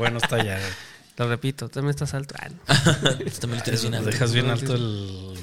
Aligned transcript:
bueno 0.00 0.18
está 0.18 0.36
allá. 0.36 0.58
Lo 1.16 1.28
repito, 1.28 1.68
también 1.68 1.90
estás 1.90 2.14
alto. 2.14 2.34
Ah, 2.40 2.48
no. 2.48 3.10
Tú 3.18 3.30
también 3.40 3.58
lo 3.58 3.62
tienes 3.64 3.82
bien 3.82 3.94
alto. 3.94 4.10
Dejas 4.10 4.32
bien 4.32 4.48
alto 4.48 4.74
el. 4.74 5.34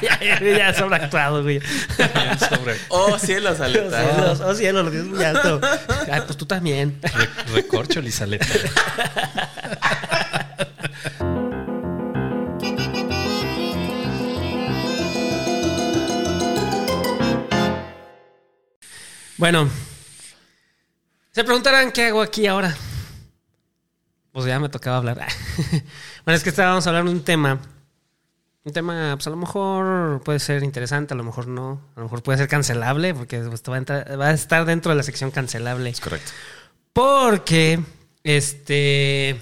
ya, 0.02 0.40
ya 0.40 0.74
sobreactuado, 0.74 1.42
güey. 1.42 1.58
bien 1.58 2.38
sobre. 2.38 2.76
Oh, 2.88 3.18
cielos, 3.18 3.58
Oh, 3.60 3.64
Aleta. 3.64 4.10
cielos, 4.10 4.40
oh, 4.40 4.54
cielos, 4.54 4.84
lo 4.86 4.90
tienes 4.90 5.08
muy 5.08 5.22
alto. 5.22 5.60
Ay, 6.10 6.22
pues 6.24 6.38
tú 6.38 6.46
también. 6.46 6.98
Re- 7.02 7.28
recorcho 7.52 8.00
Lizaleta. 8.00 8.46
Bueno, 19.36 19.68
se 21.32 21.44
preguntarán 21.44 21.92
qué 21.92 22.06
hago 22.06 22.22
aquí 22.22 22.46
ahora. 22.46 22.74
Pues 24.36 24.44
ya 24.44 24.60
me 24.60 24.68
tocaba 24.68 24.98
hablar. 24.98 25.16
bueno, 26.26 26.36
es 26.36 26.42
que 26.42 26.50
estábamos 26.50 26.86
hablando 26.86 27.10
de 27.10 27.16
un 27.16 27.24
tema. 27.24 27.58
Un 28.64 28.72
tema, 28.74 29.12
pues 29.16 29.26
a 29.28 29.30
lo 29.30 29.36
mejor 29.36 30.20
puede 30.24 30.40
ser 30.40 30.62
interesante, 30.62 31.14
a 31.14 31.16
lo 31.16 31.24
mejor 31.24 31.48
no. 31.48 31.80
A 31.94 32.00
lo 32.00 32.02
mejor 32.04 32.22
puede 32.22 32.36
ser 32.36 32.46
cancelable, 32.46 33.14
porque 33.14 33.38
pues, 33.40 33.62
va, 33.62 33.76
a 33.76 33.78
entrar- 33.78 34.20
va 34.20 34.26
a 34.26 34.32
estar 34.32 34.66
dentro 34.66 34.90
de 34.90 34.96
la 34.96 35.02
sección 35.04 35.30
cancelable. 35.30 35.88
Es 35.88 36.02
correcto. 36.02 36.32
Porque, 36.92 37.80
este. 38.24 39.40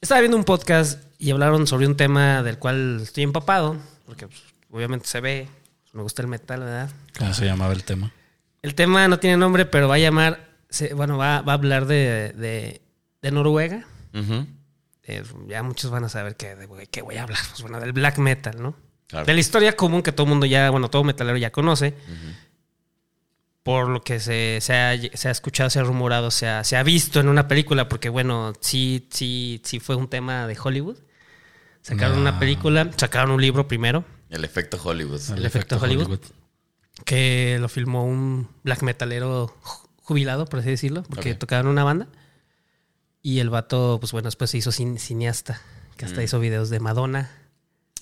Estaba 0.00 0.20
viendo 0.22 0.38
un 0.38 0.44
podcast 0.44 1.02
y 1.18 1.30
hablaron 1.30 1.66
sobre 1.66 1.86
un 1.86 1.94
tema 1.98 2.42
del 2.42 2.58
cual 2.58 3.00
estoy 3.02 3.24
empapado, 3.24 3.76
porque 4.06 4.28
pues, 4.28 4.40
obviamente 4.70 5.06
se 5.06 5.20
ve, 5.20 5.46
me 5.92 6.00
gusta 6.00 6.22
el 6.22 6.28
metal, 6.28 6.60
¿verdad? 6.60 6.90
¿Cómo 7.18 7.34
se 7.34 7.44
llamaba 7.44 7.74
el 7.74 7.84
tema? 7.84 8.12
El 8.62 8.74
tema 8.74 9.06
no 9.08 9.18
tiene 9.18 9.36
nombre, 9.36 9.66
pero 9.66 9.88
va 9.88 9.96
a 9.96 9.98
llamar, 9.98 10.48
bueno, 10.96 11.18
va, 11.18 11.42
va 11.42 11.52
a 11.52 11.56
hablar 11.56 11.84
de, 11.84 12.32
de, 12.34 12.80
de 13.24 13.30
Noruega. 13.32 13.86
Eh, 15.06 15.22
ya 15.48 15.62
muchos 15.62 15.90
van 15.90 16.04
a 16.04 16.08
saber 16.08 16.36
qué, 16.36 16.54
de 16.54 16.86
qué 16.86 17.02
voy 17.02 17.16
a 17.16 17.24
hablar. 17.24 17.38
Pues 17.50 17.62
bueno, 17.62 17.80
del 17.80 17.92
black 17.92 18.18
metal, 18.18 18.62
¿no? 18.62 18.76
Claro. 19.08 19.26
De 19.26 19.34
la 19.34 19.40
historia 19.40 19.74
común 19.76 20.02
que 20.02 20.12
todo 20.12 20.24
el 20.24 20.30
mundo 20.30 20.46
ya, 20.46 20.70
bueno, 20.70 20.88
todo 20.90 21.04
metalero 21.04 21.36
ya 21.36 21.50
conoce. 21.50 21.94
Por 23.62 23.88
lo 23.88 24.02
que 24.02 24.20
se, 24.20 24.58
se 24.60 24.74
ha, 24.74 24.94
se 25.14 25.28
ha 25.28 25.30
escuchado, 25.30 25.70
se 25.70 25.78
ha 25.80 25.82
rumorado, 25.84 26.30
se 26.30 26.46
ha, 26.46 26.64
se 26.64 26.76
ha 26.76 26.82
visto 26.82 27.18
en 27.20 27.28
una 27.28 27.48
película, 27.48 27.88
porque 27.88 28.10
bueno, 28.10 28.52
sí, 28.60 29.08
sí, 29.10 29.60
sí 29.64 29.80
fue 29.80 29.96
un 29.96 30.08
tema 30.08 30.46
de 30.46 30.56
Hollywood. 30.62 30.98
Sacaron 31.80 32.16
No. 32.16 32.20
una 32.22 32.38
película, 32.38 32.90
sacaron 32.96 33.30
un 33.30 33.40
libro 33.40 33.66
primero, 33.68 34.04
El 34.30 34.44
efecto 34.44 34.78
Hollywood. 34.82 35.20
El 35.36 35.46
efecto 35.46 35.78
Hollywood. 35.80 36.18
que 37.04 37.56
lo 37.60 37.68
filmó 37.68 38.04
un 38.04 38.48
black 38.64 38.82
metalero 38.82 39.48
ju- 39.62 39.88
jubilado, 40.02 40.44
por 40.46 40.60
así 40.60 40.68
decirlo, 40.70 41.02
porque 41.04 41.32
Ok. 41.32 41.38
tocaba 41.38 41.60
en 41.62 41.66
una 41.68 41.84
banda. 41.84 42.08
Y 43.26 43.38
el 43.40 43.48
vato, 43.48 43.96
pues 44.00 44.12
bueno, 44.12 44.26
después 44.26 44.50
se 44.50 44.58
hizo 44.58 44.70
cin- 44.70 44.98
cineasta, 44.98 45.58
que 45.96 46.04
hasta 46.04 46.22
hizo 46.22 46.38
videos 46.38 46.68
de 46.68 46.78
Madonna. 46.78 47.30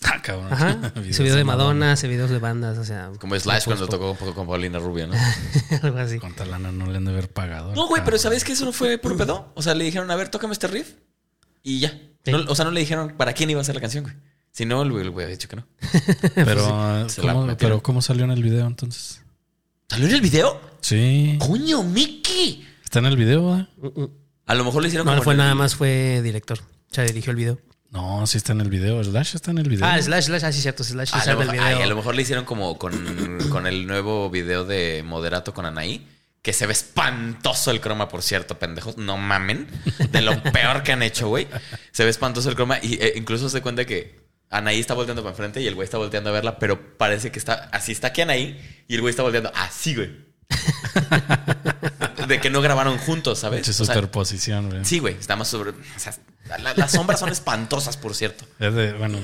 Ah, 0.03 0.21
cabrón. 0.21 0.53
Ajá. 0.53 0.75
Videos 0.97 1.07
hizo 1.11 1.23
videos 1.23 1.39
de 1.39 1.45
Madonna, 1.45 1.93
hace 1.93 2.09
videos 2.09 2.29
de 2.29 2.41
bandas, 2.41 2.77
o 2.77 2.85
sea. 2.85 3.13
Como 3.21 3.39
Slash 3.39 3.65
pues, 3.65 3.65
cuando 3.67 3.87
tocó 3.87 4.11
un 4.11 4.17
poco 4.17 4.35
con 4.35 4.49
Paulina 4.49 4.81
Rubio, 4.81 5.07
¿no? 5.07 5.15
algo 5.83 5.97
así. 5.99 6.19
Cuánta 6.19 6.45
lana 6.45 6.73
no 6.73 6.87
le 6.87 6.97
han 6.97 7.05
de 7.05 7.13
haber 7.13 7.31
pagado. 7.33 7.73
No, 7.77 7.87
güey, 7.87 8.03
pero 8.05 8.19
¿sabes 8.19 8.43
que 8.43 8.51
eso 8.53 8.65
no 8.65 8.73
fue 8.73 8.99
por 8.99 9.17
pedo? 9.17 9.53
O 9.55 9.63
sea, 9.63 9.77
le 9.77 9.85
dijeron, 9.85 10.11
a 10.11 10.17
ver, 10.17 10.29
tócame 10.29 10.55
este 10.55 10.67
riff 10.67 10.95
y 11.63 11.79
ya. 11.79 11.91
Sí. 12.25 12.33
No- 12.33 12.45
o 12.51 12.55
sea, 12.57 12.65
no 12.65 12.73
le 12.73 12.81
dijeron 12.81 13.15
para 13.17 13.33
quién 13.33 13.49
iba 13.49 13.61
a 13.61 13.65
ser 13.65 13.77
la 13.77 13.81
canción, 13.81 14.03
güey. 14.03 14.17
Si 14.51 14.65
no, 14.67 14.83
el 14.83 14.91
güey 14.91 15.07
había 15.09 15.29
dicho 15.29 15.49
que 15.49 15.55
no. 15.57 15.67
Pero, 16.35 17.07
¿cómo, 17.21 17.57
pero 17.57 17.81
¿cómo 17.83 18.03
salió 18.03 18.25
en 18.25 18.33
el 18.33 18.43
video 18.43 18.67
entonces? 18.67 19.23
¿Salió 19.89 20.09
en 20.09 20.15
el 20.17 20.21
video? 20.21 20.61
Sí. 20.81 21.37
¡Coño, 21.39 21.85
Mickey! 21.85 22.67
¿Está 22.83 22.99
en 22.99 23.07
el 23.07 23.17
video, 23.17 23.47
¿verdad? 23.51 23.69
Mm, 23.79 24.01
mm. 24.03 24.11
A 24.53 24.55
lo 24.55 24.65
mejor 24.65 24.83
le 24.83 24.89
hicieron 24.89 25.07
No, 25.07 25.13
no 25.13 25.17
como 25.17 25.25
fue 25.25 25.33
en 25.33 25.41
el- 25.41 25.45
nada 25.45 25.55
más, 25.55 25.75
fue 25.77 26.21
director. 26.23 26.59
O 26.61 26.95
sea, 26.95 27.05
dirigió 27.05 27.31
el 27.31 27.37
video. 27.37 27.59
No, 27.89 28.27
sí 28.27 28.37
está 28.37 28.53
en 28.53 28.61
el 28.61 28.69
video. 28.69 29.03
Slash 29.03 29.35
está 29.35 29.51
en 29.51 29.57
el 29.59 29.69
video. 29.69 29.87
Ah, 29.87 30.01
Slash, 30.01 30.25
Slash, 30.27 30.45
ah, 30.45 30.53
sí, 30.53 30.61
cierto, 30.61 30.85
Slash 30.85 31.11
A 31.15 31.21
sale 31.21 31.33
lo, 31.37 31.41
el 31.41 31.47
mejor, 31.49 31.65
video. 31.65 31.77
ay, 31.79 31.83
a 31.83 31.87
lo 31.87 31.97
mejor 31.97 32.15
le 32.15 32.21
hicieron 32.21 32.45
como 32.45 32.77
con, 32.79 33.39
con 33.49 33.67
el 33.67 33.87
nuevo 33.87 34.29
video 34.29 34.67
de 34.67 35.03
Moderato 35.07 35.55
con 35.55 35.65
Anaí. 35.65 36.07
Que 36.43 36.53
se 36.53 36.67
ve 36.67 36.73
espantoso 36.73 37.71
el 37.71 37.81
croma, 37.81 38.09
por 38.09 38.21
cierto, 38.23 38.59
pendejos. 38.59 38.99
No 38.99 39.17
mamen. 39.17 39.69
De 40.11 40.21
lo 40.21 40.43
peor 40.53 40.83
que 40.83 40.93
han 40.93 41.03
hecho, 41.03 41.29
güey. 41.29 41.49
Se 41.93 42.05
ve 42.05 42.11
espantoso 42.11 42.51
el 42.51 42.55
croma. 42.57 42.79
Y 42.83 42.95
eh, 43.01 43.15
incluso 43.17 43.49
se 43.49 43.63
cuenta 43.63 43.87
que 43.87 44.21
Anaí 44.51 44.81
está 44.81 44.93
volteando 44.93 45.23
para 45.23 45.31
enfrente 45.33 45.63
y 45.63 45.67
el 45.67 45.75
güey 45.75 45.85
está 45.87 45.97
volteando 45.97 46.29
a 46.29 46.33
verla, 46.35 46.59
pero 46.59 46.99
parece 46.99 47.33
que 47.33 47.39
está 47.39 47.71
así. 47.73 47.93
Está 47.93 48.09
aquí 48.09 48.21
Anaí 48.21 48.85
y 48.87 48.97
el 48.97 49.01
güey 49.01 49.11
está 49.13 49.23
volteando 49.23 49.51
así, 49.55 49.95
güey. 49.95 50.11
de 52.33 52.41
que 52.41 52.51
no 52.51 52.61
grabaron 52.61 52.99
juntos, 52.99 53.39
¿sabes? 53.41 53.65
Sea, 53.67 53.75
superposición, 53.87 54.69
güey. 54.71 54.85
sí, 54.85 54.99
güey. 54.99 55.15
Está 55.15 55.37
más 55.37 55.49
sobre. 55.49 55.71
O 55.71 55.75
sea, 55.99 56.15
la- 56.59 56.75
las 56.75 56.91
sombras 56.93 57.21
son 57.21 57.29
espantosas, 57.31 57.97
por 57.97 58.15
cierto. 58.15 58.45
Es 58.59 58.75
de, 58.75 58.93
bueno, 58.95 59.19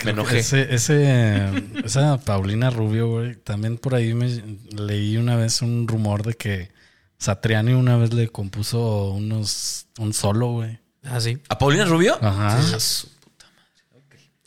que 0.00 0.10
enojé. 0.10 0.38
Ese, 0.38 0.74
ese, 0.74 1.48
esa 1.84 2.18
Paulina 2.18 2.70
Rubio, 2.70 3.08
güey, 3.08 3.36
también 3.36 3.78
por 3.78 3.94
ahí 3.94 4.14
me 4.14 4.42
leí 4.70 5.16
una 5.16 5.36
vez 5.36 5.62
un 5.62 5.86
rumor 5.88 6.22
de 6.24 6.34
que 6.34 6.70
Satriani 7.18 7.72
una 7.74 7.96
vez 7.96 8.12
le 8.12 8.28
compuso 8.28 9.10
unos, 9.12 9.86
un 9.98 10.12
solo, 10.14 10.48
güey. 10.52 10.78
Ah, 11.04 11.20
sí. 11.20 11.38
¿A 11.48 11.58
Paulina 11.58 11.84
Rubio? 11.84 12.16
Ajá. 12.22 12.60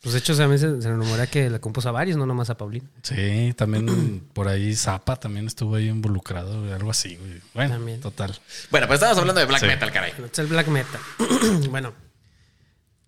Pues 0.08 0.14
de 0.14 0.20
hecho, 0.20 0.48
mí 0.48 0.58
se, 0.58 0.82
se 0.82 0.90
rumora 0.90 1.28
que 1.28 1.50
le 1.50 1.60
compuso 1.60 1.90
a 1.90 1.92
varios, 1.92 2.16
no 2.16 2.26
nomás 2.26 2.50
a 2.50 2.56
Paulín. 2.56 2.90
Sí, 3.02 3.54
también 3.58 4.26
por 4.34 4.48
ahí 4.48 4.74
Zapa 4.74 5.18
también 5.18 5.48
estuvo 5.48 5.76
ahí 5.76 5.90
involucrado, 5.90 6.74
algo 6.74 6.92
así, 6.92 7.18
güey. 7.18 7.42
Bueno, 7.54 7.74
También. 7.76 8.00
total. 8.00 8.40
Bueno, 8.72 8.88
pues 8.88 8.98
estamos 9.02 9.18
hablando 9.18 9.40
de 9.42 9.46
black 9.48 9.60
Sí. 9.60 9.66
metal, 9.68 9.92
caray. 9.92 10.14
Es 10.32 10.40
el 10.40 10.48
black 10.48 10.68
metal. 10.68 11.02
bueno, 11.70 11.94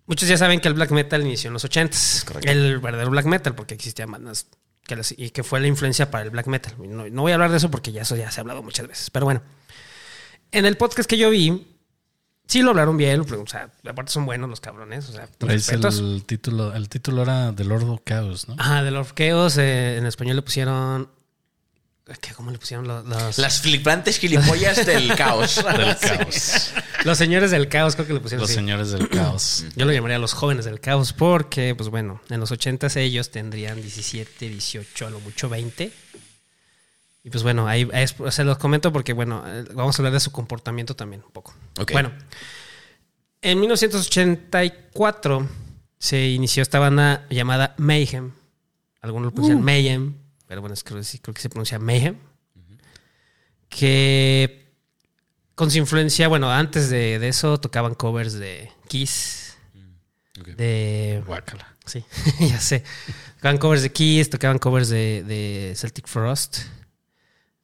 muchos 0.04 0.28
ya 0.28 0.36
saben 0.36 0.60
que 0.60 0.68
el 0.68 0.74
black 0.74 0.90
metal 0.90 1.22
inició 1.22 1.48
en 1.48 1.54
los 1.54 1.64
80s. 1.64 2.24
Correcto. 2.24 2.50
El 2.50 2.78
verdadero 2.80 3.10
black 3.10 3.24
metal, 3.24 3.54
porque 3.54 3.72
existían 3.74 4.10
bandas 4.10 4.48
que 4.86 4.96
las- 4.96 5.14
y 5.16 5.30
que 5.30 5.42
fue 5.42 5.58
la 5.60 5.68
influencia 5.68 6.10
para 6.10 6.24
el 6.24 6.30
black 6.30 6.48
metal. 6.48 6.74
No, 6.78 7.08
no 7.08 7.22
voy 7.22 7.32
a 7.32 7.36
hablar 7.36 7.50
de 7.50 7.56
eso 7.56 7.70
porque 7.70 7.92
ya 7.92 8.02
eso 8.02 8.14
ya 8.14 8.30
se 8.30 8.40
ha 8.40 8.42
hablado 8.42 8.62
muchas 8.62 8.86
veces. 8.86 9.08
Pero 9.08 9.24
bueno, 9.24 9.40
en 10.52 10.66
el 10.66 10.76
podcast 10.76 11.08
que 11.08 11.16
yo 11.16 11.30
vi, 11.30 11.66
sí 12.50 12.62
lo 12.62 12.70
hablaron 12.70 12.96
bien. 12.96 13.20
O 13.20 13.46
sea, 13.46 13.70
aparte 13.88 14.12
son 14.12 14.26
buenos 14.26 14.50
los 14.50 14.60
cabrones. 14.60 15.08
O 15.08 15.12
sea, 15.12 15.28
Traes 15.38 15.68
el 15.70 16.24
título, 16.24 16.74
el 16.74 16.88
título 16.88 17.22
era 17.22 17.52
The 17.54 17.64
Lord 17.64 17.84
of 17.88 18.00
Chaos, 18.04 18.48
¿no? 18.48 18.56
Ajá, 18.58 18.82
de 18.82 18.90
los 18.90 19.14
Chaos, 19.14 19.56
eh, 19.56 19.96
en 19.96 20.06
español 20.06 20.36
le 20.36 20.42
pusieron. 20.42 21.08
¿qué, 22.20 22.34
¿Cómo 22.34 22.50
le 22.50 22.58
pusieron 22.58 22.88
los, 22.88 23.04
los, 23.06 23.38
Las 23.38 23.60
flipantes 23.60 24.18
gilipollas 24.18 24.84
del 24.84 25.14
caos. 25.16 25.62
Del 25.64 25.96
caos. 25.96 26.72
los 27.04 27.16
señores 27.16 27.52
del 27.52 27.68
caos? 27.68 27.94
Creo 27.94 28.08
que 28.08 28.14
le 28.14 28.20
pusieron 28.20 28.40
Los 28.40 28.50
así. 28.50 28.56
señores 28.58 28.90
del 28.90 29.08
caos. 29.08 29.64
Yo 29.76 29.84
lo 29.86 29.92
llamaría 29.92 30.18
los 30.18 30.32
jóvenes 30.32 30.64
del 30.64 30.80
caos 30.80 31.12
porque, 31.12 31.76
pues 31.76 31.88
bueno, 31.88 32.20
en 32.28 32.40
los 32.40 32.50
80 32.50 32.88
ellos 32.96 33.30
tendrían 33.30 33.80
17, 33.80 34.48
18, 34.48 35.06
a 35.06 35.10
lo 35.10 35.20
mucho 35.20 35.48
20. 35.48 35.92
Y 37.22 37.30
pues 37.30 37.42
bueno, 37.42 37.66
ahí 37.68 37.88
es- 37.92 38.14
se 38.30 38.44
los 38.44 38.56
comento 38.58 38.92
porque, 38.92 39.12
bueno, 39.12 39.42
eh, 39.46 39.64
vamos 39.74 39.98
a 39.98 40.02
hablar 40.02 40.12
de 40.14 40.20
su 40.20 40.32
comportamiento 40.32 40.96
también 40.96 41.22
un 41.24 41.30
poco. 41.32 41.54
Ok. 41.78 41.92
Bueno, 41.92 42.12
en 43.42 43.60
1984 43.60 45.48
se 45.98 46.28
inició 46.28 46.62
esta 46.62 46.78
banda 46.78 47.26
llamada 47.30 47.74
Mayhem. 47.78 48.32
Algunos 49.02 49.26
lo 49.26 49.30
pronuncian 49.32 49.62
Mayhem, 49.62 50.14
pero 50.46 50.60
bueno, 50.62 50.74
es 50.74 50.82
que 50.84 50.94
creo 51.20 51.34
que 51.34 51.40
se 51.42 51.48
pronuncia 51.50 51.78
Mayhem. 51.78 52.16
Que 53.68 54.66
con 55.54 55.70
su 55.70 55.78
influencia, 55.78 56.26
bueno, 56.28 56.50
antes 56.50 56.90
de, 56.90 57.18
de 57.18 57.28
eso 57.28 57.60
tocaban 57.60 57.94
covers 57.94 58.32
de 58.34 58.70
Kiss, 58.88 59.56
Ok. 60.40 60.48
de... 60.48 61.22
Guácala. 61.26 61.76
Sí, 61.84 62.04
ya 62.40 62.58
sé. 62.60 62.82
Tocaban 63.36 63.58
covers 63.58 63.82
de 63.82 63.92
Kiss, 63.92 64.30
tocaban 64.30 64.58
covers 64.58 64.88
de, 64.88 65.22
de 65.24 65.74
Celtic 65.76 66.06
Frost, 66.08 66.58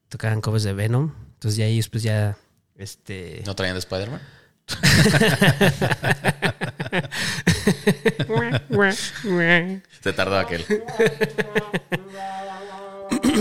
tocaban 0.09 0.41
covers 0.41 0.65
de 0.65 0.73
Venom. 0.73 1.13
Entonces 1.35 1.57
ya 1.57 1.67
ellos 1.67 1.89
pues 1.89 2.03
ya... 2.03 2.37
Este... 2.77 3.43
¿No 3.47 3.55
traían 3.55 3.75
de 3.75 3.81
Spider-Man? 3.81 4.21
Se 10.03 10.13
tardó 10.13 10.39
aquel. 10.39 10.65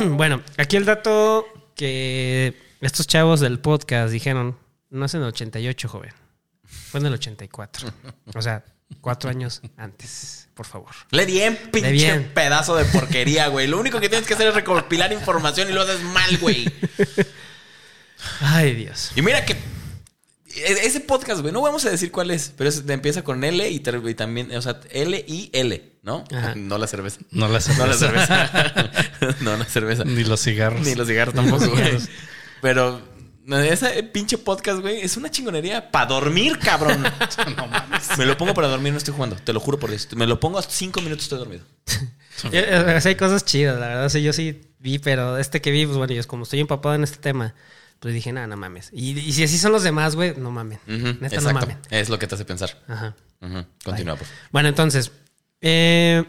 bueno, 0.11 0.41
aquí 0.57 0.77
el 0.77 0.85
dato 0.85 1.45
que 1.75 2.55
estos 2.81 3.07
chavos 3.07 3.39
del 3.39 3.59
podcast 3.59 4.11
dijeron, 4.11 4.57
no 4.89 5.05
es 5.05 5.13
en 5.15 5.21
el 5.21 5.27
88, 5.27 5.89
joven. 5.89 6.13
Fue 6.63 6.99
en 6.99 7.07
el 7.07 7.13
84. 7.13 7.89
O 8.35 8.41
sea, 8.41 8.63
cuatro 9.01 9.29
años 9.29 9.61
antes, 9.77 10.44
por 10.55 10.65
favor. 10.65 10.89
Le 11.11 11.25
bien, 11.25 11.57
pinche 11.71 11.91
bien. 11.91 12.31
pedazo 12.33 12.75
de 12.75 12.85
porquería, 12.85 13.47
güey. 13.49 13.67
Lo 13.67 13.79
único 13.79 13.99
que 13.99 14.09
tienes 14.09 14.27
que 14.27 14.33
hacer 14.33 14.47
es 14.47 14.55
recopilar 14.55 15.11
información 15.13 15.69
y 15.69 15.73
lo 15.73 15.81
haces 15.81 16.01
mal, 16.01 16.37
güey. 16.37 16.65
Ay, 18.41 18.73
Dios. 18.73 19.11
Y 19.15 19.21
mira 19.21 19.45
que 19.45 19.53
e- 19.53 20.85
ese 20.85 21.01
podcast, 21.01 21.41
güey, 21.41 21.53
no 21.53 21.61
vamos 21.61 21.85
a 21.85 21.89
decir 21.89 22.11
cuál 22.11 22.31
es, 22.31 22.51
pero 22.57 22.69
es- 22.69 22.83
empieza 22.87 23.23
con 23.23 23.43
L 23.43 23.69
y, 23.69 23.79
también, 24.15 24.55
o 24.55 24.61
sea, 24.61 24.79
L 24.91 25.23
y 25.27 25.49
L, 25.53 25.91
¿no? 26.01 26.23
Ajá. 26.33 26.53
No 26.55 26.77
la 26.77 26.87
cerveza. 26.87 27.19
No 27.31 27.47
la 27.47 27.59
No 27.77 27.85
la 27.87 27.93
cerveza. 27.93 28.47
cerveza. 28.47 29.35
no 29.41 29.57
la 29.57 29.65
cerveza. 29.65 30.03
Ni 30.05 30.23
los 30.23 30.41
cigarros. 30.41 30.81
Ni 30.81 30.95
los 30.95 31.07
cigarros 31.07 31.35
tampoco, 31.35 31.67
güey. 31.69 31.97
Pero 32.61 33.01
Ese 33.47 34.01
pinche 34.03 34.39
podcast, 34.39 34.79
güey, 34.81 35.01
es 35.01 35.17
una 35.17 35.29
chingonería 35.29 35.91
para 35.91 36.07
dormir, 36.07 36.57
cabrón. 36.57 37.03
no 37.57 37.67
mames. 37.67 38.17
Me 38.17 38.25
lo 38.25 38.35
pongo 38.37 38.55
para 38.55 38.67
dormir, 38.67 38.91
no 38.91 38.97
estoy 38.97 39.13
jugando. 39.13 39.35
Te 39.35 39.53
lo 39.53 39.59
juro 39.59 39.77
por 39.79 39.91
Dios. 39.91 40.07
Me 40.15 40.25
lo 40.25 40.39
pongo 40.39 40.57
a 40.57 40.63
cinco 40.63 41.01
minutos, 41.01 41.25
estoy 41.25 41.39
dormido. 41.39 41.63
Eh, 42.51 42.65
eh, 42.67 43.01
sí 43.01 43.07
hay 43.07 43.15
cosas 43.15 43.45
chidas, 43.45 43.79
la 43.79 43.87
verdad. 43.87 44.09
Sí, 44.09 44.21
yo 44.21 44.33
sí 44.33 44.61
vi, 44.79 44.99
pero 44.99 45.37
este 45.37 45.61
que 45.61 45.71
vi, 45.71 45.85
pues 45.85 45.97
bueno, 45.97 46.13
yo 46.13 46.27
como 46.27 46.43
estoy 46.43 46.59
empapado 46.59 46.93
en 46.93 47.03
este 47.05 47.17
tema, 47.17 47.55
pues 48.01 48.13
dije, 48.13 48.33
nada, 48.33 48.45
no 48.45 48.57
mames. 48.57 48.89
Y, 48.91 49.17
y 49.17 49.31
si 49.31 49.45
así 49.45 49.57
son 49.57 49.71
los 49.71 49.83
demás, 49.83 50.17
güey, 50.17 50.35
no 50.35 50.51
mamen. 50.51 50.77
Ujú, 50.85 50.97
Neta, 50.97 51.19
no 51.19 51.25
exacto. 51.27 51.53
mamen. 51.53 51.77
Es 51.89 52.09
lo 52.09 52.19
que 52.19 52.27
te 52.27 52.35
hace 52.35 52.43
pensar. 52.43 52.77
Ajá. 52.89 53.15
Ujú. 53.41 53.65
Continúa, 53.85 54.17
por. 54.17 54.27
Bueno, 54.51 54.67
entonces, 54.67 55.13
eh, 55.61 56.25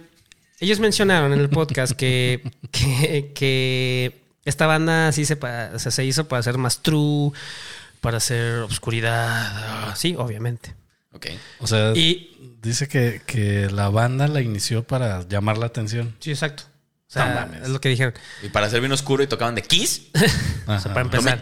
ellos 0.60 0.78
mencionaron 0.78 1.32
en 1.32 1.40
el 1.40 1.48
podcast 1.48 1.92
que, 1.94 2.52
que, 2.70 3.32
que 3.34 4.25
esta 4.46 4.66
banda 4.66 5.12
sí 5.12 5.24
se, 5.26 5.36
pa- 5.36 5.70
o 5.74 5.78
sea, 5.78 5.92
se 5.92 6.04
hizo 6.04 6.26
para 6.28 6.42
ser 6.42 6.56
más 6.58 6.82
true, 6.82 7.32
para 8.00 8.16
hacer 8.18 8.60
obscuridad. 8.60 9.52
ah, 9.90 9.94
Sí, 9.96 10.14
obviamente. 10.18 10.74
Ok. 11.12 11.26
O 11.60 11.66
sea, 11.66 11.92
Y 11.94 12.58
dice 12.62 12.88
que, 12.88 13.20
que 13.26 13.68
la 13.70 13.88
banda 13.90 14.28
la 14.28 14.40
inició 14.40 14.82
para 14.84 15.26
llamar 15.28 15.58
la 15.58 15.66
atención. 15.66 16.14
sí, 16.20 16.30
exacto. 16.30 16.64
O 17.08 17.12
sea, 17.12 17.26
No 17.28 17.34
mames. 17.36 17.62
es 17.62 17.68
lo 17.68 17.80
que 17.80 17.88
dijeron. 17.88 18.14
Y 18.42 18.48
para 18.48 18.68
ser 18.68 18.80
bien 18.80 18.90
oscuro 18.92 19.22
y 19.22 19.26
tocaban 19.28 19.54
de 19.54 19.62
Kiss. 19.62 20.02
Ajá. 20.14 20.26
O 20.78 20.80
sea, 20.80 20.92
para 20.94 21.04
No 21.04 21.22
me 21.22 21.30
empezar. 21.30 21.40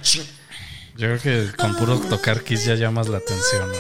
Yo 0.97 1.09
creo 1.09 1.21
que 1.21 1.56
con 1.56 1.75
puro 1.77 1.99
tocar 1.99 2.43
Kiss 2.45 2.65
ya 2.67 2.75
llamas 2.75 3.09
la 3.09 3.17
atención. 3.19 3.69
¿no? 3.73 3.79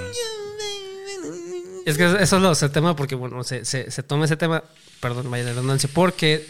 Es 1.86 1.96
que 1.98 2.04
eso 2.06 2.16
es 2.36 2.42
lo, 2.42 2.52
el 2.52 2.70
tema 2.72 2.96
porque, 2.96 3.14
bueno, 3.14 3.44
se, 3.44 3.64
se, 3.64 3.90
se 3.90 4.02
toma 4.02 4.24
ese 4.24 4.36
tema, 4.36 4.64
perdón, 5.00 5.30
vaya 5.30 5.44
la 5.44 5.50
redundancia, 5.50 5.88
porque 5.92 6.46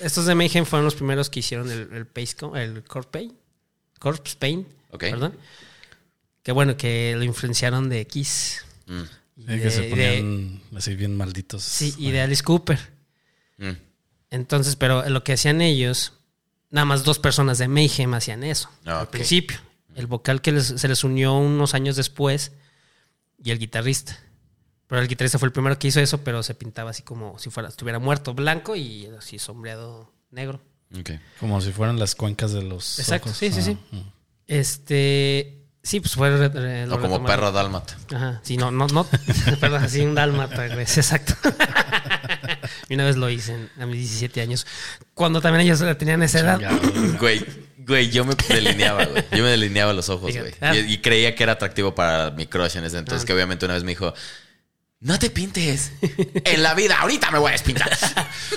estos 0.00 0.26
de 0.26 0.34
Mayhem 0.34 0.64
fueron 0.64 0.84
los 0.84 0.94
primeros 0.94 1.30
que 1.30 1.40
hicieron 1.40 1.70
el, 1.70 1.80
el, 1.92 2.06
el 2.56 2.84
Corpse 2.84 3.10
Paint, 3.10 3.34
Corpse 3.98 4.36
Paint, 4.38 4.66
Ok. 4.90 5.00
perdón. 5.00 5.34
Que 6.42 6.52
bueno, 6.52 6.76
que 6.76 7.14
lo 7.16 7.24
influenciaron 7.24 7.88
de 7.88 8.06
Kiss. 8.06 8.64
Mm, 8.86 9.02
Y 9.36 9.44
de, 9.44 9.60
que 9.62 9.70
se 9.70 9.80
de- 9.82 9.88
ponían 9.90 10.62
así 10.76 10.94
bien 10.94 11.16
malditos. 11.16 11.62
sí, 11.62 11.94
y 11.98 12.10
de 12.10 12.20
Alice 12.22 12.42
Cooper. 12.42 12.78
mm. 13.58 13.70
Entonces, 14.30 14.76
pero 14.76 15.08
lo 15.08 15.24
que 15.24 15.32
hacían 15.32 15.60
ellos, 15.62 16.12
nada 16.70 16.84
más 16.84 17.02
dos 17.04 17.18
personas 17.18 17.56
de 17.58 17.66
Mayhem 17.68 18.12
hacían 18.14 18.44
eso 18.44 18.70
Ah, 18.84 19.00
al 19.00 19.08
principio. 19.08 19.58
El 19.94 20.06
vocal 20.06 20.42
que 20.42 20.52
les- 20.52 20.66
se 20.66 20.86
les 20.88 21.02
unió 21.02 21.34
unos 21.34 21.74
años 21.74 21.96
después 21.96 22.52
y 23.42 23.50
el 23.50 23.58
guitarrista. 23.58 24.18
Pero 24.88 25.00
el 25.02 25.06
guitarrista 25.08 25.38
fue 25.38 25.46
el 25.46 25.52
primero 25.52 25.78
que 25.78 25.86
hizo 25.88 26.00
eso, 26.00 26.24
pero 26.24 26.42
se 26.42 26.54
pintaba 26.54 26.90
así 26.90 27.02
como 27.02 27.38
si 27.38 27.50
fuera, 27.50 27.68
estuviera 27.68 27.98
muerto 27.98 28.34
blanco 28.34 28.74
y 28.74 29.06
así 29.18 29.38
sombreado 29.38 30.12
negro. 30.30 30.60
Ok. 30.98 31.10
Como 31.38 31.60
si 31.60 31.72
fueran 31.72 31.98
las 31.98 32.14
cuencas 32.14 32.52
de 32.52 32.62
los 32.62 32.98
Exacto, 32.98 33.28
ojos. 33.28 33.38
sí, 33.38 33.52
sí, 33.52 33.58
Ah, 33.60 33.62
sí. 33.62 33.78
mm. 33.96 34.12
Este, 34.46 35.58
sí, 35.82 36.00
pues 36.00 36.14
fue... 36.14 36.30
lo 36.86 36.96
O 36.96 37.00
como 37.00 37.24
perro 37.24 37.52
dálmata. 37.52 37.96
Ajá, 38.14 38.40
sí, 38.42 38.56
no, 38.56 38.70
no, 38.70 38.86
no, 38.88 39.06
perdón, 39.60 39.84
así 39.84 40.00
un 40.00 40.14
dálmata, 40.14 40.66
exacto. 40.66 41.34
y 42.88 42.94
una 42.94 43.04
vez 43.04 43.16
lo 43.16 43.28
hice 43.30 43.54
en- 43.54 43.70
a 43.82 43.86
mis 43.86 43.98
17 43.98 44.40
años, 44.40 44.66
cuando 45.14 45.40
también 45.40 45.66
ellos 45.66 45.82
tenían 45.98 46.22
esa 46.22 46.40
edad. 46.40 46.60
Güey, 47.20 47.44
güey, 47.78 48.10
yo 48.10 48.24
me 48.24 48.34
delineaba, 48.48 49.04
güey. 49.04 49.24
Yo 49.32 49.42
me 49.44 49.50
delineaba 49.50 49.92
los 49.92 50.08
ojos, 50.08 50.34
güey. 50.36 50.52
Fíjate. 50.52 50.80
Y, 50.80 50.92
y 50.94 50.98
creía 50.98 51.34
que 51.34 51.42
era 51.42 51.52
atractivo 51.52 51.94
para 51.94 52.30
mi 52.30 52.46
crush 52.46 52.76
en 52.76 52.84
ese 52.84 52.98
entonces, 52.98 53.24
Ah. 53.24 53.26
que 53.26 53.32
obviamente 53.34 53.64
una 53.66 53.74
vez 53.74 53.84
me 53.84 53.90
dijo, 53.92 54.12
no 55.00 55.18
te 55.18 55.30
pintes. 55.30 55.92
En 56.44 56.62
la 56.62 56.74
vida, 56.74 56.98
ahorita 57.00 57.30
me 57.30 57.38
voy 57.38 57.50
a 57.50 57.52
despintar. 57.52 57.88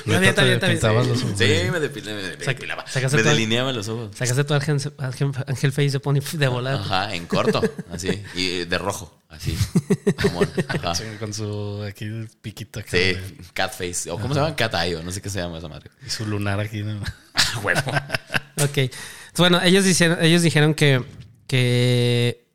Bien, 0.05 0.21
bien, 0.21 0.33
bien. 0.35 0.59
pintabas 0.59 1.05
los 1.07 1.21
ojos. 1.23 1.33
Sí, 1.38 1.45
me, 1.45 1.71
me- 1.71 1.79
me 1.79 1.79
depilaba. 1.79 2.88
sacaste 2.88 3.17
Me 3.17 3.23
todo 3.23 3.31
el- 3.31 3.38
delineaba 3.38 3.71
los 3.71 3.88
ojos. 3.88 4.15
Sacaste 4.15 4.43
tu 4.43 4.53
ángel, 4.55 4.77
ángel, 4.97 5.31
ángel 5.47 5.71
face 5.71 5.91
de 5.91 5.99
pony 5.99 6.19
de 6.33 6.47
volada. 6.47 6.79
Ajá, 6.79 7.13
en 7.15 7.25
corto, 7.27 7.61
así. 7.91 8.23
Y 8.33 8.65
de 8.65 8.77
rojo, 8.79 9.19
así. 9.29 9.55
Mamón. 10.25 10.49
Ajá. 10.67 10.95
Sí, 10.95 11.03
Con 11.19 11.31
su 11.33 11.83
aquí 11.88 12.09
piquito 12.41 12.79
acá 12.79 12.89
Sí, 12.91 12.97
de- 12.97 13.38
cat 13.53 13.71
face. 13.71 14.09
O 14.09 14.17
cómo 14.17 14.33
se 14.33 14.39
llama? 14.39 14.55
Cat 14.55 14.73
eye, 14.75 14.95
o 14.95 15.03
no 15.03 15.11
sé 15.11 15.21
qué 15.21 15.29
se 15.29 15.39
llama 15.39 15.59
esa 15.59 15.67
madre. 15.67 15.91
y 16.05 16.09
su 16.09 16.25
lunar 16.25 16.59
aquí. 16.59 16.81
¿no? 16.81 17.01
Huevo. 17.63 17.91
Ok. 18.63 18.91
Bueno, 19.38 19.61
ellos 19.61 19.85
dijeron, 19.85 20.17
ellos 20.23 20.41
dijeron 20.41 20.73
que, 20.73 21.03
que, 21.47 22.47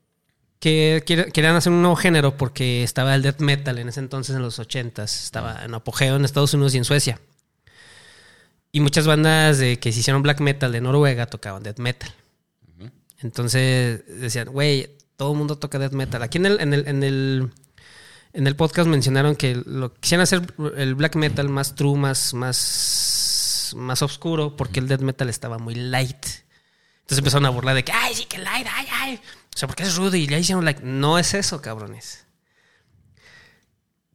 que 0.60 1.02
querían 1.32 1.56
hacer 1.56 1.72
un 1.72 1.82
nuevo 1.82 1.96
género 1.96 2.36
porque 2.36 2.82
estaba 2.82 3.14
el 3.14 3.22
death 3.22 3.40
metal 3.40 3.78
en 3.78 3.88
ese 3.88 4.00
entonces, 4.00 4.34
en 4.36 4.42
los 4.42 4.58
80s. 4.58 5.04
Estaba 5.04 5.64
en 5.64 5.74
apogeo 5.74 6.16
en 6.16 6.24
Estados 6.24 6.54
Unidos 6.54 6.74
y 6.74 6.78
en 6.78 6.84
Suecia. 6.84 7.20
Y 8.72 8.80
muchas 8.80 9.06
bandas 9.06 9.58
de, 9.58 9.78
que 9.78 9.92
se 9.92 10.00
hicieron 10.00 10.22
black 10.22 10.40
metal 10.40 10.72
de 10.72 10.80
Noruega 10.80 11.26
tocaban 11.26 11.62
death 11.62 11.78
metal. 11.78 12.12
Entonces 13.20 14.04
decían, 14.06 14.48
güey, 14.48 14.90
todo 15.16 15.32
el 15.32 15.38
mundo 15.38 15.56
toca 15.56 15.78
death 15.78 15.92
metal. 15.92 16.22
Aquí 16.22 16.38
en 16.38 16.46
el, 16.46 16.60
en 16.60 16.74
el, 16.74 16.86
en 16.86 17.02
el, 17.02 17.50
en 18.32 18.46
el 18.46 18.56
podcast 18.56 18.88
mencionaron 18.88 19.34
que 19.36 19.54
lo 19.64 19.94
quisieran 19.94 20.22
hacer 20.22 20.42
el 20.76 20.94
black 20.94 21.16
metal 21.16 21.48
más 21.48 21.74
true, 21.74 21.96
más, 21.96 22.34
más, 22.34 23.72
más 23.76 24.02
oscuro, 24.02 24.56
porque 24.56 24.80
el 24.80 24.88
death 24.88 25.00
metal 25.00 25.30
estaba 25.30 25.58
muy 25.58 25.74
light. 25.74 26.26
Entonces 27.00 27.18
empezaron 27.18 27.46
a 27.46 27.50
burlar 27.50 27.74
de 27.74 27.84
que, 27.84 27.92
ay, 27.92 28.14
sí, 28.14 28.26
que 28.26 28.38
light, 28.38 28.66
ay, 28.70 28.86
ay. 28.90 29.20
O 29.56 29.58
sea, 29.58 29.66
porque 29.68 29.84
es 29.84 29.96
rudo 29.96 30.14
y 30.16 30.26
le 30.26 30.38
hicieron 30.38 30.66
like. 30.66 30.82
No 30.84 31.18
es 31.18 31.32
eso, 31.32 31.62
cabrones. 31.62 32.26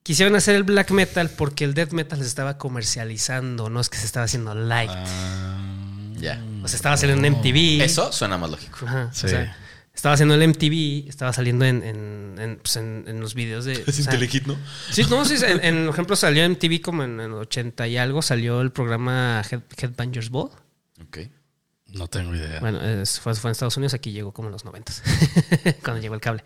Quisieron 0.04 0.36
hacer 0.36 0.56
el 0.56 0.62
black 0.62 0.92
metal 0.92 1.32
porque 1.32 1.64
el 1.64 1.74
death 1.74 1.94
metal 1.94 2.20
se 2.20 2.28
estaba 2.28 2.60
comercializando, 2.60 3.68
no 3.72 3.80
es 3.80 3.90
que 3.90 3.98
se 3.98 4.06
estaba 4.06 4.26
haciendo 4.26 4.54
light. 4.54 4.92
Ah, 4.94 5.58
Ya. 6.20 6.40
O 6.64 6.68
sea, 6.68 6.76
estaba 6.76 6.96
saliendo 6.96 7.26
en 7.26 7.34
MTV. 7.34 7.84
Eso 7.84 8.12
suena 8.12 8.38
más 8.38 8.52
lógico. 8.52 8.86
Ajá, 8.86 9.10
Sí. 9.14 9.26
o 9.26 9.30
sea, 9.30 9.58
estaba 9.96 10.14
haciendo 10.14 10.36
el 10.36 10.44
MTV, 10.44 11.10
estaba 11.10 11.34
saliendo 11.34 11.66
en, 11.66 11.82
en, 11.82 12.36
en, 12.38 12.58
pues, 12.58 12.76
en- 12.76 13.06
en 13.08 13.20
los 13.20 13.34
videos 13.34 13.66
de. 13.66 13.84
o 13.88 13.92
sea, 13.92 14.14
¿no? 14.46 14.58
Sí, 14.92 15.04
no, 15.10 15.26
sí, 15.26 15.36
en, 15.44 15.66
en, 15.66 15.86
por 15.88 15.96
ejemplo, 15.96 16.16
salió 16.16 16.44
en 16.44 16.52
MTV 16.52 16.82
como 16.82 17.02
en, 17.04 17.20
en 17.20 17.34
80 17.34 17.88
y 17.88 17.98
algo, 17.98 18.22
salió 18.22 18.62
el 18.62 18.72
programa 18.72 19.42
Head, 19.50 19.62
Headbangers 19.76 20.30
Ball. 20.30 20.52
Ok. 21.08 21.18
No 21.94 22.08
tengo 22.08 22.36
idea. 22.36 22.60
Bueno, 22.60 22.82
es- 22.82 23.20
fue, 23.20 23.34
fue 23.36 23.50
en 23.50 23.54
Estados 23.54 23.78
Unidos, 23.78 23.94
aquí 23.94 24.12
llegó 24.12 24.32
como 24.32 24.48
en 24.48 24.54
los 24.54 24.66
90 24.66 24.94
cuando 25.84 26.02
llegó 26.02 26.16
el 26.16 26.22
cable. 26.22 26.44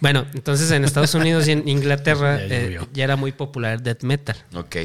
Bueno, 0.00 0.26
entonces 0.34 0.70
en 0.70 0.84
Estados 0.84 1.14
Unidos 1.14 1.46
y 1.48 1.52
en 1.52 1.68
Inglaterra 1.68 2.38
Ya 2.48 2.56
eh, 2.56 2.80
ya 2.92 3.04
era 3.04 3.16
muy 3.16 3.32
popular 3.32 3.74
el 3.74 3.82
death 3.82 4.02
metal. 4.02 4.36
Ok. 4.54 4.76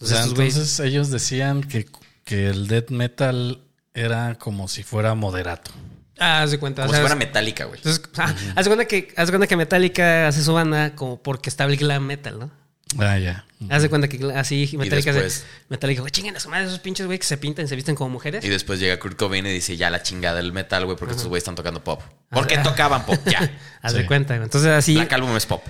o 0.00 0.06
sea, 0.06 0.20
estos 0.20 0.34
güeyes- 0.34 0.48
entonces 0.52 0.80
ellos 0.80 1.10
decían 1.10 1.62
que, 1.62 1.86
que 2.24 2.48
el 2.48 2.68
death 2.68 2.90
metal 2.90 3.60
era 3.94 4.36
como 4.36 4.68
si 4.68 4.82
fuera 4.82 5.14
moderato. 5.14 5.70
Ah, 6.18 6.42
haz 6.42 6.52
de 6.52 6.58
cuenta. 6.58 6.82
Como 6.82 6.90
o 6.90 6.94
sea, 6.94 7.00
si 7.02 7.08
fuera 7.08 7.20
es- 7.22 7.26
metálica, 7.28 7.64
güey. 7.64 7.78
entonces, 7.78 8.02
ah, 8.16 8.34
haz 8.54 8.64
de 8.64 8.68
cuenta 8.70 8.84
que, 8.86 9.12
haz 9.16 9.26
de 9.26 9.32
cuenta 9.32 9.46
que 9.48 9.56
Metallica 9.56 10.28
hace 10.28 10.42
su 10.42 10.52
banda 10.54 10.94
como 10.94 11.20
porque 11.22 11.50
está 11.50 11.64
el 11.64 11.76
glam 11.76 12.04
metal, 12.06 12.38
¿no? 12.38 12.50
Ah, 12.98 13.18
ya. 13.18 13.44
Haz 13.70 13.82
de 13.82 13.88
cuenta 13.88 14.08
que 14.08 14.18
así 14.34 14.68
Metallica, 14.76 15.12
después- 15.12 15.32
se, 15.34 15.44
Metallica, 15.68 16.00
güey, 16.00 16.10
chinguen 16.10 16.36
a 16.36 16.40
su 16.40 16.48
madre 16.48 16.66
esos 16.66 16.80
pinches 16.80 17.06
güey 17.06 17.18
que 17.18 17.24
se 17.24 17.36
pintan, 17.36 17.68
se 17.68 17.76
visten 17.76 17.94
como 17.94 18.10
mujeres. 18.10 18.44
Y 18.44 18.48
después 18.48 18.80
llega 18.80 18.98
Kurt 18.98 19.16
Cobain 19.16 19.46
y 19.46 19.50
dice, 19.52 19.76
ya 19.76 19.88
la 19.90 20.02
chingada 20.02 20.36
del 20.36 20.52
metal, 20.52 20.84
güey, 20.84 20.96
porque 20.96 21.12
estos 21.12 21.28
güeyes 21.28 21.42
están 21.42 21.54
tocando 21.54 21.82
pop. 21.84 22.00
¿Por 22.30 22.46
qué 22.46 22.54
Ajá. 22.56 22.64
tocaban 22.64 23.06
pop? 23.06 23.18
Ya. 23.26 23.50
Haz 23.82 23.92
Sí. 23.92 23.98
de 23.98 24.06
cuenta, 24.06 24.34
güey. 24.34 24.44
Entonces 24.44 24.70
así, 24.70 24.94
Black 24.94 25.12
Album 25.12 25.36
es 25.36 25.46
pop. 25.46 25.62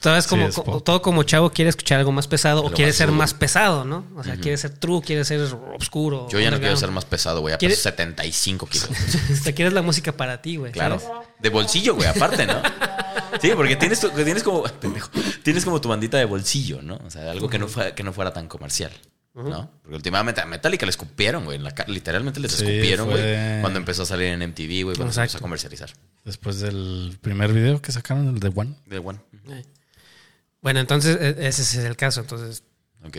todo 0.00 0.16
es 0.16 0.26
como, 0.26 0.50
Sí, 0.50 0.60
es 0.60 0.84
todo 0.84 1.00
como 1.02 1.22
chavo 1.22 1.50
quiere 1.50 1.68
escuchar 1.70 1.98
algo 1.98 2.12
más 2.12 2.26
pesado 2.28 2.62
o 2.62 2.70
quiere 2.70 2.90
más 2.90 2.96
ser 2.96 3.10
más 3.10 3.34
pesado, 3.34 3.84
¿no? 3.84 4.04
O 4.16 4.24
sea, 4.24 4.36
quiere 4.36 4.56
ser 4.56 4.70
true, 4.78 5.00
quiere 5.02 5.24
ser 5.24 5.40
oscuro. 5.78 6.28
Yo 6.30 6.40
ya 6.40 6.50
no 6.50 6.58
quiero 6.60 6.76
ser 6.76 6.90
más 6.90 7.04
pesado, 7.04 7.40
güey. 7.40 7.54
A 7.54 7.58
¿Quiere- 7.58 7.74
peso 7.74 7.82
75 7.90 8.66
kilos. 8.66 8.88
O 9.32 9.36
sea, 9.44 9.54
quieres 9.54 9.72
la 9.74 9.82
música 9.82 10.12
para 10.12 10.40
ti, 10.42 10.56
güey. 10.56 10.72
Claro. 10.72 10.98
¿sabes? 10.98 11.26
De 11.40 11.48
bolsillo, 11.50 11.94
güey, 11.94 12.08
aparte, 12.08 12.46
¿no? 12.46 12.60
Sí, 13.50 13.54
porque 13.56 13.76
tienes, 13.76 14.00
tu- 14.00 14.10
tienes 14.10 14.42
como. 14.42 14.62
pendejo, 14.80 15.10
tienes 15.42 15.64
como 15.64 15.80
tu 15.80 15.88
bandita 15.88 16.16
de 16.18 16.24
bolsillo, 16.24 16.82
¿no? 16.82 16.96
O 17.04 17.10
sea, 17.10 17.30
algo 17.30 17.48
que 17.48 17.58
no, 17.58 17.68
fue, 17.68 17.94
que 17.94 18.02
no 18.02 18.12
fuera 18.12 18.32
tan 18.32 18.48
comercial. 18.48 18.92
¿No? 19.34 19.68
Porque 19.82 19.96
últimamente 19.96 20.40
a 20.40 20.46
Metallica 20.46 20.86
le 20.86 20.90
escupieron, 20.90 21.44
güey. 21.44 21.58
Literalmente 21.88 22.38
les 22.38 22.52
Sí, 22.52 22.64
escupieron, 22.64 23.08
güey. 23.08 23.18
fue- 23.20 23.58
Cuando 23.62 23.78
empezó 23.80 24.04
a 24.04 24.06
salir 24.06 24.28
en 24.28 24.42
MTV, 24.42 24.84
güey. 24.84 24.96
Cuando 24.96 25.12
se 25.12 25.20
empezó 25.20 25.38
a 25.38 25.40
comercializar. 25.40 25.90
Después 26.24 26.60
del 26.60 27.18
primer 27.20 27.52
video 27.52 27.82
que 27.82 27.90
sacaron, 27.90 28.28
el 28.28 28.38
de 28.38 28.52
One. 28.54 28.76
De 28.86 28.98
One. 28.98 29.18
Bueno, 30.60 30.80
entonces 30.80 31.16
e- 31.20 31.46
ese 31.48 31.62
es 31.62 31.74
el 31.76 31.96
caso. 31.96 32.20
Entonces, 32.20 32.62
Ok. 33.06 33.18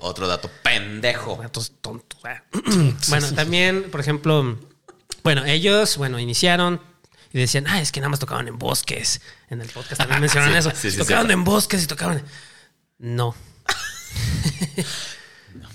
Otro 0.00 0.26
dato 0.26 0.50
pendejo. 0.64 1.38
Ratos 1.40 1.72
tontos. 1.80 2.18
ah. 2.24 2.42
bueno, 3.10 3.30
también, 3.34 3.90
por 3.90 4.00
ejemplo, 4.00 4.58
bueno, 5.22 5.44
ellos, 5.44 5.98
bueno, 5.98 6.18
iniciaron 6.18 6.80
y 7.32 7.38
decían, 7.38 7.66
ah, 7.68 7.80
es 7.80 7.92
que 7.92 8.00
nada 8.00 8.08
más 8.08 8.18
tocaban 8.18 8.48
en 8.48 8.58
bosques. 8.58 9.20
En 9.50 9.60
el 9.60 9.68
podcast 9.68 9.98
también 9.98 10.20
mencionaron 10.20 10.54
Sí, 10.74 10.88
eso. 10.88 11.04
sí, 11.04 11.12
en 11.12 11.44
bosques 11.44 11.82
y 11.82 11.86
tocaban. 11.86 12.22
No. 12.98 13.34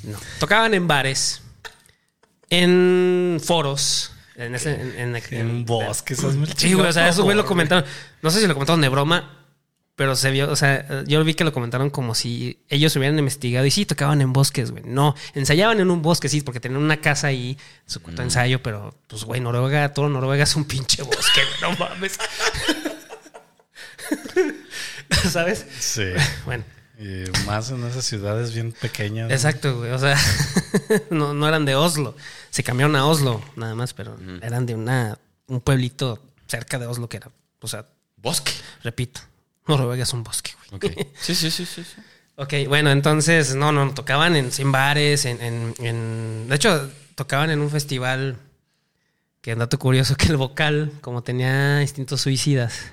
no. 0.04 0.18
Tocaban 0.40 0.74
en 0.74 0.88
bares, 0.88 1.42
en 2.50 3.42
foros, 3.44 4.12
en 4.36 4.56
ese, 4.56 4.74
en, 4.74 5.16
en- 5.16 5.24
en- 5.32 5.66
bosques, 5.66 6.20
Sí, 6.58 6.74
güey, 6.74 6.88
o 6.88 6.94
sea, 6.94 7.10
eso 7.10 7.24
güey 7.24 7.36
lo 7.36 7.46
comentaron. 7.46 7.86
No 8.22 8.30
sé 8.32 8.40
si 8.42 8.48
lo 8.48 8.54
comentaron 8.54 8.82
de 8.82 8.90
broma. 8.90 9.32
Pero 9.98 10.14
se 10.18 10.30
vio, 10.30 10.52
o 10.52 10.58
sea, 10.58 11.06
yo 11.06 11.24
vi 11.24 11.36
que 11.36 11.46
lo 11.46 11.54
comentaron 11.54 11.90
como 11.90 12.16
si 12.16 12.60
ellos 12.68 12.94
hubieran 12.98 13.18
investigado 13.18 13.66
y 13.66 13.72
sí, 13.72 13.86
tocaban 13.86 14.20
en 14.20 14.34
bosques, 14.34 14.72
güey. 14.72 14.84
No, 14.86 15.16
ensayaban 15.36 15.80
en 15.80 15.90
un 15.90 16.02
bosque, 16.02 16.28
sí, 16.28 16.42
porque 16.42 16.60
tenían 16.60 16.84
una 16.84 17.00
casa 17.00 17.28
ahí, 17.28 17.58
su 17.86 18.02
cuarto 18.02 18.22
de 18.22 18.26
ensayo, 18.28 18.62
pero 18.62 18.94
pues, 19.08 19.24
güey, 19.24 19.40
Noruega, 19.40 19.94
todo 19.94 20.10
Noruega 20.10 20.44
es 20.44 20.54
un 20.58 20.66
pinche 20.66 21.02
bosque, 21.02 21.40
güey, 21.62 21.72
no 21.72 21.78
mames. 21.80 22.20
¿Sabes? 25.30 25.66
Sí. 25.80 26.04
Bueno, 26.46 26.64
Y 27.00 27.24
más 27.46 27.70
en 27.72 27.84
esas 27.86 28.06
ciudades 28.06 28.54
bien 28.54 28.72
pequeñas. 28.72 29.32
exacto, 29.32 29.78
güey. 29.80 29.92
O 29.92 30.00
sea, 30.00 30.18
no, 31.10 31.34
no 31.34 31.48
eran 31.48 31.66
de 31.66 31.76
Oslo. 31.76 32.16
Se 32.50 32.64
cambiaron 32.64 32.96
a 32.96 33.06
Oslo, 33.06 33.42
nada 33.56 33.76
más, 33.76 33.94
pero 33.94 34.18
eran 34.42 34.66
de 34.66 34.76
una, 34.76 35.18
un 35.48 35.60
pueblito 35.62 36.24
cerca 36.48 36.80
de 36.80 36.86
Oslo 36.86 37.10
que 37.10 37.18
era, 37.18 37.30
o 37.60 37.68
sea, 37.68 37.86
Bosque. 38.18 38.52
repito, 38.84 39.20
Noruega 39.68 40.04
es 40.04 40.14
un 40.14 40.24
bosque, 40.24 40.52
güey. 40.72 40.92
Ok. 40.94 41.08
Sí, 41.20 41.36
sí, 41.36 41.52
sí, 41.52 41.66
sí. 41.66 41.84
sí. 41.84 42.02
Ok, 42.38 42.54
bueno, 42.68 42.92
entonces, 42.92 43.56
no, 43.56 43.72
no, 43.72 43.94
tocaban 43.94 44.36
en, 44.36 44.50
en 44.58 44.72
bares, 44.72 45.26
en, 45.26 45.42
en, 45.42 45.74
en- 45.80 46.48
De 46.50 46.56
hecho, 46.56 46.90
tocaban 47.16 47.50
en 47.50 47.60
un 47.62 47.70
festival 47.70 48.38
que 49.42 49.56
dato 49.56 49.78
curioso 49.80 50.16
que 50.16 50.28
el 50.28 50.38
vocal, 50.38 50.92
como 51.02 51.24
tenía 51.24 51.82
instintos 51.82 52.22
suicidas, 52.22 52.92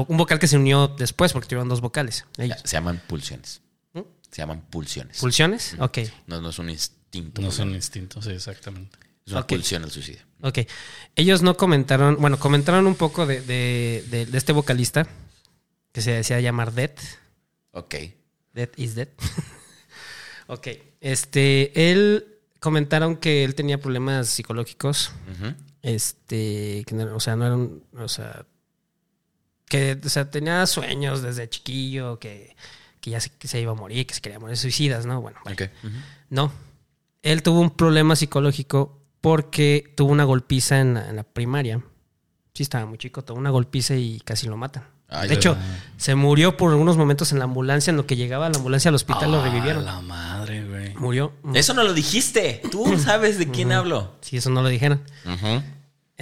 un 0.00 0.16
vocal 0.16 0.38
que 0.38 0.46
se 0.48 0.56
unió 0.56 0.88
después 0.88 1.32
porque 1.32 1.48
tuvieron 1.48 1.68
dos 1.68 1.80
vocales. 1.80 2.24
Ellos. 2.38 2.58
Se 2.64 2.72
llaman 2.76 3.00
pulsiones. 3.06 3.60
¿Mm? 3.92 4.00
Se 4.30 4.42
llaman 4.42 4.60
pulsiones. 4.62 5.18
¿Pulsiones? 5.18 5.76
Ok, 5.78 5.98
no, 6.26 6.40
no 6.40 6.50
es 6.50 6.58
un 6.58 6.70
instinto. 6.70 7.40
No 7.42 7.48
güey. 7.48 7.56
son 7.56 7.74
instintos, 7.74 8.24
sí, 8.24 8.30
exactamente. 8.30 8.98
Es 9.26 9.32
una 9.32 9.46
pulsión 9.46 9.84
al 9.84 9.90
suicidio. 9.90 10.22
ok. 10.40 10.58
Ellos 11.14 11.42
no 11.42 11.56
comentaron, 11.56 12.16
bueno, 12.20 12.38
comentaron 12.38 12.86
un 12.86 12.94
poco 12.96 13.24
de, 13.26 13.40
de- 13.42 14.04
de- 14.10 14.26
de 14.26 14.38
este 14.38 14.52
vocalista 14.52 15.06
que 15.92 16.00
se 16.00 16.10
decía 16.12 16.40
llamar 16.40 16.72
Dead. 16.72 16.90
Ok. 17.72 17.94
Dead 18.52 18.68
is 18.76 18.94
dead. 18.94 19.08
ok. 20.48 20.68
Este, 21.00 21.90
él 21.92 22.26
comentaron 22.60 23.16
que 23.16 23.44
él 23.44 23.54
tenía 23.54 23.78
problemas 23.80 24.28
psicológicos. 24.28 25.12
Este, 25.82 26.84
que 26.86 26.94
no- 26.94 27.14
o 27.16 27.20
sea, 27.20 27.36
no 27.36 27.44
era 27.46 27.54
un, 27.56 27.84
o 27.98 28.08
sea, 28.08 28.46
que, 29.72 29.98
o 30.04 30.08
sea, 30.10 30.30
tenía 30.30 30.66
sueños 30.66 31.22
desde 31.22 31.48
chiquillo, 31.48 32.18
que, 32.18 32.54
que 33.00 33.10
ya 33.10 33.20
se, 33.20 33.30
que 33.30 33.48
se 33.48 33.58
iba 33.58 33.72
a 33.72 33.74
morir, 33.74 34.06
que 34.06 34.12
se 34.12 34.20
quería 34.20 34.38
morir 34.38 34.58
suicidas, 34.58 35.06
¿no? 35.06 35.22
Bueno, 35.22 35.38
no. 36.28 36.52
Él 37.22 37.42
tuvo 37.42 37.60
un 37.60 37.70
problema 37.70 38.14
psicológico 38.16 39.00
porque 39.22 39.94
tuvo 39.96 40.12
una 40.12 40.24
golpiza 40.24 40.78
en 40.80 40.92
la, 40.94 41.08
en 41.08 41.16
la 41.16 41.22
primaria. 41.22 41.80
Sí, 42.52 42.64
estaba 42.64 42.84
muy 42.84 42.98
chico, 42.98 43.24
tuvo 43.24 43.38
una 43.38 43.48
golpiza 43.50 43.94
y 43.94 44.20
casi 44.20 44.46
lo 44.46 44.58
matan. 44.58 44.84
Ay, 45.08 45.28
de 45.28 45.34
hecho, 45.36 45.56
se 45.96 46.14
murió 46.14 46.56
por 46.56 46.70
algunos 46.70 46.96
momentos 46.98 47.32
en 47.32 47.38
la 47.38 47.44
ambulancia, 47.44 47.90
en 47.90 47.96
lo 47.96 48.06
que 48.06 48.16
llegaba 48.16 48.46
a 48.46 48.50
la 48.50 48.56
ambulancia 48.58 48.88
al 48.90 48.94
hospital 48.94 49.30
lo 49.32 49.40
Ah, 49.40 49.44
revivieron. 49.44 49.84
la 49.86 50.00
madre, 50.00 50.64
güey. 50.64 50.94
Murió. 50.96 51.32
Eso 51.54 51.72
no 51.74 51.82
lo 51.82 51.92
dijiste. 51.94 52.60
Tú 52.70 52.98
sabes 52.98 53.38
de 53.38 53.50
quién 53.50 53.72
hablo. 53.72 54.16
Sí, 54.20 54.36
eso 54.36 54.50
no 54.50 54.62
lo 54.62 54.68
dijeron. 54.68 55.02
Ujú. 55.26 55.62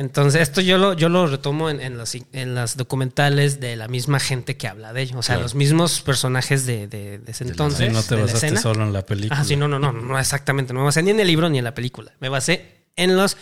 Entonces, 0.01 0.41
esto 0.41 0.63
yo 0.63 0.79
lo, 0.79 0.95
yo 0.95 1.11
lo 1.11 1.27
retomo 1.27 1.69
en, 1.69 1.79
en, 1.81 1.99
los, 1.99 2.15
en 2.15 2.55
las 2.55 2.79
documentales 2.79 3.61
de 3.61 3.77
la 3.77 3.87
misma 3.87 4.19
gente 4.19 4.57
que 4.57 4.67
habla 4.67 4.95
de 4.95 5.03
ello. 5.03 5.19
O 5.19 5.23
sea, 5.23 5.35
Claro. 5.35 5.43
los 5.43 5.55
mismos 5.55 6.01
personajes 6.01 6.65
de, 6.65 6.87
de, 6.87 7.19
de 7.19 7.31
ese 7.31 7.45
entonces. 7.45 7.93
No 7.93 8.03
te 8.03 8.15
basaste 8.17 8.57
solo 8.57 8.83
en 8.85 8.95
la 8.95 9.05
película. 9.05 9.39
Ah, 9.39 9.45
sí, 9.45 9.57
no, 9.57 9.69
no, 9.69 9.79
no, 9.79 9.93
no, 9.93 10.19
exactamente. 10.19 10.73
No 10.73 10.81
me 10.81 10.87
basé 10.87 11.03
ni 11.03 11.11
en 11.11 11.21
el 11.21 11.27
libro 11.27 11.51
ni 11.51 11.59
en 11.59 11.65
la 11.65 11.75
película. 11.75 12.13
Me 12.19 12.31
basé 12.31 12.85
en 12.97 13.15
los 13.17 13.37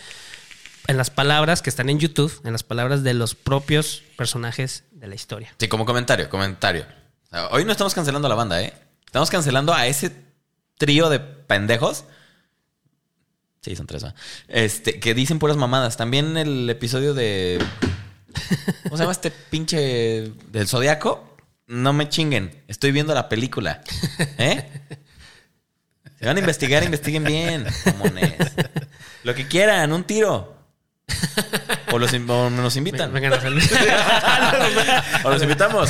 en 0.87 0.97
las 0.97 1.09
palabras 1.11 1.61
que 1.61 1.69
están 1.69 1.87
en 1.89 1.99
YouTube, 1.99 2.41
en 2.43 2.51
las 2.51 2.63
palabras 2.63 3.03
de 3.03 3.13
los 3.13 3.35
propios 3.35 4.03
personajes 4.17 4.83
de 4.91 5.07
la 5.07 5.15
historia. 5.15 5.53
Sí, 5.59 5.67
como 5.69 5.85
comentario, 5.85 6.29
comentario. 6.29 6.85
Hoy 7.51 7.63
no 7.63 7.71
estamos 7.71 7.93
cancelando 7.93 8.25
a 8.25 8.29
la 8.29 8.35
banda, 8.35 8.61
¿eh? 8.61 8.73
Estamos 9.05 9.29
cancelando 9.29 9.73
a 9.73 9.87
ese 9.87 10.11
trío 10.77 11.09
de 11.09 11.19
pendejos. 11.19 12.03
Sí, 13.61 13.75
son 13.75 13.87
tres, 13.87 14.05
¿va? 14.05 14.15
Este, 14.47 14.99
que 14.99 15.13
dicen 15.13 15.39
puras 15.39 15.57
mamadas. 15.57 15.97
También 15.97 16.37
el 16.37 16.69
episodio 16.69 17.13
de. 17.13 17.59
¿Cómo 18.83 18.95
se 18.95 19.03
llama 19.03 19.11
este 19.11 19.31
pinche 19.31 20.31
del 20.51 20.67
Zodiaco? 20.67 21.37
No 21.67 21.93
me 21.93 22.09
chinguen. 22.09 22.63
Estoy 22.67 22.91
viendo 22.91 23.13
la 23.13 23.27
película. 23.29 23.81
¿Eh? 24.37 24.65
Se 26.19 26.25
van 26.25 26.37
a 26.37 26.39
investigar, 26.39 26.83
investiguen 26.83 27.23
bien. 27.23 27.65
Mamones. 27.85 28.33
Lo 29.23 29.35
que 29.35 29.47
quieran, 29.47 29.91
un 29.91 30.03
tiro. 30.03 30.55
O, 31.91 31.97
los, 31.97 32.13
o 32.13 32.49
nos 32.49 32.75
invitan. 32.75 33.11
Vengan 33.11 33.33
a 33.33 33.41
salir. 33.41 33.63
O 35.23 35.29
los 35.29 35.41
invitamos. 35.41 35.89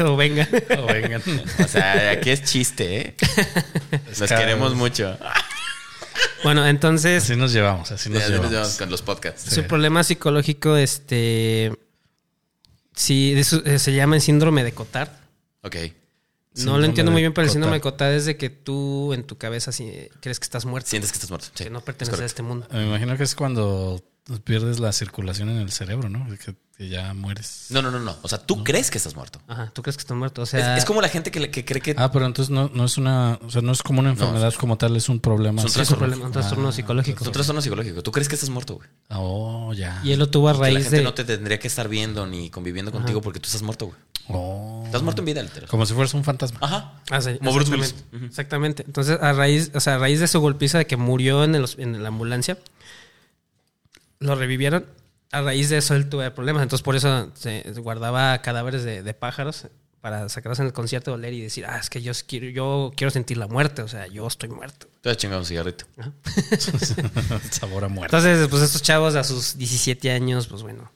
o 0.00 0.16
vengan. 0.16 0.48
O 0.78 0.86
vengan. 0.86 1.22
O 1.62 1.68
sea, 1.68 2.10
aquí 2.10 2.30
es 2.30 2.42
chiste, 2.42 3.00
¿eh? 3.00 3.16
Los 4.18 4.28
queremos 4.28 4.74
mucho. 4.74 5.16
Bueno, 6.44 6.66
entonces, 6.66 7.24
Así 7.24 7.36
nos 7.36 7.52
llevamos, 7.52 7.90
así 7.90 8.08
nos 8.08 8.20
nos 8.20 8.28
llevamos. 8.30 8.50
llevamos 8.50 8.76
con 8.76 8.90
los 8.90 9.02
podcasts. 9.02 9.52
su 9.52 9.64
problema 9.64 10.04
psicológico, 10.04 10.76
este. 10.76 11.72
Sí, 12.94 13.34
eh, 13.36 13.78
se 13.78 13.92
llama 13.92 14.16
el 14.16 14.22
síndrome 14.22 14.64
de 14.64 14.72
Cotard. 14.72 15.10
Ok. 15.62 15.74
No 15.76 16.60
Síndrome 16.60 16.80
lo 16.80 16.84
entiendo 16.86 17.12
muy 17.12 17.20
bien, 17.22 17.34
pero 17.34 17.46
el 17.46 17.50
síndrome 17.52 17.76
de 17.76 17.80
Cotard. 17.82 18.12
Es 18.14 18.24
de 18.24 18.36
que 18.36 18.48
tú 18.48 19.12
en 19.12 19.24
tu 19.24 19.36
cabeza 19.36 19.72
sí, 19.72 20.08
crees 20.20 20.40
que 20.40 20.44
estás 20.44 20.64
muerto. 20.64 20.88
Sientes 20.88 21.10
que 21.12 21.16
estás 21.16 21.30
muerto. 21.30 21.48
Sí, 21.54 21.64
que 21.64 21.70
no 21.70 21.78
es 21.78 21.84
perteneces 21.84 22.20
a 22.20 22.24
este 22.24 22.42
mundo. 22.42 22.66
Me 22.72 22.86
imagino 22.86 23.16
que 23.16 23.24
es 23.24 23.34
cuando 23.34 24.02
pierdes 24.44 24.80
la 24.80 24.92
circulación 24.92 25.48
en 25.50 25.58
el 25.58 25.70
cerebro, 25.70 26.08
¿no? 26.08 26.26
Que, 26.44 26.54
que 26.76 26.88
ya 26.88 27.14
mueres. 27.14 27.66
No, 27.70 27.80
no, 27.80 27.90
no, 27.90 28.00
no. 28.00 28.16
O 28.22 28.28
sea, 28.28 28.38
tú 28.38 28.64
crees 28.64 28.90
que 28.90 28.98
estás 28.98 29.14
muerto. 29.14 29.40
Ajá, 29.46 29.70
tú 29.72 29.82
crees 29.82 29.96
que 29.96 30.00
estás 30.02 30.16
muerto. 30.16 30.42
O 30.42 30.46
sea, 30.46 30.76
es 30.76 30.84
como 30.84 31.00
la 31.00 31.08
gente 31.08 31.30
que, 31.30 31.38
le- 31.40 31.50
que 31.50 31.64
cree 31.64 31.80
que. 31.80 31.94
Ah, 31.96 32.10
pero 32.10 32.26
entonces 32.26 32.50
no, 32.50 32.68
no 32.74 32.84
es 32.84 32.98
una, 32.98 33.38
o 33.42 33.50
sea, 33.50 33.62
no 33.62 33.72
es 33.72 33.82
como 33.82 34.00
una 34.00 34.10
enfermedad 34.10 34.52
como 34.54 34.76
tal, 34.76 34.96
es 34.96 35.08
un 35.08 35.20
problema. 35.20 35.62
Es 35.62 35.64
un 35.64 35.68
es 35.70 35.74
un 35.76 35.78
trastorno. 35.80 35.98
problema, 36.06 36.26
un 36.26 36.32
trastorno 36.32 36.72
psicológico. 36.72 37.20
es 37.22 37.26
un 37.28 37.32
trastorno 37.32 37.62
psicológico. 37.62 38.02
Tú 38.02 38.10
crees 38.12 38.28
que 38.28 38.34
estás 38.34 38.50
muerto, 38.50 38.74
güey. 38.76 38.88
Oh, 39.10 39.72
ya. 39.72 40.00
Y 40.04 40.12
él 40.12 40.18
lo 40.18 40.28
tuvo 40.28 40.48
a 40.48 40.52
Que 40.52 40.58
la 40.58 40.64
raíz 40.64 40.78
gente 40.84 40.96
de. 40.98 41.02
no 41.04 41.14
te 41.14 41.24
tendría 41.24 41.58
que 41.58 41.68
estar 41.68 41.88
viendo 41.88 42.26
ni 42.26 42.50
conviviendo 42.50 42.90
contigo 42.92 43.20
porque 43.22 43.38
tú 43.40 43.46
estás 43.46 43.62
muerto, 43.62 43.86
güey. 43.86 43.98
Oh. 44.28 44.82
Estás 44.84 45.02
muerto 45.02 45.22
en 45.22 45.26
vida, 45.26 45.40
literal. 45.42 45.68
Como 45.70 45.86
si 45.86 45.94
fueras 45.94 46.12
un 46.14 46.24
fantasma. 46.24 46.58
Ajá. 46.60 46.94
Ah, 47.10 47.20
sí, 47.20 47.38
Como 47.38 47.54
Bruce 47.54 47.70
Willis. 47.70 47.90
exactamente. 47.94 48.26
Exactamente. 48.26 48.82
Entonces, 48.86 49.18
a 49.22 49.32
raíz, 49.32 49.70
o 49.72 49.78
sea, 49.78 49.94
a 49.94 49.98
raíz 49.98 50.18
de 50.18 50.26
su 50.26 50.40
golpiza 50.40 50.78
de 50.78 50.86
que 50.88 50.96
murió 50.96 51.44
en, 51.44 51.54
el 51.54 51.64
en 51.78 52.02
la 52.02 52.08
ambulancia, 52.08 52.58
lo 54.20 54.34
revivieron. 54.34 54.86
A 55.32 55.42
raíz 55.42 55.68
de 55.68 55.78
eso 55.78 55.94
él 55.94 56.08
tuvo 56.08 56.28
problemas. 56.34 56.62
Entonces, 56.62 56.82
por 56.84 56.96
eso 56.96 57.30
se 57.34 57.62
guardaba 57.78 58.40
cadáveres 58.42 58.84
de, 58.84 59.02
de 59.02 59.14
pájaros 59.14 59.66
para 60.00 60.28
sacarlos 60.28 60.60
en 60.60 60.66
el 60.66 60.72
concierto, 60.72 61.12
oler 61.14 61.32
y 61.32 61.40
decir, 61.40 61.66
ah, 61.66 61.78
es 61.78 61.90
que 61.90 62.00
yo 62.00 62.12
quiero, 62.28 62.46
yo 62.48 62.92
quiero 62.96 63.10
sentir 63.10 63.36
la 63.38 63.48
muerte. 63.48 63.82
O 63.82 63.88
sea, 63.88 64.06
yo 64.06 64.26
estoy 64.26 64.48
muerto. 64.48 64.86
Te 65.00 65.08
vas 65.08 65.16
a 65.16 65.18
chingar 65.18 65.38
un 65.38 65.44
cigarrito. 65.44 65.84
Sabor 67.50 67.84
a 67.84 67.88
muerte. 67.88 68.16
Entonces, 68.16 68.48
pues 68.48 68.62
estos 68.62 68.82
chavos 68.82 69.14
a 69.16 69.24
sus 69.24 69.58
17 69.58 70.10
años, 70.12 70.46
pues 70.46 70.62
bueno, 70.62 70.90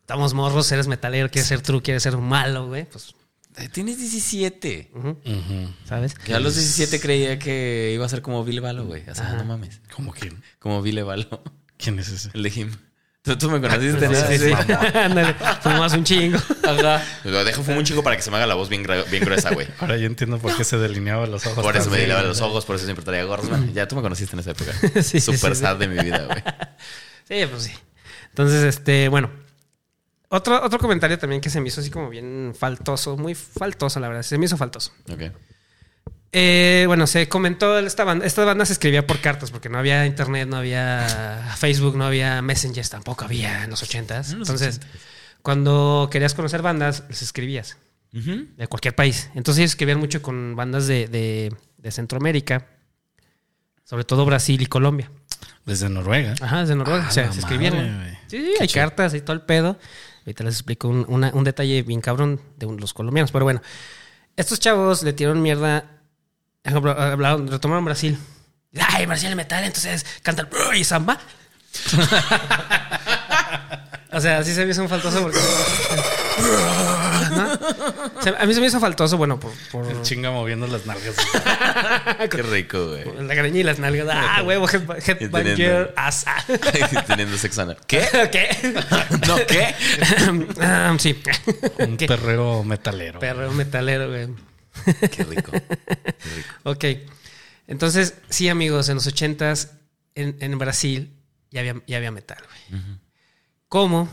estamos 0.00 0.32
morros, 0.34 0.70
eres 0.72 0.86
metalero, 0.88 1.30
quieres 1.30 1.48
ser 1.48 1.60
true, 1.60 1.82
quieres 1.82 2.02
ser 2.02 2.16
malo, 2.16 2.68
güey. 2.68 2.86
Pues, 2.86 3.14
Tienes 3.72 3.98
17. 3.98 4.90
ujú, 4.94 5.08
Ujú. 5.08 5.72
¿sabes? 5.86 6.14
Yo 6.26 6.36
a 6.36 6.40
los 6.40 6.54
17 6.56 7.00
creía 7.00 7.38
que 7.38 7.92
iba 7.94 8.04
a 8.04 8.08
ser 8.08 8.20
como 8.20 8.44
Vile 8.44 8.60
Valo, 8.60 8.84
güey. 8.84 9.08
O 9.08 9.14
sea, 9.14 9.32
no 9.32 9.44
mames. 9.44 9.80
¿Cómo 9.94 10.12
quién? 10.12 10.42
Como 10.58 10.82
Vile 10.82 11.02
Valo. 11.02 11.42
¿Quién 11.78 11.98
es 11.98 12.08
ese? 12.08 12.30
El 12.34 12.42
de 12.42 12.50
Jim. 12.50 12.70
Tú, 13.26 13.36
tú 13.36 13.50
me 13.50 13.60
conociste, 13.60 14.08
¿no? 14.08 14.14
Sí, 14.14 14.38
sí. 14.38 14.52
Ándale, 14.94 15.34
fumas 15.60 15.92
un 15.94 16.04
chingo. 16.04 16.38
Ajá. 16.62 17.02
Lo 17.24 17.44
dejo 17.44 17.64
fumo 17.64 17.78
un 17.78 17.84
chingo 17.84 18.04
para 18.04 18.14
que 18.14 18.22
se 18.22 18.30
me 18.30 18.36
haga 18.36 18.46
la 18.46 18.54
voz 18.54 18.68
bien, 18.68 18.86
bien 19.10 19.24
gruesa, 19.24 19.52
güey. 19.52 19.66
Ahora 19.80 19.96
ya 19.96 20.06
entiendo 20.06 20.38
por 20.38 20.56
qué 20.56 20.62
se 20.62 20.78
delineaba 20.78 21.26
los 21.26 21.44
ojos. 21.44 21.64
Por 21.64 21.76
eso 21.76 21.90
me 21.90 22.06
lavaba 22.06 22.28
los 22.28 22.40
ojos, 22.40 22.64
por 22.64 22.76
eso 22.76 22.84
siempre 22.84 23.04
traía 23.04 23.24
gorros. 23.24 23.48
Bueno, 23.48 23.66
ya 23.74 23.88
tú 23.88 23.96
me 23.96 24.02
conociste 24.02 24.36
en 24.36 24.40
esa 24.40 24.52
época. 24.52 24.72
Sí, 25.02 25.20
sí. 25.20 25.36
sad 25.36 25.76
de 25.76 25.88
mi 25.88 26.02
vida, 26.02 26.24
güey. 26.24 26.42
Sí, 27.28 27.44
pues 27.50 27.64
sí. 27.64 27.72
Entonces, 28.28 28.62
este, 28.62 29.08
bueno. 29.08 29.28
Otro, 30.28 30.64
otro 30.64 30.78
comentario 30.78 31.18
también 31.18 31.40
que 31.40 31.50
se 31.50 31.60
me 31.60 31.66
hizo 31.66 31.80
así 31.80 31.90
como 31.90 32.08
bien 32.08 32.54
faltoso, 32.56 33.16
muy 33.16 33.34
faltoso, 33.34 33.98
la 33.98 34.06
verdad. 34.06 34.22
Se 34.22 34.38
me 34.38 34.44
hizo 34.44 34.56
faltoso. 34.56 34.92
Ok. 35.10 35.32
Eh, 36.38 36.84
bueno, 36.86 37.06
se 37.06 37.30
comentó 37.30 37.78
esta 37.78 38.04
banda. 38.04 38.26
Esta 38.26 38.44
banda 38.44 38.66
se 38.66 38.74
escribía 38.74 39.06
por 39.06 39.20
cartas 39.20 39.50
porque 39.50 39.70
no 39.70 39.78
había 39.78 40.04
internet, 40.04 40.46
no 40.46 40.58
había 40.58 41.54
Facebook, 41.56 41.96
no 41.96 42.04
había 42.04 42.42
Messengers, 42.42 42.90
tampoco 42.90 43.24
había 43.24 43.64
en 43.64 43.70
los 43.70 43.82
ochentas. 43.82 44.32
En 44.32 44.40
los 44.40 44.50
Entonces, 44.50 44.80
cuando 45.40 46.08
querías 46.12 46.34
conocer 46.34 46.60
bandas, 46.60 47.04
les 47.08 47.22
escribías 47.22 47.78
de 48.12 48.66
cualquier 48.66 48.94
país. 48.94 49.30
Entonces 49.34 49.60
ellos 49.60 49.70
escribían 49.72 49.98
mucho 49.98 50.20
con 50.20 50.56
bandas 50.56 50.86
de, 50.86 51.06
de- 51.06 51.54
de 51.78 51.90
Centroamérica, 51.90 52.66
sobre 53.84 54.04
todo 54.04 54.24
Brasil 54.26 54.60
y 54.60 54.66
Colombia. 54.66 55.10
Desde 55.64 55.88
Noruega. 55.88 56.34
Ajá, 56.40 56.60
desde 56.60 56.74
Noruega. 56.76 57.04
Ah, 57.06 57.08
o 57.08 57.12
sea, 57.12 57.32
se 57.32 57.40
escribían. 57.40 57.74
madre, 57.76 57.90
¿no? 57.90 57.98
güey. 57.98 58.10
Sí, 58.26 58.38
sí, 58.38 58.54
hay 58.60 58.68
cartas 58.68 59.14
y 59.14 59.20
todo 59.22 59.32
el 59.34 59.40
pedo. 59.42 59.78
Ahorita 60.26 60.44
les 60.44 60.54
explico 60.54 60.88
un, 60.88 61.06
una- 61.08 61.30
un 61.32 61.44
detalle 61.44 61.82
bien 61.82 62.02
cabrón 62.02 62.42
de 62.58 62.66
un- 62.66 62.78
los 62.78 62.92
colombianos. 62.92 63.32
Pero 63.32 63.44
bueno, 63.46 63.62
estos 64.36 64.60
chavos 64.60 65.02
le 65.02 65.14
tiraron 65.14 65.40
mierda. 65.40 65.92
Hablaron, 66.66 67.48
retomaron 67.48 67.84
Brasil. 67.84 68.18
Ay, 68.78 69.06
Brasil 69.06 69.30
es 69.30 69.36
metal, 69.36 69.64
entonces 69.64 70.04
canta 70.22 70.42
el 70.42 70.76
y 70.76 70.84
samba. 70.84 71.18
o 74.12 74.20
sea, 74.20 74.38
así 74.38 74.54
se 74.54 74.64
me 74.64 74.70
hizo 74.72 74.82
un 74.82 74.88
faltoso 74.88 75.22
porque. 75.22 75.38
¿no? 77.36 77.52
O 78.18 78.22
sea, 78.22 78.34
a 78.38 78.46
mí 78.46 78.54
se 78.54 78.60
me 78.60 78.66
hizo 78.66 78.78
faltoso, 78.80 79.16
bueno, 79.16 79.38
por, 79.40 79.52
por 79.70 79.90
El 79.90 80.02
chinga 80.02 80.30
moviendo 80.30 80.66
las 80.66 80.84
nalgas. 80.86 81.14
Qué 82.30 82.42
rico, 82.42 82.88
güey. 82.88 83.04
la 83.26 83.34
greña 83.34 83.60
y 83.60 83.62
las 83.62 83.78
nalgas. 83.78 84.06
Ah, 84.10 84.42
huevo, 84.42 84.66
head- 84.68 85.20
headbanger, 85.20 85.92
ass. 85.96 86.24
Teniendo 87.06 87.36
sexo 87.38 87.62
anal. 87.62 87.78
¿Qué? 87.86 88.06
¿Qué? 88.32 88.74
¿No 89.26 89.36
qué? 89.46 89.74
Ah, 90.60 90.94
sí. 90.98 91.20
Un 91.78 91.96
¿Qué? 91.96 92.06
perreo 92.06 92.62
metalero. 92.64 93.18
Perreo 93.20 93.50
metalero, 93.52 94.08
güey. 94.08 94.28
Qué 94.84 95.24
rico. 95.24 95.52
Qué 95.52 96.30
rico. 96.36 96.48
Ok. 96.64 96.84
Entonces, 97.66 98.14
sí, 98.28 98.48
amigos, 98.48 98.88
en 98.88 98.96
los 98.96 99.06
ochentas 99.06 99.72
en, 100.14 100.36
en 100.40 100.58
Brasil 100.58 101.12
ya 101.50 101.60
había, 101.60 101.82
ya 101.86 101.96
había 101.96 102.10
metal, 102.10 102.38
güey. 102.70 102.82
¿Cómo? 103.68 104.08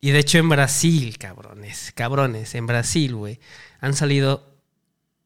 Y 0.00 0.10
de 0.10 0.18
hecho 0.18 0.38
en 0.38 0.48
Brasil, 0.48 1.18
cabrones, 1.18 1.92
cabrones, 1.94 2.54
en 2.54 2.66
Brasil, 2.66 3.14
güey, 3.14 3.38
han 3.80 3.94
salido 3.94 4.56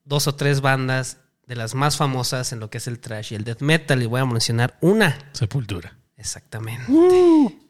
dos 0.04 0.26
o 0.26 0.34
tres 0.34 0.60
bandas 0.60 1.18
de 1.46 1.56
las 1.56 1.74
más 1.74 1.96
famosas 1.96 2.52
en 2.52 2.60
lo 2.60 2.70
que 2.70 2.78
es 2.78 2.86
el 2.86 2.98
trash 2.98 3.32
y 3.32 3.36
el 3.36 3.44
death 3.44 3.60
metal. 3.60 4.02
Y 4.02 4.06
voy 4.06 4.20
a 4.20 4.26
mencionar 4.26 4.76
una. 4.80 5.18
Sepultura. 5.32 5.96
Exactamente. 6.16 6.84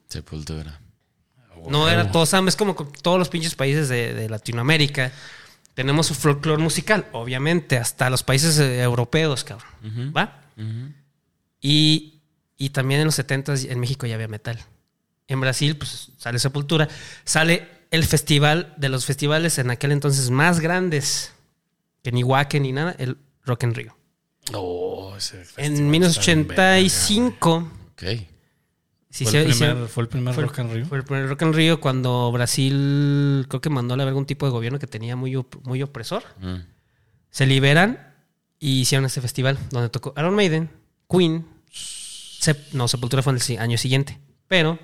Sepultura. 0.08 0.80
No 1.68 1.88
era 1.88 2.10
todo, 2.10 2.24
es 2.46 2.56
como 2.56 2.76
con 2.76 2.92
todos 2.92 3.18
los 3.18 3.28
pinches 3.28 3.54
países 3.54 3.88
de, 3.88 4.12
de 4.12 4.28
Latinoamérica. 4.28 5.12
Tenemos 5.74 6.06
su 6.06 6.14
folclore 6.14 6.62
musical, 6.62 7.06
obviamente, 7.12 7.76
hasta 7.76 8.08
los 8.08 8.22
países 8.22 8.58
eh, 8.58 8.80
europeos, 8.82 9.44
cabrón. 9.44 10.12
¿Va? 10.16 10.40
Y, 11.60 12.20
y 12.56 12.70
también 12.70 13.00
en 13.00 13.06
los 13.06 13.16
70 13.16 13.54
en 13.68 13.80
México 13.80 14.06
ya 14.06 14.14
había 14.14 14.28
metal. 14.28 14.58
En 15.26 15.40
Brasil, 15.40 15.76
pues 15.76 16.12
sale 16.16 16.38
Sepultura. 16.38 16.88
Sale 17.24 17.68
el 17.90 18.04
festival 18.04 18.74
de 18.76 18.88
los 18.88 19.04
festivales 19.04 19.58
en 19.58 19.70
aquel 19.70 19.92
entonces 19.92 20.30
más 20.30 20.60
grandes 20.60 21.32
que 22.02 22.12
ni 22.12 22.22
Wacken 22.22 22.62
ni 22.62 22.72
nada, 22.72 22.94
el 22.98 23.16
Rock 23.44 23.64
en 23.64 23.74
Rio. 23.74 23.96
Oh, 24.52 25.14
ese 25.16 25.38
festival 25.38 25.64
En 25.64 25.72
está 25.72 25.80
bien 25.80 25.90
1985 25.90 27.72
Ok. 27.92 28.02
Sí 29.16 29.24
verga, 29.24 29.30
se- 29.30 29.30
Fue, 29.30 29.40
el 29.42 29.50
hicieron- 29.50 29.74
primer, 29.76 29.88
fue 29.90 30.02
el 30.02 30.08
primer 30.08 30.34
fue 30.34 30.42
el- 30.42 30.48
Rock 30.48 30.58
and 30.60 30.72
Rio. 30.72 30.86
Fue 30.86 30.98
el 30.98 31.04
primer 31.04 31.28
Rock 31.28 31.42
en 31.42 31.52
Río 31.52 31.80
cuando 31.80 32.32
Brasil 32.32 33.46
creo 33.48 33.60
que 33.60 33.70
mandó 33.70 33.94
a 33.94 33.96
la 33.96 34.04
verga 34.04 34.18
un 34.18 34.26
tipo 34.26 34.46
de 34.46 34.52
gobierno 34.52 34.78
que 34.78 34.86
tenía 34.86 35.16
muy, 35.16 35.36
op- 35.36 35.64
muy 35.64 35.82
opresor. 35.82 36.22
Mm. 36.40 36.56
Se 37.30 37.46
liberan 37.46 38.12
y 38.58 38.80
hicieron 38.80 39.04
este 39.04 39.20
festival 39.20 39.58
donde 39.70 39.88
tocó 39.88 40.14
Iron 40.16 40.34
Maiden, 40.34 40.70
Queen, 41.10 41.46
Sep- 42.40 42.72
no, 42.72 42.88
Sepultura 42.88 43.22
fue 43.22 43.32
en 43.34 43.40
el 43.48 43.58
año 43.58 43.78
siguiente, 43.78 44.18
pero 44.48 44.78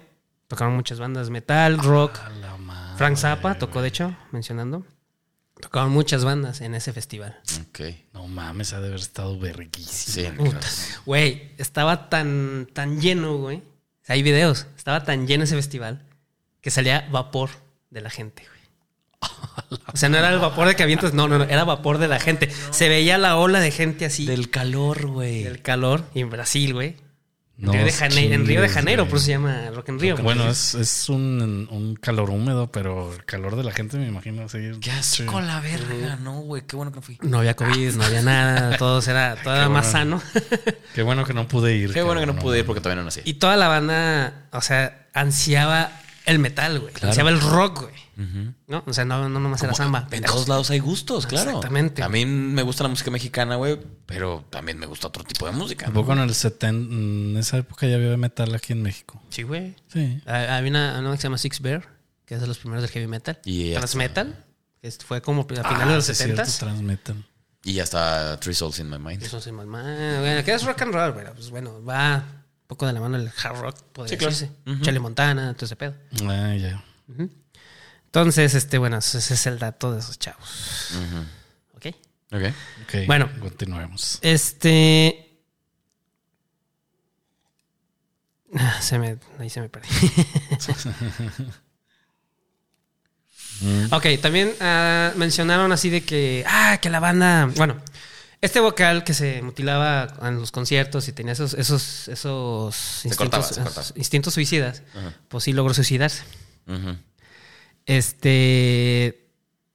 tocaron 0.48 0.74
muchas 0.74 0.98
bandas, 0.98 1.30
metal, 1.30 1.78
rock. 1.78 2.18
A 2.18 2.30
la 2.30 2.56
madre. 2.56 2.96
Frank 2.98 3.16
Zappa 3.16 3.58
tocó, 3.58 3.82
de 3.82 3.88
hecho, 3.88 4.16
mencionando. 4.32 4.84
Tocaron 5.60 5.90
muchas 5.92 6.24
bandas 6.24 6.62
en 6.62 6.74
ese 6.74 6.92
festival. 6.94 7.38
Ok. 7.68 7.80
No 8.14 8.26
mames, 8.26 8.72
ha 8.72 8.80
de 8.80 8.86
haber 8.88 9.00
estado 9.00 9.38
verguísimo. 9.38 10.30
Sí. 10.30 10.32
Puta. 10.38 10.66
Güey, 11.04 11.52
estaba 11.58 12.08
tan, 12.08 12.66
tan 12.72 12.98
lleno, 13.00 13.36
güey. 13.36 13.62
Hay 14.10 14.22
videos. 14.22 14.66
Estaba 14.76 15.04
tan 15.04 15.28
lleno 15.28 15.44
ese 15.44 15.54
festival 15.54 16.02
que 16.60 16.72
salía 16.72 17.08
vapor 17.12 17.50
de 17.90 18.00
la 18.00 18.10
gente, 18.10 18.44
güey. 18.44 18.60
O 19.92 19.96
sea, 19.96 20.08
no 20.08 20.18
era 20.18 20.32
el 20.32 20.40
vapor 20.40 20.66
de 20.66 20.74
que 20.74 20.82
avientas, 20.82 21.14
no, 21.14 21.28
no, 21.28 21.38
no, 21.38 21.44
era 21.44 21.62
vapor 21.62 21.98
de 21.98 22.08
la 22.08 22.18
gente. 22.18 22.50
Se 22.70 22.88
veía 22.88 23.18
la 23.18 23.36
ola 23.36 23.60
de 23.60 23.70
gente 23.70 24.06
así 24.06 24.26
del, 24.26 24.50
calor, 24.50 25.06
güey. 25.06 25.44
calor 25.62 26.04
y 26.12 26.20
en 26.20 26.30
Brasil, 26.30 26.74
güey. 26.74 26.96
No 27.60 27.72
Río 27.72 27.84
de 27.84 27.92
Janeiro, 27.92 28.34
en 28.34 28.46
Río 28.46 28.62
de 28.62 28.68
Janeiro, 28.70 29.06
por 29.06 29.16
eso 29.18 29.26
se 29.26 29.32
llama 29.32 29.70
Rock 29.74 29.90
en 29.90 29.98
Río. 30.00 30.16
Bueno, 30.16 30.48
es, 30.48 30.74
es 30.74 31.08
un, 31.10 31.68
un 31.70 31.94
calor 31.96 32.30
húmedo, 32.30 32.72
pero 32.72 33.12
el 33.12 33.24
calor 33.26 33.54
de 33.56 33.64
la 33.64 33.72
gente 33.72 33.98
me 33.98 34.06
imagino 34.06 34.44
así. 34.44 34.58
Qué 34.80 34.90
asco 34.90 35.40
la 35.42 35.60
verga, 35.60 36.16
no, 36.16 36.40
güey. 36.40 36.62
Qué 36.62 36.76
bueno 36.76 36.90
que 36.90 36.96
no 36.96 37.02
fui. 37.02 37.18
No 37.20 37.38
había 37.40 37.54
COVID, 37.54 37.96
no 37.96 38.04
había 38.04 38.22
nada, 38.22 38.76
todo 38.78 39.02
era, 39.06 39.36
todo 39.36 39.54
era 39.54 39.68
más 39.68 39.90
sano. 39.90 40.22
Qué 40.94 41.02
bueno 41.02 41.24
que 41.24 41.34
no 41.34 41.46
pude 41.46 41.76
ir. 41.76 41.92
Qué 41.92 42.02
bueno 42.02 42.20
que 42.20 42.26
no 42.26 42.36
pude 42.36 42.60
ir 42.60 42.64
porque 42.64 42.80
todavía 42.80 43.02
no 43.02 43.04
nací. 43.04 43.20
Y 43.24 43.34
toda 43.34 43.56
la 43.56 43.68
banda, 43.68 44.46
o 44.52 44.62
sea, 44.62 45.06
ansiaba 45.12 45.92
el 46.24 46.38
metal, 46.38 46.80
güey. 46.80 46.92
Claro. 46.94 47.08
Ansiaba 47.08 47.30
el 47.30 47.40
rock, 47.40 47.82
güey. 47.82 47.94
Ujú. 48.20 48.54
¿No? 48.66 48.84
O 48.86 48.92
sea, 48.92 49.04
no, 49.04 49.28
no 49.28 49.40
nomás 49.40 49.62
era 49.62 49.74
samba. 49.74 50.06
En 50.10 50.22
todos 50.22 50.46
lados 50.48 50.70
hay 50.70 50.78
gustos, 50.78 51.26
claro. 51.26 51.48
Exactamente. 51.50 52.02
A 52.02 52.08
mí 52.08 52.26
me 52.26 52.62
gusta 52.62 52.82
la 52.82 52.88
música 52.90 53.10
mexicana, 53.10 53.56
güey, 53.56 53.80
pero 54.06 54.44
también 54.50 54.78
me 54.78 54.86
gusta 54.86 55.08
otro 55.08 55.24
tipo 55.24 55.46
de 55.46 55.52
música. 55.52 55.86
¿no? 55.86 55.92
Tampoco 55.92 56.12
en 56.12 56.18
el 56.20 56.34
70, 56.34 56.68
en 56.94 57.36
esa 57.38 57.56
época 57.58 57.86
ya 57.86 57.96
había 57.96 58.16
metal 58.16 58.54
aquí 58.54 58.72
en 58.72 58.82
México. 58.82 59.22
Sí, 59.30 59.42
güey. 59.42 59.74
Sí. 59.88 60.20
Ah, 60.26 60.56
Había 60.56 60.70
una, 60.70 60.98
una 61.00 61.10
que 61.12 61.16
se 61.16 61.22
llama 61.24 61.38
Six 61.38 61.60
Bear, 61.60 61.88
que 62.26 62.34
es 62.34 62.40
de 62.40 62.46
los 62.46 62.58
primeros 62.58 62.82
del 62.82 62.90
heavy 62.90 63.06
metal. 63.06 63.38
Y 63.44 63.70
Trans 63.72 63.84
hasta- 63.84 63.98
metal, 63.98 64.44
que 64.82 64.90
fue 64.92 65.22
como 65.22 65.42
a 65.42 65.44
finales 65.46 65.66
Ah, 65.80 65.86
de 65.88 65.94
los 65.96 66.04
sí 66.04 66.12
es 66.12 66.18
70 66.18 66.44
cierto, 66.44 66.66
transmetal. 66.66 67.26
Y 67.64 67.74
ya 67.74 67.82
está 67.82 68.38
Three 68.40 68.54
Souls 68.54 68.78
in 68.78 68.88
My 68.88 68.98
Mind. 68.98 69.22
Eso 69.22 69.40
sí, 69.40 69.52
mamá. 69.52 69.82
Bueno, 70.20 70.42
que 70.44 70.52
es 70.54 70.62
rock 70.64 70.82
and 70.82 70.94
roll, 70.94 71.14
pero 71.14 71.34
pues 71.34 71.50
bueno, 71.50 71.84
va 71.84 72.16
un 72.16 72.66
poco 72.66 72.86
de 72.86 72.92
la 72.94 73.00
mano 73.00 73.16
el 73.18 73.28
hard 73.42 73.60
rock, 73.60 73.82
podría 73.92 74.10
Sí, 74.10 74.16
claro. 74.16 74.30
decirse. 74.32 74.54
Ujú. 74.66 74.80
Charlie 74.82 75.00
Montana, 75.00 75.52
todo 75.54 75.66
ese 75.66 75.76
pedo. 75.76 75.94
Ah, 76.26 76.54
ya. 76.56 76.82
Entonces, 78.10 78.54
este, 78.54 78.76
bueno, 78.78 78.98
ese 78.98 79.18
es 79.18 79.46
el 79.46 79.58
dato 79.60 79.92
de 79.92 80.00
esos 80.00 80.18
chavos. 80.18 80.90
Ujú. 80.96 81.18
¿Ok? 81.76 81.86
Ok. 82.32 82.42
Ok, 82.82 82.94
Bueno. 83.06 83.30
continuemos. 83.40 84.18
Este. 84.20 85.38
Ah, 88.56 88.80
Se 88.82 88.98
me, 88.98 89.16
ahí 89.38 89.48
se 89.48 89.60
me 89.60 89.68
perdí. 89.68 89.86
ok, 93.92 94.06
también 94.20 94.52
ah, 94.60 95.12
mencionaron 95.16 95.70
así 95.72 95.88
de 95.90 96.02
que. 96.04 96.44
Ah, 96.48 96.78
que 96.82 96.90
la 96.90 96.98
banda. 97.00 97.46
Bueno, 97.56 97.76
este 98.40 98.58
vocal 98.60 99.04
que 99.04 99.14
se 99.14 99.40
mutilaba 99.42 100.14
en 100.22 100.36
los 100.40 100.50
conciertos 100.50 101.06
y 101.08 101.12
tenía 101.12 101.32
esos, 101.34 101.54
esos, 101.54 102.08
esos 102.08 102.74
cortaba, 103.16 103.44
instintos, 103.44 103.48
se 103.48 103.54
cortaba. 103.62 103.82
esos 103.82 103.96
instintos 103.96 104.34
suicidas, 104.34 104.82
Ajá. 104.96 105.14
pues 105.28 105.44
sí 105.44 105.52
logró 105.52 105.74
suicidarse. 105.74 106.22
Ujú. 106.66 106.96
Este. 107.86 109.26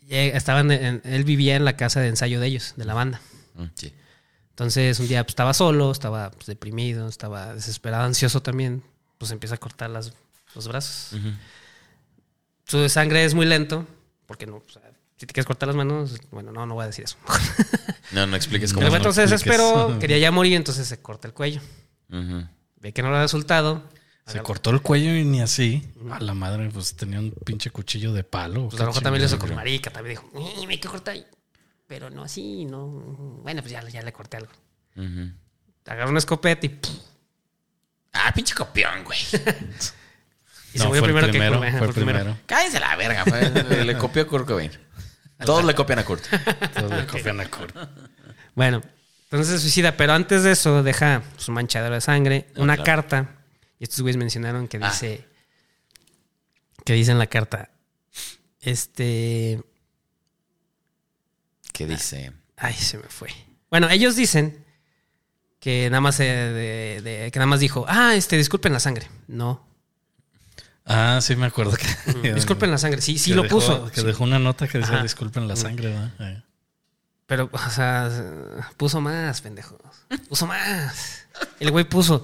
Estaban 0.09 0.69
en- 0.71 1.01
él 1.03 1.23
vivía 1.23 1.55
en 1.55 1.65
la 1.65 1.75
casa 1.77 1.99
de 1.99 2.07
ensayo 2.09 2.39
de 2.39 2.47
ellos, 2.47 2.73
de 2.77 2.85
la 2.85 2.93
banda. 2.93 3.21
Mm, 3.55 3.63
Sí. 3.75 3.93
Entonces 4.51 4.99
un 4.99 5.07
día 5.09 5.23
pues, 5.23 5.31
estaba 5.31 5.53
solo, 5.53 5.91
estaba 5.91 6.31
pues, 6.31 6.45
deprimido, 6.45 7.09
estaba 7.09 7.53
desesperado, 7.55 8.05
ansioso 8.05 8.41
también. 8.41 8.83
Pues 9.17 9.31
empieza 9.31 9.55
a 9.55 9.57
cortar 9.57 9.89
las, 9.89 10.13
los 10.53 10.67
brazos. 10.67 11.13
Ujú. 11.19 11.29
Su 12.65 12.87
sangre 12.89 13.25
es 13.25 13.33
muy 13.33 13.45
lento, 13.45 13.85
porque 14.27 14.45
no, 14.45 14.57
o 14.57 14.63
sea, 14.71 14.81
si 15.17 15.25
te 15.25 15.33
quieres 15.33 15.45
cortar 15.45 15.67
las 15.67 15.75
manos, 15.75 16.19
bueno, 16.31 16.51
no, 16.51 16.65
no 16.65 16.73
voy 16.75 16.83
a 16.83 16.87
decir 16.87 17.05
eso. 17.05 17.17
No, 18.11 18.27
no 18.27 18.35
expliques 18.35 18.71
cómo. 18.71 18.87
no 18.87 18.95
entonces 18.95 19.31
expliques. 19.31 19.57
desesperó, 19.59 19.97
quería 19.99 20.19
ya 20.19 20.31
morir, 20.31 20.53
entonces 20.53 20.87
se 20.87 21.01
corta 21.01 21.27
el 21.27 21.33
cuello. 21.33 21.59
Ve 22.07 22.93
que 22.93 23.01
no 23.01 23.09
le 23.09 23.17
ha 23.17 23.21
resultado. 23.23 23.83
Se 24.25 24.39
cortó 24.41 24.71
el 24.71 24.81
cuello 24.81 25.13
y 25.15 25.23
ni 25.23 25.41
así. 25.41 25.88
A 26.11 26.19
la 26.19 26.33
madre, 26.33 26.69
pues 26.73 26.95
tenía 26.95 27.19
un 27.19 27.31
pinche 27.31 27.69
cuchillo 27.69 28.11
de 28.11 28.23
palo. 28.23 28.69
Pues 28.69 28.81
a 28.81 28.85
lo 28.85 28.89
mejor 28.89 29.03
también 29.03 29.21
le 29.21 29.27
hizo 29.27 29.38
con 29.38 29.49
chingados. 29.49 29.63
marica, 29.65 29.91
también 29.91 30.17
dijo, 30.17 30.31
"Eh, 30.61 30.65
me 30.67 30.73
hay 30.73 30.79
que 30.79 30.88
cortar. 30.88 31.15
Pero 31.88 32.09
no 32.09 32.23
así, 32.23 32.65
no. 32.65 32.88
Bueno, 33.43 33.61
pues 33.61 33.71
ya, 33.71 33.88
ya 33.88 34.01
le 34.01 34.11
corté 34.11 34.38
algo. 34.38 34.51
Ujú. 34.95 35.29
Agarró 35.85 36.09
una 36.09 36.17
escopeta 36.17 36.65
y, 36.65 36.69
¡pum! 36.69 36.95
Ah, 38.13 38.31
pinche 38.33 38.55
copión, 38.55 39.03
güey. 39.03 39.19
y 40.73 40.77
No, 40.79 40.83
se 40.83 40.88
murió 40.88 41.01
fue 41.03 41.11
el 41.11 41.29
primero, 41.29 41.29
primero, 41.29 41.61
que 41.61 41.67
Ajá, 41.67 41.77
fue 41.77 41.88
el 41.88 41.93
primero. 41.93 42.38
Cállense 42.47 42.79
la 42.79 42.95
verga. 42.95 43.25
fue- 43.25 43.83
Le 43.85 43.97
copió 43.97 44.23
a 44.23 44.27
Kurt 44.27 44.47
Cobain. 44.47 44.71
Todos 45.45 45.63
le 45.65 45.75
copian 45.75 45.99
a 45.99 46.03
Kurt. 46.05 46.23
Todos 46.75 46.91
le 46.91 47.05
copian 47.05 47.39
a 47.41 47.45
Kurt. 47.47 47.75
Bueno, 48.55 48.81
entonces 49.25 49.47
se 49.55 49.59
suicida, 49.59 49.95
pero 49.97 50.13
antes 50.13 50.43
de 50.43 50.51
eso 50.53 50.81
deja 50.81 51.21
su 51.38 51.51
manchadero 51.51 51.93
de 51.93 52.01
sangre, 52.01 52.47
Ah, 52.55 52.61
una 52.61 52.75
claro. 52.77 53.03
carta. 53.03 53.34
Y 53.79 53.83
estos 53.83 54.01
güeyes 54.01 54.17
mencionaron 54.17 54.67
que 54.67 54.77
Ah. 54.81 54.89
dice. 54.89 55.27
Que 56.85 56.93
dice 56.93 57.11
en 57.11 57.19
la 57.19 57.27
carta. 57.27 57.69
Este. 58.61 59.61
¿Qué 61.73 61.85
dice? 61.88 62.31
Ay, 62.57 62.73
se 62.73 62.97
me 62.97 63.03
fue. 63.09 63.29
Bueno, 63.69 63.89
ellos 63.89 64.15
dicen 64.15 64.63
que 65.59 65.89
nada 65.89 66.01
más, 66.01 66.19
eh, 66.19 66.23
de- 66.25 67.01
de- 67.01 67.31
que 67.31 67.39
nada 67.39 67.47
más 67.47 67.59
dijo, 67.59 67.85
ah, 67.88 68.15
este, 68.15 68.38
disculpen 68.38 68.71
la 68.71 68.79
sangre. 68.79 69.09
No. 69.27 69.65
Ah, 70.85 71.19
sí 71.21 71.35
me 71.35 71.47
acuerdo 71.47 71.75
que... 71.75 71.85
Disculpen 72.35 72.69
la 72.69 72.77
sangre. 72.77 73.01
Sí, 73.01 73.17
sí 73.17 73.33
lo 73.33 73.41
dejó- 73.43 73.55
puso. 73.55 73.91
Que 73.91 74.01
Sí. 74.01 74.05
dejó 74.07 74.23
una 74.23 74.38
nota 74.39 74.67
que 74.67 74.77
decía 74.77 74.93
Ajá. 74.95 75.03
disculpen 75.03 75.47
la 75.47 75.55
sangre, 75.55 75.89
¿verdad? 75.89 76.13
Eh. 76.19 76.43
Pero, 77.25 77.49
o 77.51 77.69
sea, 77.71 78.69
puso 78.77 79.01
más, 79.01 79.41
pendejos. 79.41 79.79
Puso 80.29 80.45
más. 80.45 81.25
El 81.59 81.71
güey 81.71 81.83
puso. 81.89 82.21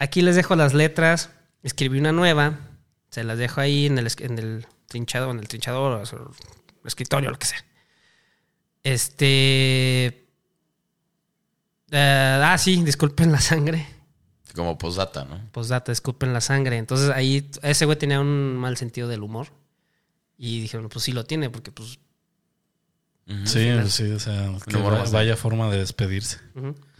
Aquí 0.00 0.22
les 0.22 0.34
dejo 0.34 0.56
las 0.56 0.74
letras. 0.74 1.30
Escribí 1.62 2.00
una 2.00 2.10
nueva. 2.10 2.58
Se 3.10 3.22
las 3.22 3.38
dejo 3.38 3.60
ahí 3.60 3.86
en 3.86 3.98
el, 3.98 4.08
en 4.18 4.38
el 4.38 4.66
trinchado, 4.88 5.30
en 5.30 5.38
el 5.38 5.46
trinchador, 5.46 6.02
o 6.02 6.32
escritorio, 6.86 7.30
lo 7.30 7.38
que 7.38 7.46
sea. 7.46 7.64
Este. 8.82 10.26
eh, 11.90 12.42
ah, 12.42 12.56
sí, 12.58 12.82
disculpen 12.82 13.30
la 13.30 13.40
sangre. 13.40 13.86
Como 14.54 14.78
posdata, 14.78 15.26
¿no? 15.26 15.38
Postdata, 15.52 15.92
disculpen 15.92 16.32
la 16.32 16.40
sangre. 16.40 16.78
Entonces 16.78 17.10
ahí 17.10 17.50
ese 17.62 17.84
güey 17.84 17.98
tenía 17.98 18.20
un 18.20 18.56
mal 18.56 18.78
sentido 18.78 19.06
del 19.06 19.22
humor. 19.22 19.48
Y 20.38 20.62
dijeron, 20.62 20.88
pues 20.88 21.04
sí 21.04 21.12
lo 21.12 21.24
tiene, 21.24 21.50
porque 21.50 21.70
pues... 21.70 21.98
Sí, 23.44 23.70
sí, 23.88 24.10
o 24.12 24.18
sea, 24.18 24.50
que 24.66 24.76
va- 24.78 25.04
vaya 25.10 25.36
forma 25.36 25.70
de 25.70 25.78
despedirse. 25.78 26.38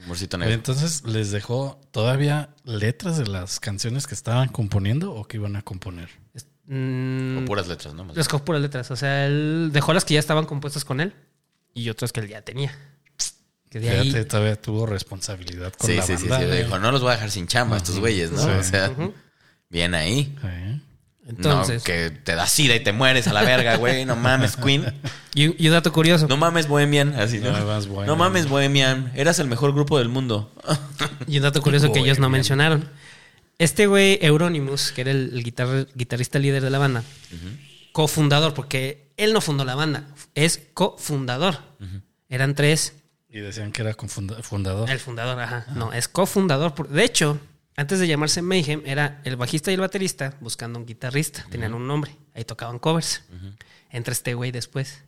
Humorcito 0.04 0.38
negro. 0.38 0.54
entonces, 0.54 1.02
¿les 1.04 1.30
dejó 1.30 1.80
todavía 1.90 2.50
letras 2.64 3.18
de 3.18 3.26
las 3.26 3.60
canciones 3.60 4.06
que 4.06 4.14
estaban 4.14 4.48
componiendo 4.48 5.12
o 5.12 5.26
que 5.26 5.36
iban 5.38 5.56
a 5.56 5.62
componer? 5.62 6.08
Es- 6.34 6.46
mm, 6.66 7.38
O 7.38 7.44
puras 7.46 7.68
letras, 7.68 7.94
¿no? 7.94 8.04
Más 8.04 8.16
Les 8.16 8.28
cojo 8.28 8.44
puras 8.44 8.62
letras. 8.62 8.90
O 8.90 8.96
sea, 8.96 9.26
él 9.26 9.70
dejó 9.72 9.92
las 9.92 10.04
que 10.04 10.14
ya 10.14 10.20
estaban 10.20 10.46
compuestas 10.46 10.84
con 10.84 11.00
él 11.00 11.12
y 11.74 11.88
otras 11.90 12.12
que 12.12 12.20
él 12.20 12.28
ya 12.28 12.42
tenía. 12.42 12.72
Que 13.70 13.78
de 13.78 13.90
Fíjate, 13.90 14.18
ahí. 14.18 14.24
todavía 14.24 14.60
tuvo 14.60 14.84
responsabilidad 14.86 15.72
con 15.74 15.88
Sí, 15.88 15.96
la 15.96 16.02
sí, 16.02 16.16
sí, 16.16 16.28
banda. 16.28 16.46
sí. 16.46 16.52
¿eh? 16.58 16.64
Dijo, 16.64 16.78
no 16.80 16.90
los 16.90 17.02
voy 17.02 17.10
a 17.10 17.14
dejar 17.14 17.30
sin 17.30 17.46
chamba 17.46 17.76
estos 17.76 17.98
güeyes, 18.00 18.32
¿no? 18.32 18.42
Sí. 18.42 18.48
O 18.50 18.62
sea, 18.64 18.90
bien 19.68 19.94
ahí. 19.94 20.36
Sí. 20.40 20.82
Entonces, 21.30 21.78
no, 21.82 21.84
que 21.84 22.10
te 22.10 22.34
da 22.34 22.46
sida 22.46 22.74
y 22.74 22.80
te 22.80 22.92
mueres 22.92 23.26
a 23.28 23.32
la 23.32 23.42
verga, 23.42 23.76
güey. 23.76 24.04
No 24.04 24.16
mames, 24.16 24.56
Queen. 24.56 24.84
y, 25.34 25.62
y 25.62 25.66
un 25.68 25.72
dato 25.72 25.92
curioso. 25.92 26.26
No 26.28 26.36
mames, 26.36 26.66
Bohemian. 26.68 27.14
Así, 27.14 27.38
¿no? 27.38 27.52
No. 27.52 28.04
No 28.06 28.16
mames, 28.16 28.48
Bohemian. 28.48 29.12
Eras 29.14 29.38
el 29.38 29.46
mejor 29.46 29.72
grupo 29.72 29.98
del 29.98 30.08
mundo. 30.08 30.52
Y 31.26 31.36
un 31.38 31.42
dato 31.44 31.62
curioso 31.62 31.92
que 31.92 32.00
ellos 32.00 32.18
no 32.18 32.28
mencionaron. 32.28 32.88
Este 33.58 33.86
güey, 33.86 34.18
Euronymous, 34.22 34.90
que 34.92 35.02
era 35.02 35.10
el, 35.10 35.30
el 35.34 35.44
guitar- 35.44 35.86
guitarrista 35.94 36.38
líder 36.38 36.62
de 36.62 36.70
la 36.70 36.78
banda, 36.78 37.02
cofundador, 37.92 38.54
porque 38.54 39.12
él 39.16 39.32
no 39.32 39.40
fundó 39.40 39.64
la 39.64 39.74
banda, 39.74 40.06
es 40.34 40.62
cofundador. 40.74 41.58
Eran 42.28 42.54
tres. 42.54 42.94
Y 43.28 43.40
decían 43.40 43.70
que 43.72 43.82
era 43.82 43.94
fundador. 43.94 44.90
El 44.90 44.98
fundador, 44.98 45.38
ajá. 45.40 45.66
No, 45.74 45.92
es 45.92 46.08
cofundador. 46.08 46.88
De 46.88 47.04
hecho, 47.04 47.38
antes 47.80 47.98
de 47.98 48.06
llamarse 48.06 48.42
Mayhem, 48.42 48.82
era 48.84 49.20
el 49.24 49.36
bajista 49.36 49.70
y 49.70 49.74
el 49.74 49.80
baterista 49.80 50.34
buscando 50.40 50.78
un 50.78 50.86
guitarrista. 50.86 51.46
Tenían 51.50 51.74
un 51.74 51.86
nombre. 51.86 52.14
Ahí 52.34 52.44
tocaban 52.44 52.78
covers. 52.78 53.22
Entra 53.90 54.12
este 54.12 54.34
güey 54.34 54.50
después. 54.52 55.02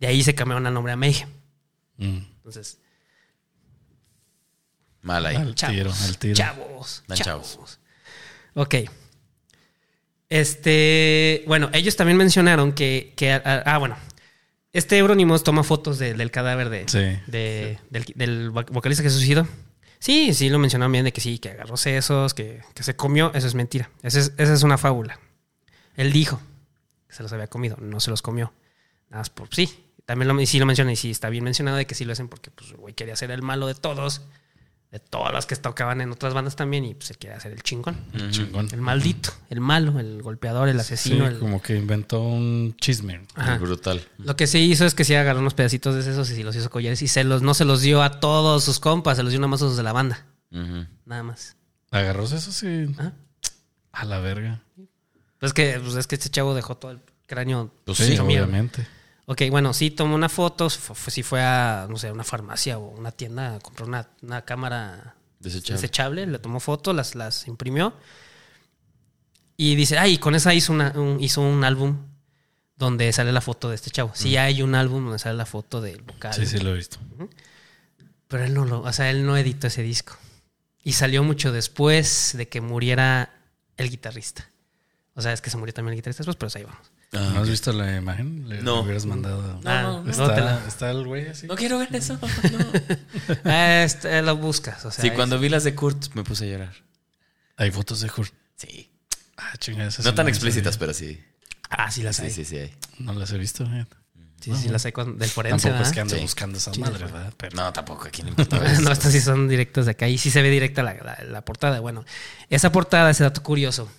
De 0.00 0.06
ahí 0.06 0.22
se 0.22 0.34
cambiaron 0.34 0.66
el 0.66 0.72
nombre 0.74 0.92
a 0.92 0.96
Mayhem. 0.96 1.28
Mm. 1.98 2.16
Entonces, 2.36 2.78
Mal 5.02 5.26
ahí. 5.26 5.36
Al 5.36 5.54
chavos. 5.54 5.76
tiro, 5.76 5.92
al 5.92 6.18
tiro. 6.18 6.34
Chavos. 6.34 7.02
Chavos. 7.14 7.78
Ok. 8.54 8.74
Este, 10.30 11.44
bueno, 11.46 11.68
ellos 11.72 11.96
también 11.96 12.16
mencionaron 12.16 12.72
que, 12.72 13.12
que 13.16 13.32
ah, 13.32 13.62
ah, 13.66 13.78
bueno, 13.78 13.96
este 14.72 14.96
Euronymous 14.98 15.44
toma 15.44 15.62
fotos 15.62 15.98
de- 15.98 16.14
del 16.14 16.30
cadáver 16.30 16.70
de, 16.70 16.88
Sí. 16.88 17.20
de- 17.30 17.78
del, 17.90 18.04
del 18.14 18.50
vo- 18.52 18.66
vocalista 18.72 19.02
que 19.02 19.10
se 19.10 19.16
suicidó. 19.16 19.46
Sí, 20.04 20.34
sí, 20.34 20.50
lo 20.50 20.58
mencionaron 20.58 20.92
bien 20.92 21.06
de 21.06 21.14
que 21.14 21.22
sí, 21.22 21.38
que 21.38 21.48
agarró 21.48 21.78
sesos, 21.78 22.34
que, 22.34 22.60
que 22.74 22.82
se 22.82 22.94
comió. 22.94 23.32
Eso 23.32 23.46
es 23.46 23.54
mentira. 23.54 23.88
Esa 24.02 24.20
es, 24.20 24.34
esa 24.36 24.52
es 24.52 24.62
una 24.62 24.76
fábula. 24.76 25.18
Él 25.96 26.12
dijo 26.12 26.42
que 27.08 27.14
se 27.14 27.22
los 27.22 27.32
había 27.32 27.46
comido, 27.46 27.78
no 27.80 28.00
se 28.00 28.10
los 28.10 28.20
comió. 28.20 28.52
Nada 29.08 29.20
más 29.22 29.30
por 29.30 29.48
sí. 29.54 29.86
También 30.04 30.28
lo, 30.28 30.44
sí 30.44 30.58
lo 30.58 30.66
mencionan 30.66 30.92
y 30.92 30.96
sí 30.96 31.10
está 31.10 31.30
bien 31.30 31.42
mencionado 31.42 31.78
de 31.78 31.86
que 31.86 31.94
sí 31.94 32.04
lo 32.04 32.12
hacen 32.12 32.28
porque, 32.28 32.50
pues, 32.50 32.74
güey, 32.74 32.92
quería 32.92 33.16
ser 33.16 33.30
el 33.30 33.40
malo 33.40 33.66
de 33.66 33.74
todos, 33.74 34.20
de 34.94 35.00
todas 35.00 35.32
las 35.34 35.44
que 35.44 35.56
tocaban 35.56 36.00
en 36.00 36.12
otras 36.12 36.34
bandas 36.34 36.54
también 36.54 36.84
y 36.84 36.94
pues 36.94 37.06
se 37.08 37.14
quería 37.16 37.36
hacer 37.36 37.50
el 37.50 37.64
chingón. 37.64 37.96
El 38.12 38.30
chingón. 38.30 38.68
El 38.72 38.80
maldito, 38.80 39.30
el 39.50 39.60
malo, 39.60 39.98
el 39.98 40.22
golpeador, 40.22 40.68
el 40.68 40.76
Sí, 40.76 40.80
asesino. 40.82 41.26
el- 41.26 41.40
como 41.40 41.60
que 41.60 41.74
inventó 41.76 42.20
un 42.22 42.76
chisme. 42.80 43.22
Ajá. 43.34 43.58
Brutal. 43.58 44.06
Lo 44.18 44.36
que 44.36 44.46
sí 44.46 44.60
hizo 44.60 44.86
es 44.86 44.94
que 44.94 45.02
sí 45.02 45.16
agarró 45.16 45.40
unos 45.40 45.54
pedacitos 45.54 45.96
de 45.96 46.04
sesos 46.04 46.30
y 46.30 46.36
sí 46.36 46.44
los 46.44 46.54
hizo 46.54 46.70
collares 46.70 47.02
y 47.02 47.08
se 47.08 47.24
los, 47.24 47.42
no 47.42 47.54
se 47.54 47.64
los 47.64 47.82
dio 47.82 48.04
a 48.04 48.20
todos 48.20 48.62
sus 48.62 48.78
compas, 48.78 49.16
se 49.16 49.24
los 49.24 49.32
dio 49.32 49.40
nada 49.40 49.48
más 49.48 49.62
a 49.62 49.64
los 49.64 49.76
de 49.76 49.82
la 49.82 49.92
banda. 49.92 50.26
Nada 51.04 51.24
más. 51.24 51.56
Agarró 51.90 52.22
eso 52.22 52.38
sí. 52.52 52.86
A 53.90 54.04
la 54.04 54.20
verga. 54.20 54.62
Pues 55.40 55.50
es 55.50 55.52
que, 55.54 55.80
pues 55.82 55.96
es 55.96 56.06
que 56.06 56.14
este 56.14 56.28
chavo 56.30 56.54
dejó 56.54 56.76
todo 56.76 56.92
el 56.92 57.00
cráneo. 57.26 57.74
Pues 57.84 57.98
sí, 57.98 58.16
sí, 58.16 58.22
mierda. 58.22 58.46
Ok, 59.26 59.42
bueno, 59.50 59.72
sí 59.72 59.90
tomó 59.90 60.14
una 60.14 60.28
foto, 60.28 60.68
fue, 60.68 60.94
fue- 60.94 61.10
sí 61.12 61.22
fue 61.22 61.42
a, 61.42 61.86
no 61.88 61.96
sé, 61.96 62.10
una 62.12 62.24
farmacia 62.24 62.78
o 62.78 62.88
una 62.90 63.10
tienda, 63.12 63.58
compró 63.60 63.86
una, 63.86 64.08
una 64.22 64.42
cámara 64.44 65.14
Desechable. 65.40 65.80
desechable, 65.80 66.26
le 66.26 66.38
tomó 66.38 66.60
fotos, 66.60 66.94
las, 66.94 67.14
las 67.14 67.46
imprimió. 67.48 67.94
Y 69.56 69.76
dice, 69.76 69.98
ay, 69.98 70.18
con 70.18 70.34
esa 70.34 70.52
hizo, 70.52 70.72
una, 70.72 70.90
un, 70.96 71.22
hizo 71.22 71.40
un 71.40 71.64
álbum 71.64 71.96
donde 72.76 73.12
sale 73.12 73.32
la 73.32 73.40
foto 73.40 73.68
de 73.70 73.76
este 73.76 73.90
chavo. 73.90 74.10
Sí 74.14 74.36
hay 74.36 74.62
un 74.62 74.74
álbum 74.74 75.04
donde 75.04 75.18
sale 75.18 75.36
la 75.36 75.46
foto 75.46 75.80
del 75.80 76.02
vocal. 76.02 76.34
Sí, 76.34 76.44
sí, 76.44 76.58
lo 76.58 76.70
he 76.70 76.74
visto. 76.76 76.98
Pero 78.28 78.44
él 78.44 78.52
no 78.54 78.64
lo, 78.64 78.80
o 78.82 78.92
sea, 78.92 79.10
él 79.10 79.24
no 79.24 79.36
editó 79.36 79.68
ese 79.68 79.82
disco. 79.82 80.16
Y 80.82 80.92
salió 80.94 81.22
mucho 81.22 81.52
después 81.52 82.32
de 82.36 82.48
que 82.48 82.60
muriera 82.60 83.32
el 83.76 83.90
guitarrista. 83.90 84.50
O 85.14 85.22
sea, 85.22 85.32
es 85.32 85.40
que 85.40 85.50
se 85.50 85.56
murió 85.56 85.72
también 85.72 85.92
el 85.92 85.98
guitarrista 85.98 86.24
después, 86.24 86.36
pero 86.36 86.50
ahí 86.54 86.70
vamos. 86.70 86.90
Ah, 87.16 87.30
¿No 87.34 87.42
has 87.42 87.48
visto 87.48 87.72
la 87.72 87.96
imagen? 87.96 88.48
Le 88.48 88.62
No. 88.62 88.76
le 88.76 88.82
hubieras 88.82 89.06
mandado. 89.06 89.60
Ah, 89.64 89.82
no, 89.82 90.02
no. 90.02 90.10
Está, 90.10 90.34
te 90.34 90.40
la- 90.40 90.66
está 90.66 90.90
el 90.90 91.06
güey 91.06 91.28
así. 91.28 91.46
No 91.46 91.54
quiero 91.56 91.78
ver 91.78 91.94
eso. 91.94 92.18
Ah, 93.44 93.82
este, 93.84 94.20
lo 94.22 94.36
buscas, 94.36 94.84
o 94.84 94.90
sea. 94.90 95.02
sí, 95.02 95.08
es- 95.08 95.14
cuando 95.14 95.38
vi 95.38 95.48
las 95.48 95.64
de 95.64 95.74
Kurt 95.74 96.14
me 96.14 96.24
puse 96.24 96.44
a 96.44 96.48
llorar. 96.48 96.72
Hay 97.56 97.70
fotos 97.70 98.00
de 98.00 98.10
Kurt. 98.10 98.32
Sí. 98.56 98.90
Ah, 99.36 99.52
chinga, 99.58 99.86
esas 99.86 100.04
No 100.04 100.14
tan 100.14 100.28
explícitas, 100.28 100.74
sabía. 100.74 100.80
pero 100.80 100.94
sí. 100.94 101.20
Ah, 101.70 101.90
sí 101.90 102.02
las 102.02 102.16
Sí, 102.16 102.22
hay. 102.24 102.30
sí, 102.30 102.44
sí. 102.44 102.56
hay. 102.56 102.74
No 102.98 103.12
las 103.14 103.30
he 103.32 103.38
visto. 103.38 103.64
fíjate. 103.64 103.96
Sí, 104.40 104.52
sí, 104.60 104.68
las 104.68 104.84
hay 104.84 104.92
con- 104.92 105.16
del 105.18 105.30
forense, 105.30 105.68
Tampoco 105.68 105.82
es 105.82 105.88
¿verdad? 105.88 105.94
que 105.94 106.00
ando 106.00 106.14
Sí. 106.16 106.20
buscando 106.22 106.58
esas 106.58 106.74
Sí, 106.74 106.80
madres. 106.82 107.00
¿verdad? 107.00 107.32
Pero 107.38 107.56
No, 107.56 107.72
tampoco. 107.72 108.06
¿A 108.06 108.10
quién 108.10 108.26
le 108.26 108.30
importa 108.32 108.56
eso? 108.70 108.82
no, 108.82 108.92
estas 108.92 109.12
sí 109.12 109.20
son 109.20 109.48
directas 109.48 109.86
de 109.86 109.92
acá. 109.92 110.06
Y 110.08 110.18
sí 110.18 110.30
se 110.30 110.42
ve 110.42 110.50
directa 110.50 110.82
la, 110.82 110.94
la- 110.94 111.24
la 111.24 111.44
portada. 111.44 111.80
Bueno, 111.80 112.04
esa 112.50 112.70
portada, 112.70 113.08
ese 113.10 113.22
dato 113.24 113.42
curioso. 113.42 113.90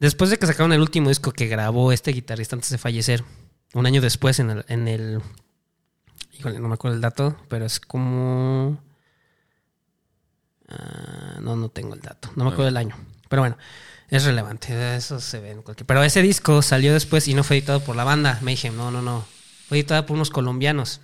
Después 0.00 0.30
de 0.30 0.38
que 0.38 0.46
sacaron 0.46 0.72
el 0.72 0.80
último 0.80 1.08
disco 1.08 1.32
que 1.32 1.46
grabó 1.46 1.92
este 1.92 2.12
guitarrista 2.12 2.54
antes 2.54 2.70
de 2.70 2.78
fallecer, 2.78 3.24
un 3.74 3.86
año 3.86 4.00
después 4.00 4.38
en 4.38 4.50
el... 4.50 4.64
En 4.68 4.88
el 4.88 5.20
híjole, 6.32 6.60
no 6.60 6.68
me 6.68 6.74
acuerdo 6.74 6.94
el 6.94 7.00
dato, 7.00 7.36
pero 7.48 7.66
es 7.66 7.80
como... 7.80 8.80
ah, 10.68 11.38
no, 11.40 11.56
no 11.56 11.68
tengo 11.68 11.94
el 11.94 12.00
dato. 12.00 12.30
No 12.36 12.44
me 12.44 12.50
acuerdo 12.50 12.68
el 12.68 12.76
año. 12.76 12.96
Pero 13.28 13.42
bueno, 13.42 13.58
es 14.08 14.24
relevante. 14.24 14.96
Eso 14.96 15.20
se 15.20 15.40
ve 15.40 15.50
en 15.50 15.62
cualquier... 15.62 15.86
Pero 15.86 16.02
ese 16.04 16.22
disco 16.22 16.62
salió 16.62 16.92
después 16.92 17.26
y 17.26 17.34
no 17.34 17.42
fue 17.42 17.58
editado 17.58 17.80
por 17.80 17.96
la 17.96 18.04
banda. 18.04 18.38
Mayhem, 18.42 18.76
no, 18.76 18.90
no, 18.90 19.02
no. 19.02 19.26
Fue 19.68 19.78
editado 19.78 20.06
por 20.06 20.14
unos 20.14 20.30
colombianos. 20.30 21.00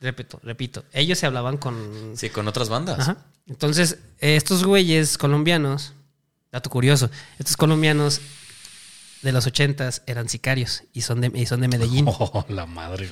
Repito, 0.00 0.40
repito. 0.42 0.84
Ellos 0.92 1.18
se 1.18 1.26
hablaban 1.26 1.58
con... 1.58 2.12
Sí, 2.16 2.30
con 2.30 2.46
otras 2.46 2.68
bandas. 2.68 3.00
Ajá. 3.00 3.16
Entonces, 3.48 3.98
estos 4.18 4.64
güeyes 4.64 5.18
colombianos, 5.18 5.94
dato 6.52 6.68
curioso, 6.70 7.10
estos 7.38 7.56
colombianos 7.56 8.20
de 9.22 9.32
los 9.32 9.46
ochentas 9.46 10.02
eran 10.06 10.28
sicarios 10.28 10.82
y 10.92 11.00
son 11.00 11.20
de, 11.22 11.30
y 11.34 11.46
son 11.46 11.60
de 11.62 11.68
Medellín. 11.68 12.04
Oh, 12.08 12.44
la 12.48 12.66
madre. 12.66 13.08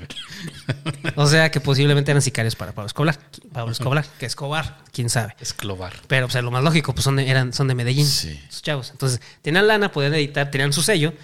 O 1.16 1.26
sea 1.26 1.50
que 1.50 1.61
posiblemente 1.61 2.11
eran 2.11 2.20
sicarios 2.20 2.55
para 2.55 2.72
Pablo 2.72 2.87
Escobar. 2.88 3.18
Pablo 3.53 3.72
Escobar, 3.72 4.05
que 4.18 4.26
Escobar, 4.26 4.79
quién 4.92 5.09
sabe. 5.09 5.35
Esclobar. 5.40 5.94
Pero 6.07 6.29
pues, 6.29 6.42
lo 6.44 6.50
más 6.50 6.62
lógico, 6.62 6.92
pues 6.94 7.05
son 7.05 7.16
de, 7.16 7.29
eran, 7.31 7.53
son 7.55 7.66
de 7.68 7.74
Medellín, 7.74 8.07
Sí. 8.07 8.38
esos 8.48 8.62
chavos. 8.62 8.90
Entonces, 8.90 9.20
tenían 9.40 9.66
lana, 9.66 9.90
podían 9.90 10.14
editar, 10.14 10.50
tenían 10.50 10.72
su 10.74 10.83
sello, 10.83 11.14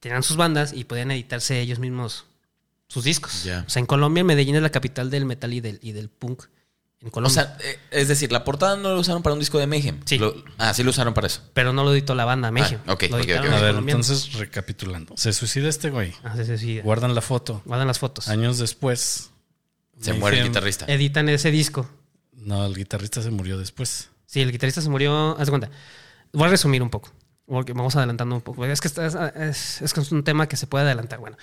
tenían 0.00 0.22
sus 0.22 0.36
bandas 0.36 0.72
y 0.74 0.84
podían 0.84 1.10
editarse 1.10 1.58
ellos 1.60 1.78
mismos 1.78 2.26
sus 2.88 3.04
discos. 3.04 3.46
O 3.46 3.70
sea, 3.70 3.80
en 3.80 3.86
Colombia, 3.86 4.24
Medellín 4.24 4.56
es 4.56 4.62
la 4.62 4.70
capital 4.70 5.08
del 5.08 5.24
metal 5.24 5.54
y 5.54 5.60
del, 5.60 5.78
y 5.82 5.92
del 5.92 6.10
punk. 6.10 6.42
En 7.04 7.24
O 7.24 7.28
sea, 7.30 7.56
eh, 7.60 7.78
es 7.90 8.06
decir, 8.08 8.30
la 8.30 8.44
portada 8.44 8.76
no 8.76 8.90
la 8.94 9.00
usaron 9.00 9.22
para 9.22 9.32
un 9.34 9.40
disco 9.40 9.58
de 9.58 9.66
Mayhem. 9.66 10.00
Sí. 10.04 10.18
Lo- 10.18 10.34
ah, 10.58 10.72
sí 10.72 10.84
lo 10.84 10.90
usaron 10.90 11.14
para 11.14 11.26
eso. 11.26 11.42
pero 11.52 11.72
no 11.72 11.82
lo 11.82 11.92
editó 11.92 12.14
la 12.14 12.24
banda, 12.24 12.50
México. 12.52 12.80
Ah, 12.86 12.92
ok, 12.92 13.02
lo 13.10 13.16
ok, 13.16 13.22
editaron 13.24 13.46
ok, 13.46 13.52
los 13.52 13.60
A 13.60 13.64
ver, 13.64 13.74
entonces, 13.76 14.32
recapitulando. 14.34 15.14
Se 15.16 15.32
suicida 15.32 15.68
este 15.68 15.90
güey. 15.90 16.14
Ah, 16.22 16.34
sí, 16.36 16.44
sí, 16.44 16.58
sí. 16.58 16.80
Guardan 16.80 17.14
la 17.14 17.20
foto. 17.20 17.60
Guardan 17.64 17.88
las 17.88 17.98
fotos. 17.98 18.28
Años 18.28 18.58
después. 18.58 19.30
Se 20.00 20.12
Mayhem- 20.12 20.18
muere 20.20 20.38
el 20.40 20.46
guitarrista. 20.48 20.84
Editan 20.86 21.28
ese 21.28 21.50
disco. 21.50 21.88
No, 22.34 22.64
el 22.66 22.74
guitarrista 22.74 23.20
se 23.22 23.30
murió 23.30 23.58
después. 23.58 24.08
Sí, 24.26 24.40
el 24.40 24.52
guitarrista 24.52 24.80
se 24.80 24.88
murió. 24.88 25.32
Haz 25.38 25.46
de 25.46 25.50
cuenta. 25.50 25.70
Voy 26.32 26.46
a 26.46 26.50
resumir 26.50 26.82
un 26.82 26.90
poco. 26.90 27.10
Porque 27.46 27.72
vamos 27.72 27.94
adelantando 27.96 28.34
un 28.36 28.40
poco. 28.40 28.64
Es 28.64 28.80
que 28.80 28.88
es, 28.88 29.82
es 29.82 30.12
un 30.12 30.22
tema 30.24 30.46
que 30.48 30.56
se 30.56 30.66
puede 30.68 30.84
adelantar. 30.84 31.18
Bueno, 31.18 31.36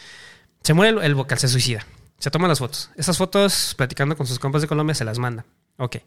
se 0.63 0.73
muere 0.73 0.97
el, 0.97 1.03
el 1.05 1.15
vocal, 1.15 1.37
se 1.37 1.47
suicida. 1.49 1.85
Se 2.19 2.29
toman 2.31 2.49
las 2.49 2.59
fotos. 2.59 2.89
Esas 2.95 3.17
fotos, 3.17 3.73
platicando 3.77 4.15
con 4.17 4.27
sus 4.27 4.39
compas 4.39 4.61
de 4.61 4.67
Colombia, 4.67 4.93
se 4.93 5.05
las 5.05 5.17
manda. 5.19 5.45
Ok. 5.77 5.97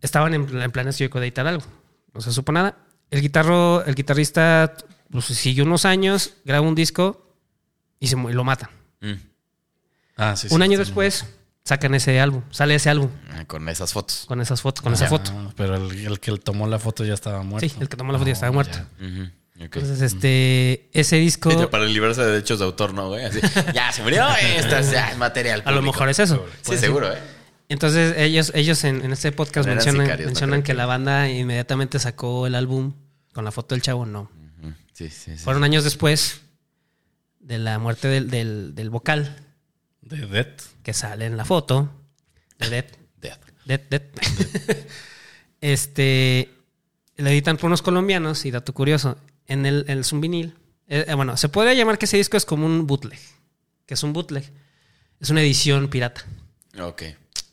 Estaban 0.00 0.34
en, 0.34 0.60
en 0.62 0.70
planes 0.70 0.98
yo 0.98 1.08
de 1.08 1.20
editar 1.20 1.46
algo. 1.46 1.64
No 2.12 2.20
se 2.20 2.32
supo 2.32 2.52
nada. 2.52 2.76
El 3.10 3.20
guitarro, 3.22 3.84
el 3.84 3.94
guitarrista 3.94 4.74
pues, 5.10 5.24
siguió 5.26 5.64
unos 5.64 5.84
años, 5.84 6.34
graba 6.44 6.66
un 6.66 6.74
disco 6.74 7.34
y 8.00 8.08
se 8.08 8.16
y 8.16 8.32
lo 8.32 8.44
matan. 8.44 8.70
Mm. 9.00 9.12
Ah, 10.16 10.36
sí. 10.36 10.48
un 10.50 10.58
sí, 10.58 10.62
año 10.62 10.78
después 10.78 11.24
sacan 11.64 11.94
ese 11.94 12.20
álbum. 12.20 12.42
Sale 12.50 12.74
ese 12.74 12.90
álbum 12.90 13.10
Ah, 13.30 13.44
Con 13.46 13.68
esas 13.68 13.92
fotos. 13.92 14.24
con 14.26 14.40
esas 14.40 14.60
fotos, 14.60 14.82
con 14.82 14.92
Ah, 14.92 14.96
esa 14.96 15.06
foto. 15.06 15.32
Pero 15.56 15.76
el, 15.76 16.06
el 16.06 16.20
que 16.20 16.36
tomó 16.38 16.66
la 16.66 16.78
foto 16.78 17.04
ya 17.04 17.14
estaba 17.14 17.42
muerto. 17.42 17.68
Sí, 17.68 17.74
el 17.80 17.88
que 17.88 17.96
tomó 17.96 18.12
la 18.12 18.18
foto 18.18 18.28
ya 18.28 18.32
estaba 18.34 18.50
Oh, 18.50 18.54
muerto. 18.54 18.78
ya. 19.00 19.32
Entonces, 19.58 20.00
este, 20.00 20.88
ese 20.92 21.16
disco, 21.16 21.50
Sí, 21.50 21.56
para 21.70 21.84
librarse 21.84 22.20
de 22.22 22.30
derechos 22.32 22.58
de 22.60 22.64
autor, 22.64 22.94
¿no, 22.94 23.08
güey? 23.08 23.24
Así, 23.24 23.40
ya 23.74 23.90
se 23.92 24.02
murió, 24.02 24.26
esto 24.56 24.76
es 24.76 24.92
ya, 24.92 25.10
es 25.10 25.18
material. 25.18 25.62
a 25.64 25.72
lo 25.72 25.82
mejor 25.82 26.08
es 26.08 26.18
eso. 26.20 26.36
Sí, 26.36 26.58
Puede 26.66 26.78
ser. 26.80 26.88
seguro, 26.88 27.12
¿eh? 27.12 27.18
Entonces, 27.68 28.14
ellos, 28.16 28.52
ellos 28.54 28.82
en, 28.84 29.04
en 29.04 29.12
este 29.12 29.30
podcast 29.32 29.66
No 29.68 29.74
mencionan, 29.74 30.06
sicarios, 30.06 30.26
mencionan 30.26 30.62
que 30.62 30.66
que- 30.68 30.74
la 30.74 30.86
banda 30.86 31.28
inmediatamente 31.28 31.98
sacó 31.98 32.46
el 32.46 32.54
álbum 32.54 32.94
con 33.32 33.44
la 33.44 33.50
foto 33.52 33.74
del 33.74 33.82
chavo. 33.82 34.06
No. 34.06 34.30
Sí, 34.92 35.10
sí, 35.10 35.32
sí. 35.36 35.44
Fueron 35.44 35.64
años 35.64 35.84
después 35.84 36.40
de 37.40 37.58
la 37.58 37.78
muerte 37.78 38.08
del, 38.08 38.30
del, 38.30 38.74
del 38.74 38.90
vocal 38.90 39.36
De 40.00 40.26
Dead. 40.26 40.48
que 40.82 40.92
sale 40.92 41.26
en 41.26 41.36
la 41.36 41.44
foto. 41.44 41.90
De 42.58 42.68
Dead. 42.70 42.84
Death. 43.20 43.40
Dead, 43.66 43.80
Dead. 43.90 44.02
este. 45.60 46.50
Lo 47.16 47.28
editan 47.30 47.56
por 47.56 47.66
unos 47.66 47.82
colombianos 47.82 48.44
y 48.44 48.50
dato 48.50 48.72
curioso. 48.72 49.18
En 49.48 49.66
el, 49.66 49.84
en 49.88 49.92
el 49.92 50.00
es 50.00 50.12
un 50.12 50.20
vinil. 50.20 50.54
eh, 50.86 51.06
eh, 51.08 51.14
bueno, 51.14 51.36
se 51.36 51.48
podría 51.48 51.74
llamar 51.74 51.98
que 51.98 52.04
ese 52.04 52.16
disco 52.16 52.36
es 52.36 52.44
como 52.44 52.66
un 52.66 52.86
bootleg. 52.86 53.18
Que 53.86 53.94
es 53.94 54.02
un 54.02 54.12
bootleg. 54.12 54.52
Es 55.20 55.30
una 55.30 55.40
edición 55.40 55.88
pirata. 55.88 56.24
Ok. 56.80 57.02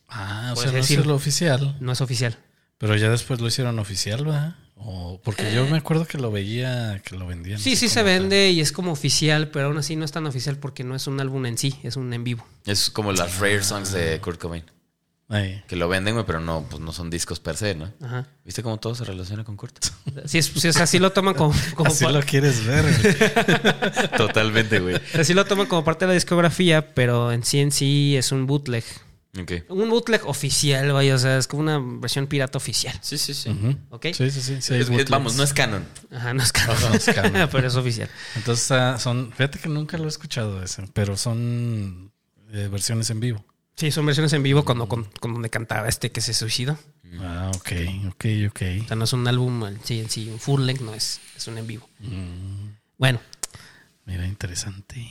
Ah, 0.07 0.53
o 0.55 0.55
sea, 0.55 0.71
no 0.71 0.77
es 0.77 1.05
lo 1.05 1.15
oficial. 1.15 1.77
No 1.79 1.91
es 1.91 2.01
oficial. 2.01 2.37
Pero 2.77 2.95
ya 2.95 3.09
después 3.09 3.41
lo 3.41 3.47
hicieron 3.47 3.79
oficial, 3.79 4.25
¿verdad? 4.25 4.55
O 4.75 5.19
porque 5.23 5.53
yo 5.53 5.65
me 5.67 5.77
acuerdo 5.77 6.05
que 6.05 6.17
lo 6.17 6.31
veía, 6.31 7.01
que 7.03 7.15
lo 7.15 7.25
vendían. 7.25 7.59
Eh. 7.59 7.63
Sí, 7.63 7.75
sí 7.75 7.87
se 7.87 8.03
vende 8.03 8.51
y 8.51 8.59
es 8.59 8.71
como 8.71 8.91
oficial, 8.91 9.49
pero 9.49 9.67
aún 9.67 9.77
así 9.77 9.95
no 9.95 10.03
es 10.05 10.11
tan 10.11 10.25
oficial 10.27 10.57
porque 10.59 10.83
no 10.83 10.95
es 10.95 11.07
un 11.07 11.19
álbum 11.19 11.45
en 11.45 11.57
sí, 11.57 11.79
es 11.83 11.95
un 11.95 12.13
en 12.13 12.23
vivo. 12.23 12.45
Es 12.65 12.89
como 12.89 13.13
las 13.13 13.39
rare 13.39 13.63
songs 13.63 13.91
de 13.93 14.19
Kurt 14.19 14.39
Cobain. 14.39 14.63
Que 15.27 15.75
lo 15.75 15.89
venden, 15.89 16.13
güey, 16.13 16.25
pero 16.25 16.39
no, 16.39 16.65
pues 16.69 16.81
no 16.81 16.93
son 16.93 17.09
discos 17.09 17.39
per 17.39 17.57
se, 17.57 17.73
¿no? 17.75 17.91
Ajá. 18.01 18.27
¿Viste 18.43 18.61
cómo 18.61 18.77
todo 18.77 18.93
se 18.93 19.03
relaciona 19.05 19.43
con 19.43 19.57
Kurt? 19.57 19.83
Sí, 20.25 20.37
es, 20.37 20.45
sí, 20.45 20.67
es 20.67 20.77
así 20.77 20.99
lo 20.99 21.11
toman 21.11 21.33
como, 21.33 21.53
como 21.75 21.89
Así 21.91 22.05
lo 22.05 22.21
quieres 22.21 22.63
ver. 22.65 22.83
güey. 22.85 24.09
Totalmente, 24.17 24.79
güey. 24.79 24.95
así 25.19 25.33
lo 25.33 25.45
toman 25.45 25.67
como 25.67 25.83
parte 25.83 26.05
de 26.05 26.09
la 26.09 26.13
discografía, 26.13 26.93
pero 26.93 27.31
en 27.31 27.43
sí 27.43 27.59
en 27.59 27.71
sí 27.71 28.15
es 28.15 28.31
un 28.31 28.45
bootleg. 28.45 28.83
Un 29.67 29.89
bootleg 29.89 30.25
oficial, 30.25 30.93
vaya, 30.93 31.13
o 31.15 31.17
sea, 31.17 31.37
es 31.37 31.47
como 31.47 31.61
una 31.61 31.77
versión 31.83 32.25
pirata 32.27 32.57
oficial. 32.57 32.97
Sí, 33.01 33.17
sí, 33.17 33.33
sí. 33.33 33.49
Ujú. 33.49 33.75
¿Ok? 33.89 34.05
Sí, 34.13 34.31
sí, 34.31 34.39
sí. 34.41 34.61
sí 34.61 34.75
Es- 34.75 34.89
es- 34.89 35.09
vamos, 35.09 35.35
no 35.35 35.43
es 35.43 35.51
canon. 35.53 35.83
Ajá, 36.09 36.33
no 36.33 36.41
es 36.41 36.53
canon. 36.53 36.77
No, 36.81 36.89
no 36.89 36.95
es 36.95 37.05
canon. 37.05 37.49
pero 37.51 37.67
es 37.67 37.75
oficial. 37.75 38.07
Entonces 38.37 38.71
ah, 38.71 38.97
son, 38.97 39.31
fíjate 39.33 39.59
que 39.59 39.67
nunca 39.67 39.97
lo 39.97 40.05
he 40.05 40.07
escuchado 40.07 40.63
ese, 40.63 40.83
pero 40.93 41.17
son 41.17 42.13
eh, 42.53 42.69
versiones 42.71 43.09
en 43.09 43.19
vivo. 43.19 43.45
Sí, 43.75 43.91
son 43.91 44.05
versiones 44.05 44.31
en 44.33 44.41
vivo 44.43 44.63
cuando, 44.63 44.87
con, 44.87 45.03
con 45.19 45.33
donde 45.33 45.49
cantaba 45.49 45.87
este 45.89 46.11
que 46.11 46.21
se 46.21 46.33
suicidó. 46.33 46.77
Ah, 47.19 47.51
ok, 47.55 47.71
ok, 48.09 48.25
ok. 48.49 48.61
O 48.83 48.87
sea, 48.87 48.95
no 48.95 49.03
es 49.03 49.13
un 49.13 49.27
álbum 49.27 49.63
sí, 49.83 49.99
en 49.99 50.09
sí, 50.09 50.29
un 50.29 50.39
full 50.39 50.61
length, 50.65 50.81
no 50.81 50.93
es, 50.93 51.19
es 51.35 51.47
un 51.47 51.57
en 51.57 51.67
vivo. 51.67 51.89
Mm, 51.99 52.69
Bueno, 52.97 53.19
mira, 54.05 54.25
interesante. 54.27 55.05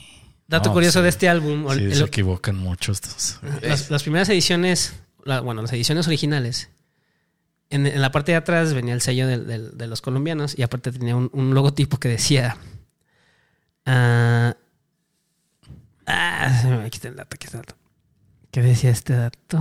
dato 0.48 0.70
No, 0.70 0.74
curioso 0.74 1.00
sí. 1.00 1.02
de 1.02 1.08
este 1.10 1.28
álbum. 1.28 1.66
Sí, 1.74 1.84
el- 1.84 1.94
se 1.94 2.04
equivocan 2.04 2.56
mucho 2.56 2.92
estos. 2.92 3.38
las, 3.62 3.90
las 3.90 4.02
primeras 4.02 4.28
ediciones, 4.30 4.94
la- 5.24 5.40
bueno, 5.40 5.60
las 5.62 5.72
ediciones 5.72 6.06
originales, 6.06 6.70
en, 7.70 7.86
en 7.86 8.00
la 8.00 8.12
parte 8.12 8.32
de 8.32 8.36
atrás 8.36 8.72
venía 8.72 8.94
el 8.94 9.00
sello 9.02 9.26
del- 9.26 9.76
de 9.76 9.86
los 9.86 10.00
colombianos 10.00 10.58
y 10.58 10.62
aparte 10.62 10.90
tenía 10.92 11.16
un, 11.16 11.28
un 11.34 11.52
logotipo 11.54 11.98
que 11.98 12.08
decía. 12.08 12.56
ah, 13.84 14.56
ah, 16.06 16.82
aquí 16.86 16.96
está 16.96 17.08
el 17.08 17.16
dato, 17.16 17.34
aquí 17.34 17.46
está 17.46 17.58
el 17.58 17.64
dato. 17.64 17.76
¿Qué 18.54 18.62
decía 18.62 18.90
este 18.90 19.14
dato? 19.14 19.58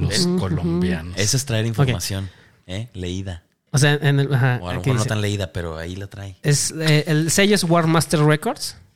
Los 0.00 0.26
colombianos. 0.38 1.14
Eso 1.18 1.36
es 1.36 1.44
traer 1.44 1.66
información, 1.66 2.30
¿eh? 2.66 2.88
Leída. 2.94 3.42
O 3.70 3.76
sea, 3.76 3.98
en 4.00 4.18
el. 4.18 4.32
Ajá, 4.32 4.60
O 4.62 4.70
a 4.70 4.72
lo 4.72 4.80
mejor 4.80 4.96
no 4.96 5.04
tan 5.04 5.20
leída, 5.20 5.52
pero 5.52 5.76
ahí 5.76 5.94
la 5.94 6.06
trae. 6.06 6.38
Es, 6.42 6.72
eh, 6.80 7.04
el 7.06 7.30
sello 7.30 7.54
es 7.54 7.64
War 7.64 7.86
Master 7.86 8.20
Records. 8.20 8.76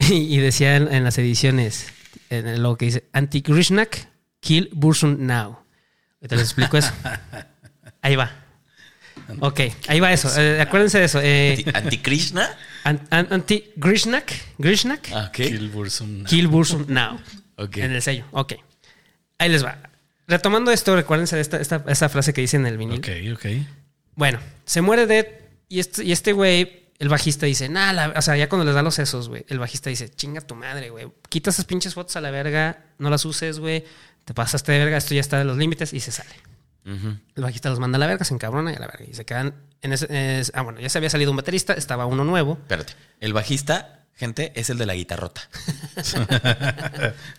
Y, 0.00 0.34
y 0.34 0.36
decía 0.38 0.76
en, 0.76 0.92
en 0.92 1.02
las 1.04 1.16
ediciones, 1.16 1.86
en 2.28 2.46
el 2.46 2.62
logo 2.62 2.76
que 2.76 2.84
dice 2.86 3.08
Anti-Grishnak, 3.14 4.08
Kill 4.40 4.68
Bursun 4.74 5.26
Now. 5.26 5.60
Ahorita 6.20 6.36
les 6.36 6.44
explico 6.44 6.76
eso. 6.76 6.92
Ahí 8.02 8.16
va. 8.16 8.32
Ok, 9.40 9.60
ahí 9.88 10.00
va 10.00 10.12
eso. 10.12 10.28
Eh, 10.38 10.60
acuérdense 10.60 10.98
de 10.98 11.04
eso. 11.04 11.20
Eh, 11.22 11.62
Anti- 11.66 11.70
¿Antikrishna? 11.78 12.50
an- 12.84 13.00
an- 13.10 13.28
Anti-Grishnak, 13.30 14.30
Grishnak, 14.58 15.08
Ah, 15.14 15.26
ok. 15.28 15.36
Kill 15.36 15.70
Bursum. 15.70 16.24
Kill 16.24 16.48
Bursun 16.48 16.84
Now. 16.88 17.18
En 17.76 17.92
el 17.92 18.02
sello. 18.02 18.24
Ok. 18.32 18.54
Ahí 19.38 19.48
les 19.48 19.64
va. 19.64 19.78
Retomando 20.28 20.70
esto, 20.70 20.94
recuérdense 20.96 21.36
de 21.36 21.42
esta, 21.42 22.08
frase 22.08 22.32
que 22.32 22.40
dice 22.40 22.56
en 22.56 22.66
el 22.66 22.78
vinil. 22.78 22.98
Ok, 22.98 23.08
ok. 23.34 23.46
Bueno, 24.14 24.38
se 24.64 24.80
muere 24.80 25.06
Dead 25.06 25.26
y 25.68 25.80
este, 25.80 26.04
y 26.04 26.12
este 26.12 26.32
güey, 26.32 26.86
el 26.98 27.08
bajista 27.08 27.46
dice, 27.46 27.68
nah, 27.68 27.92
la- 27.92 28.14
o 28.16 28.22
sea, 28.22 28.36
ya 28.36 28.48
cuando 28.48 28.64
les 28.64 28.74
da 28.74 28.82
los 28.82 28.94
sesos, 28.94 29.28
güey, 29.28 29.44
el 29.48 29.58
bajista 29.58 29.90
dice, 29.90 30.08
chinga 30.10 30.40
tu 30.42 30.54
madre, 30.54 30.90
güey, 30.90 31.08
quita 31.28 31.50
esas 31.50 31.64
pinches 31.64 31.94
fotos 31.94 32.14
a 32.16 32.20
la 32.20 32.30
verga, 32.30 32.84
no 32.98 33.10
las 33.10 33.24
uses, 33.24 33.58
güey, 33.58 33.84
te 34.24 34.34
pasaste 34.34 34.70
de 34.72 34.78
verga, 34.78 34.96
esto 34.96 35.14
ya 35.14 35.20
está 35.20 35.38
de 35.38 35.44
los 35.44 35.56
límites 35.56 35.92
y 35.92 36.00
se 36.00 36.12
sale. 36.12 36.30
El 36.84 37.42
bajista 37.42 37.70
los 37.70 37.78
manda 37.78 37.96
a 37.96 38.00
la 38.00 38.06
verga, 38.06 38.24
se 38.24 38.34
encabrona 38.34 38.72
y 38.72 38.74
a 38.76 38.78
la 38.80 38.86
verga. 38.88 39.04
Y 39.08 39.14
se 39.14 39.24
quedan 39.24 39.54
en 39.82 39.92
ese... 39.92 40.42
ah, 40.54 40.62
bueno, 40.62 40.80
ya 40.80 40.88
se 40.88 40.98
había 40.98 41.10
salido 41.10 41.30
un 41.30 41.36
baterista, 41.36 41.74
estaba 41.74 42.06
uno 42.06 42.24
nuevo. 42.24 42.54
Espérate. 42.60 42.94
El 43.20 43.32
bajista, 43.32 44.01
gente, 44.14 44.52
es 44.54 44.70
el 44.70 44.78
de 44.78 44.86
la 44.86 44.94
guitarrota. 44.94 45.42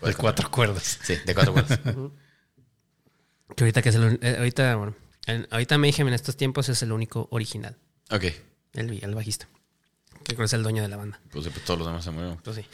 De 0.01 0.13
cuatro 0.17 0.49
cuerdas. 0.51 0.99
Sí, 1.03 1.15
de 1.25 1.33
cuatro 1.33 1.53
cuerdas. 1.53 1.79
Que 3.55 3.65
ahorita 3.65 3.81
que 3.83 3.89
es 3.89 3.95
el... 3.95 4.17
eh, 4.23 4.35
ahorita, 4.39 4.75
bueno, 4.77 4.95
en- 5.27 5.47
ahorita 5.51 5.77
Mayhem 5.77 6.07
en 6.07 6.15
estos 6.15 6.35
tiempos 6.35 6.69
es 6.69 6.81
el 6.81 6.91
único 6.91 7.27
original, 7.29 7.77
ok. 8.09 8.23
el, 8.73 9.03
el 9.03 9.13
bajista. 9.13 9.47
Que 10.23 10.33
creo 10.33 10.37
que 10.39 10.43
es 10.45 10.53
el 10.53 10.63
dueño 10.63 10.81
de 10.81 10.87
la 10.87 10.97
banda. 10.97 11.19
Pues, 11.31 11.43
sí, 11.45 11.51
pues 11.51 11.63
todos 11.63 11.77
los 11.79 11.87
demás 11.87 12.03
se 12.03 12.09
murieron. 12.09 12.37
Pues 12.37 12.55
sí. 12.55 12.65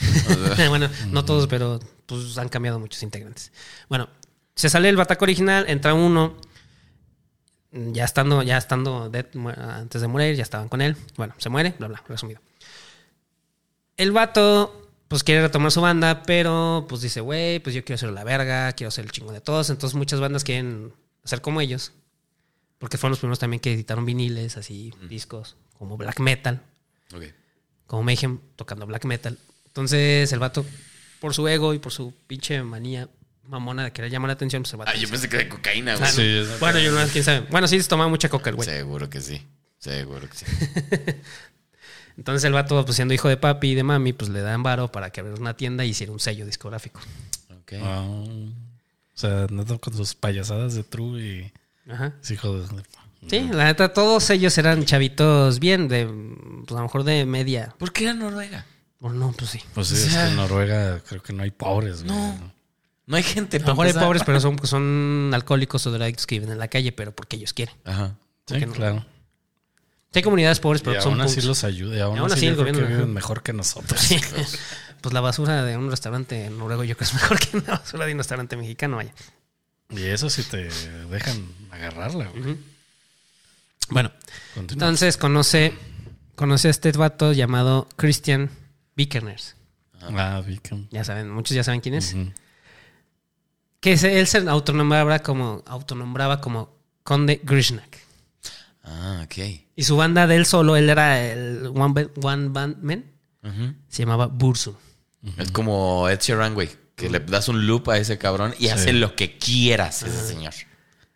bueno, 0.69 0.87
no 1.07 1.25
todos, 1.25 1.47
pero 1.47 1.79
pues 2.05 2.37
han 2.37 2.47
cambiado 2.47 2.79
muchos 2.79 3.03
integrantes. 3.03 3.51
Bueno, 3.89 4.07
se 4.55 4.69
sale 4.69 4.87
el 4.87 4.95
bataco 4.95 5.25
original, 5.25 5.65
entra 5.67 5.93
uno. 5.93 6.37
Ya 7.71 8.05
estando, 8.05 8.41
ya 8.41 8.57
estando 8.57 9.09
dead, 9.09 9.25
antes 9.57 9.99
de 10.01 10.07
morir, 10.07 10.33
ya 10.35 10.43
estaban 10.43 10.69
con 10.69 10.81
él. 10.81 10.95
Bueno, 11.17 11.35
se 11.39 11.49
muere, 11.49 11.75
bla, 11.77 11.87
bla, 11.89 12.03
resumido. 12.07 12.39
El 13.99 14.11
vato, 14.13 14.89
pues 15.09 15.23
quiere 15.23 15.41
retomar 15.41 15.71
su 15.71 15.81
banda, 15.81 16.23
pero 16.23 16.85
pues 16.87 17.01
dice, 17.01 17.19
güey, 17.21 17.59
pues 17.59 17.75
yo 17.75 17.83
quiero 17.83 17.97
ser 17.97 18.11
la 18.11 18.23
verga, 18.23 18.71
quiero 18.73 18.91
ser 18.91 19.05
el 19.05 19.11
chingo 19.11 19.31
de 19.33 19.41
todos. 19.41 19.69
Entonces 19.69 19.95
muchas 19.95 20.19
bandas 20.19 20.43
quieren 20.43 20.93
ser 21.23 21.41
como 21.41 21.59
ellos. 21.61 21.91
Porque 22.77 22.97
fueron 22.97 23.11
los 23.11 23.19
primeros 23.19 23.39
también 23.39 23.59
que 23.59 23.73
editaron 23.73 24.05
viniles, 24.05 24.55
así, 24.55 24.93
discos, 25.09 25.57
como 25.77 25.97
black 25.97 26.21
metal 26.21 26.61
Ok. 27.13 27.23
como 27.87 28.03
Mayhem 28.03 28.39
tocando 28.55 28.85
black 28.87 29.03
metal. 29.03 29.37
Entonces 29.65 30.31
el 30.31 30.39
vato, 30.39 30.65
por 31.19 31.33
su 31.33 31.45
ego 31.49 31.73
y 31.73 31.79
por 31.79 31.91
su 31.91 32.13
pinche 32.25 32.63
manía 32.63 33.09
mamona 33.43 33.83
de 33.83 33.91
querer 33.91 34.09
llamar 34.11 34.29
la 34.29 34.33
atención, 34.35 34.61
pues 34.63 34.71
el 34.71 34.77
vato 34.79 34.91
Ah, 34.93 34.97
yo 34.97 35.09
pensé 35.09 35.27
que 35.27 35.37
de 35.37 35.49
cocaína, 35.49 35.95
"Ah, 35.95 35.97
güey. 35.97 36.09
no". 36.09 36.15
Sí, 36.15 36.21
es- 36.53 36.59
Bueno, 36.61 36.79
yo 36.79 36.93
no, 36.93 37.05
quién 37.11 37.23
sabe. 37.25 37.41
Bueno, 37.51 37.67
sí, 37.67 37.81
se 37.81 37.89
tomaba 37.89 38.09
mucha 38.09 38.29
coca 38.29 38.49
el 38.49 38.55
güey. 38.55 38.69
Seguro 38.69 39.09
que 39.09 39.19
sí. 39.19 39.45
Seguro 39.77 40.29
que 40.29 40.37
sí. 40.37 40.45
Entonces 42.19 42.43
el 42.43 42.51
vato, 42.51 42.83
pues 42.83 42.97
siendo 42.97 43.13
hijo 43.13 43.29
de 43.29 43.37
papi 43.37 43.69
y 43.69 43.75
de 43.75 43.83
mami, 43.83 44.11
pues 44.11 44.29
le 44.29 44.41
dan 44.41 44.61
varo 44.61 44.91
para 44.91 45.09
que 45.09 45.21
abriera 45.21 45.39
una 45.39 45.55
tienda 45.55 45.85
y 45.85 45.91
hiciera 45.91 46.11
un 46.11 46.19
sello 46.19 46.45
discográfico. 46.45 46.99
Ok. 47.61 47.73
Ah, 47.81 48.01
o 48.05 48.51
sea, 49.13 49.43
andando 49.43 49.79
con 49.79 49.93
sus 49.95 50.15
payasadas 50.15 50.73
de 50.75 50.83
True 50.83 51.21
y 51.21 51.53
Ajá. 51.89 52.13
es 52.21 52.31
hijo 52.31 52.59
de. 52.59 52.67
Sí, 53.29 53.49
la 53.51 53.65
neta, 53.65 53.93
todos 53.93 54.29
ellos 54.31 54.57
eran 54.57 54.83
chavitos 54.83 55.59
bien, 55.59 55.87
de, 55.87 56.05
pues 56.65 56.71
a 56.71 56.81
lo 56.81 56.83
mejor 56.83 57.03
de 57.05 57.25
media. 57.25 57.73
¿Por 57.77 57.93
qué 57.93 58.03
era 58.03 58.13
Noruega? 58.13 58.65
O 58.99 59.09
no, 59.11 59.31
pues 59.31 59.51
sí. 59.51 59.61
Pues 59.73 59.87
sí, 59.87 59.95
O 59.95 59.97
es 59.97 60.13
que 60.13 60.21
en 60.23 60.35
Noruega 60.35 60.99
creo 61.07 61.23
que 61.23 61.31
no 61.31 61.43
hay 61.43 61.51
pobres. 61.51 62.03
güey. 62.03 62.15
No. 62.17 62.51
No 63.07 63.15
hay 63.17 63.23
gente. 63.23 63.57
A 63.57 63.59
lo 63.61 63.67
mejor 63.67 63.87
hay 63.87 63.93
pobres, 63.93 64.23
pero 64.25 64.39
son, 64.41 64.57
son 64.67 65.31
alcohólicos 65.33 65.87
o 65.87 65.91
drogadictos 65.91 66.27
que 66.27 66.35
viven 66.35 66.51
en 66.51 66.59
la 66.59 66.67
calle, 66.67 66.91
pero 66.91 67.13
porque 67.15 67.37
ellos 67.37 67.53
quieren. 67.53 67.75
Ajá. 67.85 68.15
Sí, 68.45 68.53
¿Por 68.53 68.59
qué 68.59 68.65
no? 68.67 68.73
claro. 68.73 69.05
Sí 70.11 70.19
hay 70.19 70.23
comunidades 70.23 70.59
pobres, 70.59 70.81
pero 70.81 70.97
y 70.97 71.01
son 71.01 71.13
aún 71.13 71.21
así 71.21 71.35
punks. 71.35 71.45
los 71.45 71.63
ayuda. 71.63 71.95
Y 71.95 71.99
aún, 71.99 72.17
Aún 72.17 72.31
así, 72.31 72.39
así 72.39 72.47
el 72.47 72.55
gobierno- 72.55 72.87
viven 72.87 73.13
mejor 73.13 73.43
que 73.43 73.53
nosotros. 73.53 73.99
Sí. 73.99 74.19
Pues 75.01 75.13
la 75.13 75.21
basura 75.21 75.63
de 75.63 75.77
un 75.77 75.89
restaurante 75.89 76.43
en 76.47 76.57
noruego 76.57 76.83
yo 76.83 76.97
creo 76.97 77.09
que 77.09 77.15
es 77.15 77.21
mejor 77.21 77.39
que 77.39 77.57
la 77.61 77.77
basura 77.77 78.05
de 78.05 78.11
un 78.11 78.17
restaurante 78.17 78.57
mexicano, 78.57 78.97
vaya. 78.97 79.13
Y 79.91 80.03
eso 80.03 80.29
sí 80.29 80.43
te 80.43 80.69
dejan 81.09 81.47
agarrarla, 81.71 82.25
güey. 82.27 82.57
Bueno, 83.91 84.11
Continúa. 84.55 84.87
entonces 84.87 85.15
conoce, 85.15 85.73
conoce 86.35 86.67
a 86.67 86.71
este 86.71 86.91
vato 86.91 87.31
llamado 87.31 87.87
Christian 87.95 88.49
Vickerners. 88.97 89.55
Ah, 90.01 90.43
Beacon. 90.45 90.89
Ya 90.91 91.05
saben, 91.05 91.29
muchos 91.31 91.55
ya 91.55 91.63
saben 91.63 91.79
quién 91.79 91.95
es. 91.95 92.13
Que 93.79 93.95
se- 93.97 94.19
él 94.19 94.27
se 94.27 94.39
autonombraba 94.49 95.19
como, 95.19 95.63
autonombraba 95.65 96.41
como 96.41 96.75
Conde 97.03 97.39
Grishnak. 97.41 97.99
Ah, 98.83 99.21
ok. 99.23 99.35
Y 99.79 99.83
su 99.83 99.95
banda 99.95 100.27
de 100.27 100.35
él 100.35 100.45
solo, 100.45 100.75
él 100.75 100.89
era 100.89 101.23
el 101.31 101.67
One, 101.67 101.93
Band- 101.93 102.11
one 102.25 102.49
Band 102.49 102.77
Man, 102.83 103.05
se 103.87 104.03
llamaba 104.03 104.27
Bursum. 104.27 104.75
Es 105.37 105.51
como 105.51 106.09
Ed 106.09 106.19
Sheeran, 106.19 106.53
güey. 106.53 106.69
Que 106.95 107.09
le 107.09 107.19
das 107.21 107.47
un 107.47 107.65
loop 107.65 107.89
a 107.89 107.97
ese 107.97 108.17
cabrón 108.17 108.53
y 108.59 108.67
hace 108.67 108.91
lo 108.91 109.15
que 109.15 109.37
quieras 109.37 110.03
ese 110.03 110.27
señor. 110.27 110.53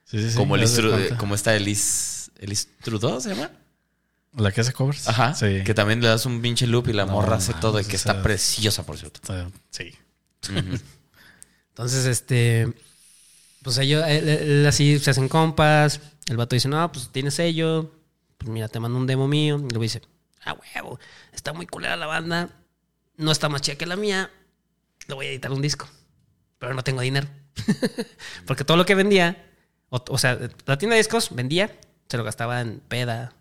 Sí, 0.06 0.18
sí, 0.20 0.30
sí. 0.32 0.38
como, 0.38 0.56
cuenta. 0.56 1.18
como 1.18 1.36
esta 1.36 1.54
Elise, 1.56 2.32
Elise 2.40 2.70
Trudeau, 2.82 3.20
¿se 3.20 3.30
llama? 3.36 3.52
La 4.38 4.52
que 4.54 4.62
hace 4.62 4.72
covers. 4.72 5.10
Ajá. 5.10 5.34
Sí. 5.36 5.62
Que 5.66 5.74
también 5.74 6.00
le 6.02 6.08
das 6.08 6.26
un 6.26 6.42
pinche 6.42 6.66
loop 6.68 6.88
y 6.88 6.94
la 6.94 7.06
No 7.06 7.12
morra 7.14 7.36
hace 7.36 7.54
todo 7.56 7.82
y 7.82 7.84
que 7.86 7.98
está 7.98 8.24
preciosa, 8.24 8.86
por 8.86 8.98
cierto. 8.98 9.20
Está- 9.22 9.50
Sí. 9.72 9.92
Entonces, 11.70 12.06
este. 12.06 12.72
Pues 13.62 13.78
ellos, 13.78 14.04
él, 14.08 14.28
él 14.30 14.66
así 14.68 15.00
se 15.00 15.12
hacen 15.12 15.28
compas. 15.28 16.00
El 16.28 16.38
vato 16.38 16.56
dice, 16.56 16.68
no, 16.70 16.90
pues 16.92 17.10
tienes 17.12 17.34
sello. 17.34 17.92
Pues 18.44 18.52
mira, 18.52 18.68
te 18.68 18.80
mando 18.80 18.98
un 18.98 19.08
demo 19.08 19.28
mío. 19.28 19.56
Y 19.56 19.62
luego 19.62 19.82
dice, 19.82 20.02
ah, 20.44 20.54
huevo, 20.54 21.00
está 21.32 21.54
muy 21.54 21.66
culera 21.66 21.96
la 21.96 22.08
banda. 22.08 22.50
no 23.16 23.32
está 23.32 23.48
más 23.48 23.62
chida 23.62 23.78
que 23.78 23.86
la 23.86 23.96
mía, 23.96 24.30
le 25.08 25.16
voy 25.16 25.28
a 25.28 25.30
editar 25.30 25.52
un 25.52 25.62
disco. 25.62 25.88
Pero 26.60 26.74
no 26.74 26.84
tengo 26.84 27.02
dinero. 27.02 27.28
Porque 28.46 28.66
todo 28.66 28.76
lo 28.76 28.86
que 28.86 28.96
vendía, 28.96 29.50
o, 29.90 30.04
o 30.10 30.18
sea, 30.18 30.38
la 30.66 30.78
tienda 30.78 30.96
de 30.96 31.00
discos 31.00 31.34
vendía, 31.34 31.80
se 32.10 32.18
lo 32.18 32.24
gastaba 32.26 32.60
en 32.60 32.82
peda. 32.82 33.34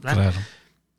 Claro. 0.00 0.20
claro. 0.20 0.36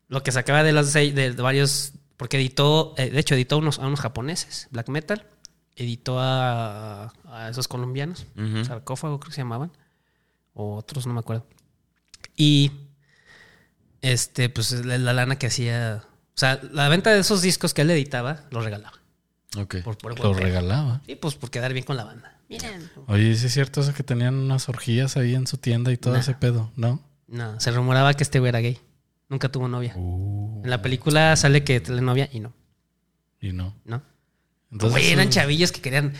Lo 0.07 0.23
que 0.23 0.31
sacaba 0.31 0.63
de 0.63 0.71
los 0.71 0.91
de, 0.93 1.11
de 1.11 1.31
varios, 1.31 1.93
porque 2.17 2.37
editó, 2.37 2.95
eh, 2.97 3.11
de 3.11 3.19
hecho 3.19 3.35
editó 3.35 3.59
unos, 3.59 3.77
a 3.77 3.85
unos 3.85 3.99
japoneses, 3.99 4.67
black 4.71 4.89
metal, 4.89 5.27
editó 5.75 6.19
a, 6.19 7.13
a 7.25 7.49
esos 7.49 7.67
colombianos, 7.67 8.25
sarcófago 8.65 9.19
creo 9.19 9.29
que 9.29 9.35
se 9.35 9.41
llamaban, 9.41 9.71
o 10.53 10.77
otros 10.77 11.05
no 11.05 11.13
me 11.13 11.19
acuerdo. 11.19 11.45
Y 12.35 12.71
este, 14.11 14.49
pues 14.49 14.71
la, 14.85 14.97
la 14.97 15.13
lana 15.13 15.37
que 15.37 15.47
hacía, 15.47 16.03
o 16.05 16.37
sea, 16.37 16.59
la 16.71 16.87
venta 16.89 17.11
de 17.13 17.19
esos 17.19 17.41
discos 17.41 17.73
que 17.73 17.81
él 17.81 17.89
editaba, 17.91 18.41
los 18.51 18.63
regalaba. 18.63 18.99
Ok. 19.57 19.77
Por, 19.83 19.97
por 19.97 20.15
Lo 20.17 20.21
buen 20.23 20.33
pedo. 20.37 20.43
regalaba. 20.45 21.01
Sí, 21.05 21.15
pues 21.15 21.35
por 21.35 21.49
quedar 21.49 21.73
bien 21.73 21.85
con 21.85 21.97
la 21.97 22.03
banda. 22.03 22.37
Miren. 22.49 22.89
Oye, 23.07 23.35
¿sí 23.35 23.47
es 23.47 23.53
cierto 23.53 23.81
eso 23.81 23.93
que 23.93 24.03
tenían 24.03 24.35
unas 24.35 24.69
orgías 24.69 25.17
ahí 25.17 25.33
en 25.33 25.47
su 25.47 25.57
tienda 25.57 25.91
y 25.91 25.97
todo 25.97 26.13
Nah. 26.13 26.19
ese 26.19 26.33
pedo? 26.35 26.71
¿No? 26.75 27.01
No, 27.27 27.59
se 27.59 27.71
rumoraba 27.71 28.13
que 28.13 28.23
este 28.23 28.39
güey 28.39 28.49
era 28.49 28.59
gay. 28.59 28.77
Nunca 29.29 29.49
tuvo 29.49 29.67
novia. 29.67 29.93
Uh, 29.95 30.61
En 30.63 30.69
la 30.69 30.81
película 30.83 31.35
sale 31.35 31.63
que 31.63 31.79
tiene 31.79 32.01
novia 32.01 32.29
y 32.31 32.39
no, 32.39 32.53
y 33.41 33.51
no. 33.53 33.75
¿no? 33.85 34.03
Entonces, 34.71 34.91
Güey, 35.01 35.11
eran 35.11 35.29
chavillos 35.29 35.71
que 35.71 35.81
querían 35.81 36.13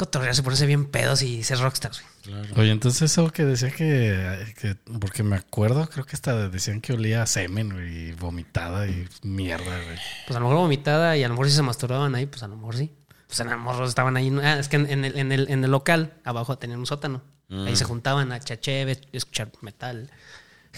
cotorrearse, 0.00 0.42
ponerse 0.42 0.66
bien 0.66 0.86
pedos 0.86 1.22
y 1.22 1.42
ser 1.44 1.58
rockstars. 1.58 2.02
güey. 2.26 2.52
Oye, 2.56 2.70
entonces 2.70 3.02
eso 3.12 3.30
que 3.30 3.44
decía 3.44 3.70
que, 3.70 4.54
que- 4.58 4.74
Porque 4.98 5.22
me 5.22 5.36
acuerdo, 5.36 5.88
creo 5.88 6.04
que 6.06 6.16
hasta 6.16 6.48
decían 6.48 6.80
que 6.80 6.92
olía 6.94 7.22
a 7.22 7.26
semen 7.26 7.70
güey, 7.70 8.08
y 8.08 8.12
vomitada 8.12 8.86
y 8.88 9.06
mierda, 9.22 9.64
güey. 9.84 9.98
Pues 10.26 10.36
a 10.36 10.40
lo 10.40 10.46
mejor 10.46 10.56
vomitada 10.62 11.16
y 11.16 11.22
a 11.24 11.28
lo 11.28 11.34
mejor 11.34 11.48
si 11.50 11.56
se 11.56 11.62
masturbaban 11.62 12.14
ahí, 12.14 12.26
pues 12.26 12.42
a 12.42 12.48
lo 12.48 12.56
mejor 12.56 12.76
sí. 12.76 12.92
Pues 13.26 13.38
a 13.40 13.44
lo 13.44 13.58
mejor 13.58 13.84
estaban 13.84 14.16
ahí. 14.16 14.32
Ah, 14.42 14.58
es 14.58 14.68
que 14.68 14.76
en, 14.76 14.86
en 14.90 15.04
el, 15.04 15.16
en, 15.18 15.30
el, 15.32 15.50
en 15.50 15.62
el 15.62 15.70
local, 15.70 16.14
abajo 16.24 16.58
tenían 16.58 16.80
un 16.80 16.86
sótano. 16.86 17.22
Ahí 17.50 17.72
Mm. 17.72 17.76
se 17.76 17.84
juntaban 17.84 18.32
a 18.32 18.40
chacheve, 18.40 19.00
escuchar 19.12 19.50
metal, 19.60 20.10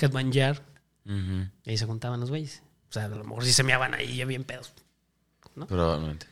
headbanger. 0.00 0.62
Ujú. 1.06 1.48
Y 1.64 1.70
ahí 1.70 1.78
se 1.78 1.87
juntaban 1.87 2.20
los 2.20 2.30
güeyes. 2.30 2.62
O 2.90 2.92
sea, 2.92 3.04
a 3.04 3.08
lo 3.08 3.24
mejor 3.24 3.44
sí 3.44 3.52
se 3.52 3.62
meaban 3.62 3.94
ahí 3.94 4.16
ya 4.16 4.24
bien 4.26 4.44
pedos. 4.44 4.72
Probablemente. 5.68 6.26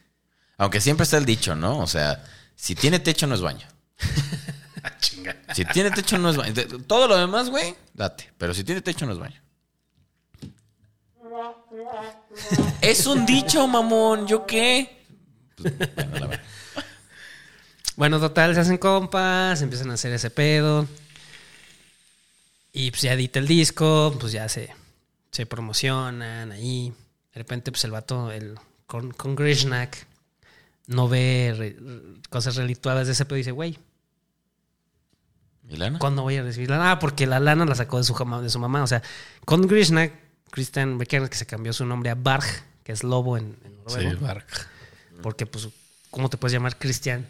Aunque 0.59 0.81
siempre 0.81 1.05
está 1.05 1.16
el 1.18 1.24
dicho, 1.24 1.55
¿no? 1.55 1.79
O 1.79 1.87
sea, 1.87 2.22
si 2.61 2.75
tiene 2.75 2.99
techo 2.99 3.27
no 3.27 3.35
es 3.35 3.40
baño. 3.40 3.66
Si 5.55 5.64
tiene 5.66 5.90
techo 5.90 6.16
no 6.16 6.31
es 6.31 6.37
baño. 6.37 6.55
Todo 6.87 7.07
lo 7.09 7.16
demás, 7.16 7.51
güey, 7.51 7.75
date. 7.92 8.33
Pero 8.38 8.55
si 8.55 8.64
tiene 8.64 8.81
techo 8.81 9.05
no 9.05 9.12
es 9.12 9.18
baño. 9.18 9.40
Es 12.81 13.07
un 13.07 13.27
dicho, 13.27 13.66
mamón. 13.66 14.27
¿Yo 14.27 14.46
qué? 14.46 15.05
Pues, 15.57 15.75
bueno, 15.94 16.18
la 16.18 16.27
verdad. 16.27 16.44
Bueno, 17.96 18.20
total, 18.20 18.55
se 18.55 18.61
hacen 18.61 18.79
compas, 18.79 19.61
empiezan 19.61 19.90
a 19.90 19.94
hacer 19.94 20.12
ese 20.12 20.31
pedo. 20.31 20.87
Y 22.73 22.90
pues 22.90 23.03
ya 23.03 23.12
edita 23.12 23.38
el 23.38 23.46
disco, 23.46 24.16
pues 24.18 24.33
ya 24.33 24.49
se, 24.49 24.70
se 25.31 25.44
promocionan 25.44 26.53
ahí. 26.53 26.92
De 27.35 27.38
repente, 27.38 27.70
pues 27.70 27.85
el 27.85 27.90
vato, 27.90 28.31
el 28.31 28.59
con, 28.87 29.12
con 29.12 29.35
Grishnak, 29.37 30.07
no 30.90 31.09
ve 31.09 31.55
re- 31.57 31.76
cosas 32.29 32.57
relictuadas 32.57 33.07
de 33.07 33.14
ese 33.14 33.24
pedo 33.24 33.37
y 33.37 33.40
dice, 33.40 33.53
güey, 33.53 33.79
¿Y 35.68 35.76
lana? 35.76 35.98
¿cuándo 35.98 36.22
voy 36.22 36.37
a 36.37 36.42
recibir 36.42 36.70
lana? 36.70 36.92
Ah, 36.92 36.98
porque 36.98 37.26
la 37.26 37.38
lana 37.40 37.64
la 37.64 37.74
sacó 37.74 37.98
de 37.98 38.05
su, 38.05 38.14
de 38.42 38.50
su 38.50 38.59
mamá. 38.59 38.83
O 38.83 38.87
sea, 38.87 39.03
con 39.44 39.66
Grishnak, 39.68 40.12
Christian 40.50 40.98
Becker, 40.98 41.29
que 41.31 41.37
se 41.37 41.46
cambió 41.46 41.72
su 41.72 41.87
nombre 41.87 42.11
a 42.11 42.14
Barg, 42.16 42.44
que 42.83 42.92
es 42.92 43.05
lobo 43.05 43.37
en, 43.38 43.57
en 43.64 43.79
Sí. 43.87 44.05
Bark. 44.20 44.46
Porque, 45.22 45.46
pues, 45.46 45.68
¿cómo 46.11 46.29
te 46.29 46.37
puedes 46.37 46.53
llamar 46.53 46.76
Christian? 46.79 47.26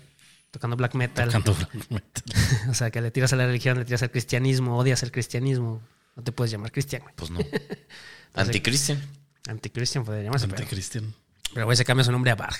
Tocando 0.51 0.77
black 0.77 0.94
metal. 0.94 1.27
Tocando 1.29 1.55
black 1.55 1.75
metal. 1.90 2.25
O 2.70 2.75
sea, 2.75 2.90
que 2.90 3.01
le 3.01 3.11
tiras 3.11 3.33
a 3.33 3.37
la 3.37 3.46
religión, 3.46 3.79
le 3.79 3.85
tiras 3.85 4.03
al 4.03 4.11
cristianismo, 4.11 4.77
odias 4.79 5.03
el 5.03 5.12
cristianismo. 5.12 5.81
No 6.16 6.23
te 6.23 6.33
puedes 6.33 6.51
llamar 6.51 6.73
cristiano. 6.73 7.05
güey. 7.05 7.14
Pues 7.16 7.31
no. 7.31 7.40
Anticristian. 8.35 9.01
Anticristian 9.49 10.05
podría 10.05 10.25
llamarse. 10.25 10.46
Anticristian. 10.46 11.14
pero 11.55 11.66
güey, 11.66 11.77
se 11.77 11.85
cambia 11.85 12.05
su 12.05 12.12
nombre 12.12 12.31
a 12.31 12.37
Barg. 12.37 12.57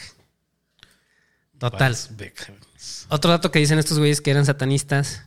Total. 1.61 1.97
Otro 3.11 3.31
dato 3.31 3.51
que 3.53 3.59
dicen 3.61 3.79
estos 3.79 3.99
güeyes 3.99 4.21
que 4.21 4.31
eran 4.31 4.47
satanistas. 4.47 5.23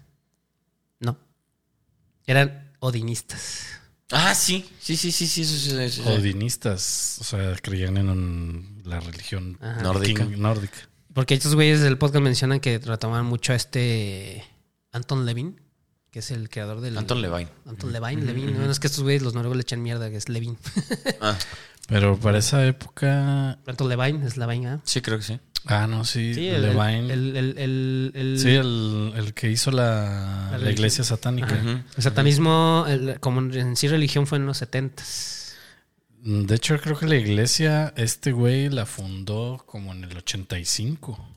No. 1.00 1.18
Eran 2.26 2.72
odinistas. 2.80 3.68
Ah, 4.12 4.36
sí. 4.36 4.70
Sí, 4.80 4.98
sí, 4.98 5.12
sí, 5.12 5.28
sí. 5.28 5.42
eso 5.44 5.56
sí, 5.56 5.70
sí, 5.90 5.90
sí. 5.90 6.10
Odinistas. 6.10 7.18
O 7.22 7.24
sea, 7.24 7.56
creían 7.62 7.98
en 7.98 8.10
un- 8.10 8.82
la 8.84 9.00
religión. 9.00 9.58
Nórdica. 9.82 10.26
nórdica. 10.26 10.78
Porque 11.14 11.36
estos 11.36 11.54
güeyes 11.56 11.82
del 11.82 11.98
podcast 11.98 12.24
mencionan 12.24 12.60
que 12.60 12.80
retoman 12.80 13.26
mucho 13.26 13.54
a 13.54 13.56
este 13.56 14.44
Anton 14.92 15.26
Levin, 15.26 15.62
que 16.10 16.20
es 16.20 16.32
el 16.32 16.50
creador 16.50 16.82
del. 16.82 16.98
Anton 16.98 17.22
Levine. 17.22 17.50
Anton 17.68 17.94
Levine, 17.94 18.24
Levin. 18.24 18.58
No, 18.58 18.70
es 18.72 18.80
que 18.80 18.88
estos 18.88 19.04
güeyes, 19.04 19.22
los 19.22 19.36
noruegos 19.36 19.56
le 19.58 19.62
echan 19.62 19.82
mierda, 19.84 20.10
que 20.10 20.18
es 20.18 20.30
Levin. 20.30 20.58
Ah, 21.22 21.38
Pero 21.88 22.18
para 22.20 22.40
esa 22.40 22.66
época. 22.66 23.60
Anton 23.68 23.88
Levine, 23.90 24.26
es 24.26 24.38
Levine, 24.38 24.68
¿ah? 24.68 24.80
sí, 24.84 25.02
creo 25.02 25.18
que 25.20 25.24
sí. 25.24 25.40
Ah, 25.66 25.88
no, 25.88 26.04
sí. 26.04 26.34
Sí, 26.34 26.48
el, 26.48 26.62
Levine. 26.62 27.14
el, 27.14 27.36
el, 27.38 27.58
el- 27.58 28.12
el- 28.16 28.40
sí, 28.40 28.50
el, 28.50 29.14
el 29.16 29.34
que 29.34 29.50
hizo 29.50 29.72
la, 29.72 30.50
La 30.52 30.58
la 30.58 30.72
iglesia 30.72 31.04
satánica. 31.04 31.56
El 31.96 32.04
satanismo, 32.04 32.86
el- 32.88 33.20
como 33.20 33.40
en 33.40 33.76
sí 33.78 33.88
religión, 33.88 34.28
fue 34.28 34.38
en 34.40 34.46
los 34.46 34.58
setentas. 34.58 35.56
De 36.26 36.56
hecho, 36.56 36.80
creo 36.80 36.98
que 36.98 37.06
la 37.06 37.16
iglesia, 37.16 37.94
este 37.98 38.32
güey 38.32 38.70
la 38.70 38.86
fundó 38.86 39.64
como 39.66 39.92
en 39.94 40.04
el 40.06 40.18
85. 40.18 41.30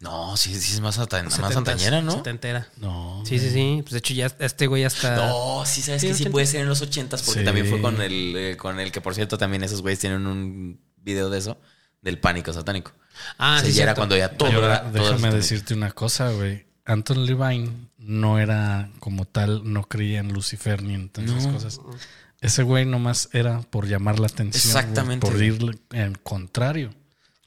No, 0.00 0.36
sí, 0.36 0.54
sí 0.54 0.74
es 0.74 0.80
más, 0.80 0.94
satan- 0.96 1.24
más 1.40 1.52
santañera, 1.52 2.00
¿no? 2.00 2.12
Setentera. 2.12 2.68
No. 2.76 3.22
Sí, 3.26 3.40
sí, 3.40 3.50
sí. 3.50 3.78
Pues 3.82 3.92
de 3.92 3.98
hecho, 3.98 4.14
ya 4.14 4.26
este 4.38 4.68
güey 4.68 4.84
hasta. 4.84 5.16
No, 5.16 5.64
sí 5.66 5.82
sabes 5.82 6.00
Sí, 6.00 6.08
que 6.08 6.14
sí 6.14 6.24
puede 6.26 6.46
ser 6.46 6.60
en 6.60 6.68
los 6.68 6.80
ochentas 6.80 7.22
porque 7.22 7.40
Sí. 7.40 7.44
también 7.44 7.66
fue 7.66 7.80
con 7.80 8.00
el 8.00 8.34
eh, 8.36 8.56
con 8.56 8.78
el 8.78 8.92
que 8.92 9.00
por 9.00 9.16
cierto 9.16 9.36
también 9.36 9.64
esos 9.64 9.82
güeyes 9.82 9.98
tienen 9.98 10.26
un 10.28 10.80
video 10.98 11.28
de 11.28 11.38
eso 11.38 11.58
del 12.02 12.18
pánico 12.18 12.52
satánico. 12.52 12.92
Ah, 13.38 13.56
O 13.58 13.60
sea, 13.60 13.70
sí, 13.70 13.74
ya 13.76 13.82
era 13.84 13.94
cuando 13.94 14.16
ya 14.16 14.30
todo 14.36 14.48
era- 14.50 14.82
todo 14.82 14.92
déjame 14.92 15.16
satánico. 15.16 15.36
decirte 15.36 15.74
una 15.74 15.90
cosa, 15.92 16.30
güey. 16.32 16.66
Anton 16.84 17.26
Levine 17.26 17.70
no 17.98 18.38
era 18.38 18.90
como 19.00 19.24
tal, 19.26 19.70
no 19.70 19.82
creía 19.84 20.20
en 20.20 20.32
Lucifer 20.32 20.82
ni 20.82 20.94
en 20.94 21.08
todas 21.10 21.30
esas 21.30 21.46
No. 21.46 21.52
cosas. 21.52 21.80
Ese 22.40 22.62
güey 22.62 22.86
nomás 22.86 23.28
era 23.32 23.60
por 23.62 23.86
llamar 23.88 24.20
la 24.20 24.28
atención. 24.28 24.72
güey, 24.72 24.82
Exactamente, 24.84 25.26
por 25.26 25.42
ir 25.42 25.58
en 25.92 26.14
contrario. 26.14 26.90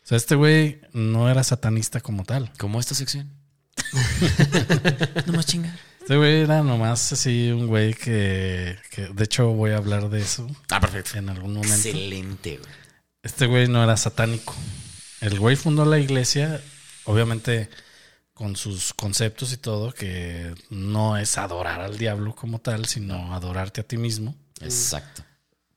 O 0.04 0.08
sea, 0.12 0.18
este 0.18 0.36
güey 0.36 0.82
no 0.94 1.30
era 1.30 1.44
satanista 1.44 2.02
como 2.02 2.26
tal. 2.26 2.52
Como 2.60 2.80
esta 2.80 2.94
sección. 2.94 3.32
no 5.26 5.34
más 5.34 5.46
chingar. 5.46 5.74
Este 6.02 6.18
güey 6.18 6.42
era 6.42 6.62
nomás 6.64 7.14
así 7.14 7.52
un 7.52 7.68
güey 7.68 7.94
que, 7.94 8.78
que... 8.90 9.08
De 9.08 9.24
hecho, 9.24 9.48
voy 9.54 9.72
a 9.72 9.78
hablar 9.78 10.10
de 10.10 10.22
eso 10.22 10.48
Ah, 10.70 10.80
perfecto. 10.80 11.18
en 11.18 11.30
algún 11.30 11.54
momento. 11.54 11.74
Excelente, 11.76 12.58
güey. 12.58 12.72
Este 13.24 13.46
güey 13.46 13.68
no 13.68 13.84
era 13.84 13.98
satánico. 13.98 14.56
El 15.20 15.40
güey 15.40 15.56
fundó 15.56 15.86
la 15.86 16.00
iglesia, 16.00 16.62
obviamente 17.06 17.70
con 18.34 18.56
sus 18.56 18.94
conceptos 18.94 19.54
y 19.54 19.58
todo, 19.58 19.94
que 19.94 20.56
no 20.72 21.18
es 21.18 21.38
adorar 21.38 21.82
al 21.82 22.00
diablo 22.00 22.36
como 22.36 22.60
tal, 22.60 22.86
sino 22.88 23.36
adorarte 23.36 23.82
a 23.82 23.88
ti 23.88 23.98
mismo. 23.98 24.36
Exacto. 24.62 25.24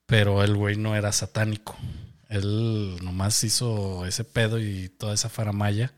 Pero 0.07 0.43
el 0.43 0.57
güey 0.57 0.77
no 0.77 0.97
era 0.97 1.13
satánico. 1.13 1.77
Él 2.31 2.97
nomás 3.03 3.45
hizo 3.45 4.07
ese 4.07 4.25
pedo 4.25 4.59
y 4.59 4.89
toda 4.89 5.13
esa 5.13 5.29
faramaya 5.29 5.93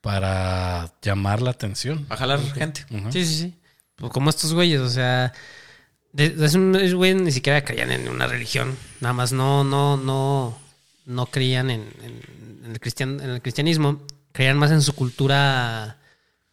para 0.00 0.92
llamar 1.02 1.40
la 1.40 1.50
atención. 1.50 2.06
A 2.08 2.16
jalar 2.16 2.40
gente. 2.52 2.84
Sí, 3.10 3.24
sí, 3.24 3.34
sí. 3.38 3.54
Pues 3.94 4.12
como 4.12 4.30
estos 4.30 4.52
güeyes, 4.52 4.80
o 4.80 4.90
sea. 4.90 5.32
De, 6.12 6.30
de 6.30 6.46
esos 6.46 6.76
esos 6.76 6.94
güeyes 6.94 7.22
ni 7.22 7.32
siquiera 7.32 7.64
creían 7.64 7.90
en 7.92 8.08
una 8.08 8.26
religión. 8.26 8.76
Nada 9.00 9.14
más 9.14 9.32
no, 9.32 9.64
no, 9.64 9.96
no. 9.96 10.58
No 11.04 11.26
creían 11.26 11.70
en, 11.70 11.80
en- 12.02 12.62
en 12.64 12.70
el, 12.72 12.80
cristian, 12.80 13.20
en 13.20 13.30
el 13.30 13.42
cristianismo. 13.42 14.02
Creían 14.32 14.56
más 14.58 14.70
en 14.70 14.82
su 14.82 14.94
cultura 14.94 15.98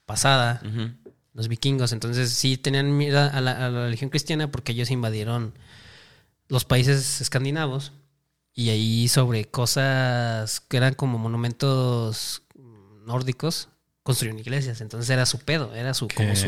pasada. 0.05 0.61
Los 1.33 1.47
vikingos. 1.47 1.91
Entonces 1.93 2.31
sí 2.31 2.57
tenían 2.57 2.97
miedo 2.97 3.19
a 3.19 3.39
la, 3.41 3.51
a 3.65 3.69
la 3.69 3.83
religión 3.85 4.09
cristiana 4.09 4.51
porque 4.51 4.71
ellos 4.73 4.89
invadieron 4.91 5.53
los 6.47 6.65
países 6.65 7.21
escandinavos 7.21 7.91
y 8.53 8.69
ahí 8.69 9.07
sobre 9.07 9.45
cosas 9.45 10.59
que 10.61 10.77
eran 10.77 10.95
como 10.95 11.17
monumentos 11.19 12.41
nórdicos 13.05 13.69
construyeron 14.03 14.39
iglesias. 14.39 14.81
Entonces 14.81 15.09
era 15.11 15.25
su 15.27 15.37
pedo, 15.39 15.73
era 15.75 15.93
su 15.93 16.07
como 16.07 16.35
su 16.35 16.47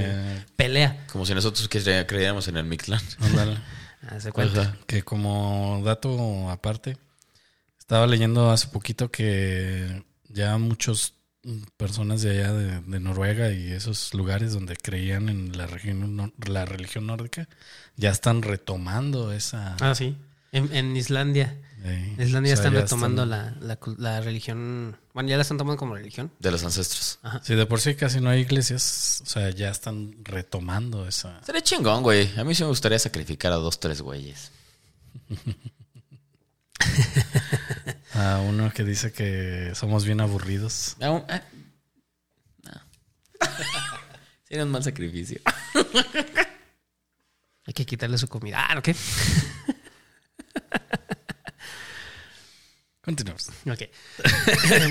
pelea. 0.56 1.06
Como 1.12 1.26
si 1.26 1.34
nosotros 1.36 1.70
cre- 1.70 2.06
creyéramos 2.08 2.48
en 2.48 2.58
el 2.58 2.66
Mictlán. 2.66 3.02
ándale. 3.20 3.58
Haz 4.10 4.28
cuenta. 4.34 4.76
Que 4.88 5.04
como 5.04 5.80
dato 5.86 6.50
aparte, 6.50 6.98
estaba 7.92 8.08
leyendo 8.08 8.50
hace 8.52 8.68
poquito 8.70 9.12
que 9.12 10.02
ya 10.30 10.58
muchas 10.58 11.12
personas 11.76 12.22
de 12.22 12.30
allá 12.40 12.54
de, 12.54 12.80
de 12.80 13.00
Noruega 13.02 13.52
y 13.52 13.70
esos 13.74 14.14
lugares 14.14 14.54
donde 14.54 14.78
creían 14.78 15.28
en 15.28 15.58
la 15.58 15.68
religión, 15.68 16.16
nor- 16.18 16.32
la 16.48 16.64
religión 16.64 17.06
nórdica 17.08 17.50
ya 17.98 18.10
están 18.12 18.44
retomando 18.44 19.34
esa, 19.34 19.76
Ah, 19.82 19.94
sí. 19.94 20.16
En, 20.54 20.74
en 20.74 20.96
Islandia. 20.96 21.58
Sí. 21.84 21.90
En 21.90 22.22
Islandia 22.22 22.54
O 22.54 22.56
sea, 22.56 22.64
están 22.68 22.74
ya 22.76 22.80
retomando 22.82 23.26
La, 23.26 23.58
la 23.98 24.22
religión. 24.22 24.96
Bueno, 25.14 25.28
ya 25.28 25.36
la 25.36 25.42
están 25.42 25.58
tomando 25.58 25.78
como 25.78 25.96
religión. 25.96 26.32
De 26.40 26.50
los 26.50 26.64
ancestros. 26.64 27.20
Sí, 27.44 27.56
de 27.56 27.66
por 27.66 27.82
sí 27.82 27.96
casi 27.96 28.22
no 28.22 28.30
hay 28.30 28.40
iglesias. 28.40 29.20
O 29.24 29.26
sea, 29.26 29.50
ya 29.50 29.70
están 29.70 30.16
retomando 30.24 31.06
esa. 31.10 31.44
Sería 31.44 31.62
chingón, 31.62 32.04
güey. 32.04 32.32
A 32.40 32.46
mí 32.46 32.56
sí 32.56 32.64
me 32.64 32.70
gustaría 32.70 33.00
sacrificar 33.00 33.52
a 33.52 33.56
dos, 33.56 33.82
tres 33.82 34.02
güeyes. 34.02 34.50
A 38.14 38.40
uno 38.40 38.72
que 38.72 38.84
dice 38.84 39.12
que 39.12 39.72
somos 39.76 40.06
bien 40.06 40.22
aburridos. 40.22 40.96
Un- 41.00 41.24
ah, 41.30 41.42
no. 42.64 42.72
Sería 44.48 44.64
un 44.66 44.72
mal 44.72 44.84
sacrificio. 44.84 45.40
Hay 47.66 47.74
que 47.74 47.86
quitarle 47.86 48.18
su 48.18 48.28
comida. 48.28 48.66
Ah, 48.68 48.78
¿ok? 48.80 48.90
Continuamos. 53.02 53.50
Ok. 53.66 53.82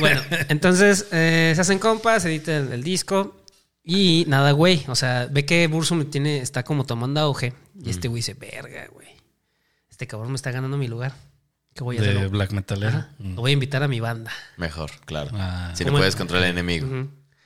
bueno, 0.01 0.21
entonces 0.49 1.07
eh, 1.13 1.53
se 1.55 1.61
hacen 1.61 1.79
compas, 1.79 2.25
edita 2.25 2.57
el, 2.57 2.83
disco 2.83 3.45
y 3.85 4.25
nada, 4.27 4.51
güey. 4.53 4.85
O 4.89 4.97
sea, 4.97 5.29
ve 5.31 5.47
que 5.47 5.67
Bursum 5.69 6.11
tiene, 6.11 6.39
está 6.39 6.65
como 6.65 6.85
tomando 6.85 7.21
auge 7.21 7.53
y 7.81 7.91
este 7.91 8.09
güey 8.09 8.19
dice, 8.19 8.35
verga, 8.35 8.89
güey. 8.93 9.09
Este 9.91 10.07
cabrón 10.07 10.31
me 10.31 10.37
está 10.37 10.51
ganando 10.51 10.77
mi 10.77 10.89
lugar. 10.89 11.15
¿Qué 11.75 11.85
voy 11.85 11.99
a 11.99 12.03
De 12.03 12.11
hacer? 12.11 12.29
black 12.29 12.53
metalero. 12.53 13.05
Mm. 13.19 13.35
Lo 13.35 13.41
voy 13.43 13.51
a 13.51 13.55
invitar 13.55 13.83
a 13.83 13.89
mi 13.89 14.01
banda. 14.01 14.33
Mejor, 14.57 14.91
claro. 15.05 15.31
Ah. 15.35 15.73
si 15.75 15.85
no 15.85 15.93
puedes 15.93 16.17
contra 16.17 16.39
el 16.39 16.45
enemigo. 16.45 16.87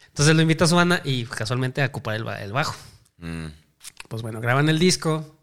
Entonces 0.09 0.35
lo 0.35 0.43
invita 0.43 0.65
a 0.65 0.69
su 0.69 0.77
banda 0.77 1.01
y 1.05 1.25
casualmente 1.25 1.83
a 1.83 1.87
ocupar 1.87 2.17
el, 2.17 2.27
el 2.27 2.53
bajo. 2.53 2.75
Mm. 3.19 3.47
Pues 4.09 4.23
bueno, 4.23 4.41
graban 4.41 4.69
el 4.69 4.79
disco 4.79 5.39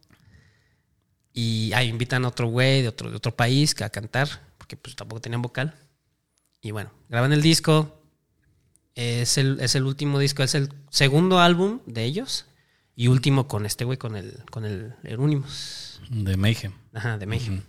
y 1.34 1.72
ahí 1.74 1.88
invitan 1.88 2.26
a 2.26 2.30
otro 2.30 2.48
güey 2.48 2.82
de 2.82 2.88
otro, 2.90 3.10
de 3.10 3.16
otro 3.18 3.36
país 3.36 3.74
que 3.76 3.84
a 3.84 3.90
cantar, 3.90 4.28
porque 4.58 4.78
pues 4.78 4.96
tampoco 4.96 5.22
tenían 5.22 5.42
vocal. 5.42 5.76
Y 6.62 6.72
bueno, 6.72 6.92
graban 7.10 7.34
el 7.34 7.42
disco. 7.42 7.98
Es 8.96 9.38
el, 9.38 9.60
es 9.62 9.76
el 9.76 9.84
último 9.86 10.20
disco, 10.20 10.44
es 10.44 10.54
el 10.54 10.74
segundo 10.90 11.40
álbum 11.40 11.80
de 11.86 12.04
ellos 12.04 12.46
y 12.94 13.08
último 13.08 13.48
con 13.48 13.66
este 13.66 13.86
güey, 13.86 13.98
con 13.98 14.18
el, 14.18 14.44
con 14.52 14.66
el 14.66 14.94
Euronymous. 15.04 16.02
De 16.10 16.36
Mayhem. 16.36 16.74
Ajá, 16.94 17.18
de 17.18 17.26
México. 17.26 17.64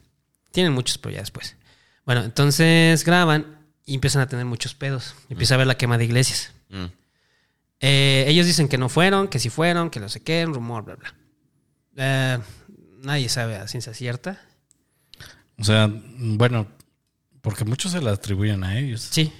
Tienen 0.52 0.72
muchos, 0.72 0.98
pero 0.98 1.14
ya 1.14 1.20
después. 1.20 1.56
Bueno, 2.04 2.22
entonces 2.22 3.04
graban 3.04 3.58
y 3.84 3.94
empiezan 3.94 4.22
a 4.22 4.28
tener 4.28 4.44
muchos 4.44 4.74
pedos. 4.74 5.14
Empieza 5.28 5.54
a 5.54 5.58
ver 5.58 5.66
la 5.66 5.76
quema 5.76 5.98
de 5.98 6.04
iglesias. 6.04 6.52
Mm. 6.68 6.84
Eh, 7.80 8.24
ellos 8.28 8.46
dicen 8.46 8.68
que 8.68 8.78
no 8.78 8.88
fueron, 8.88 9.28
que 9.28 9.38
sí 9.38 9.50
fueron, 9.50 9.90
que 9.90 9.98
no 9.98 10.08
sé 10.08 10.20
qué, 10.20 10.46
un 10.46 10.54
rumor, 10.54 10.84
bla, 10.84 10.96
bla. 10.96 11.14
Eh, 11.96 12.38
nadie 13.02 13.28
sabe 13.28 13.56
a 13.56 13.66
ciencia 13.66 13.92
cierta. 13.94 14.40
O 15.58 15.64
sea, 15.64 15.90
bueno, 15.90 16.68
porque 17.40 17.64
muchos 17.64 17.92
se 17.92 18.00
la 18.00 18.12
atribuyen 18.12 18.62
a 18.62 18.78
ellos. 18.78 19.08
Sí. 19.10 19.32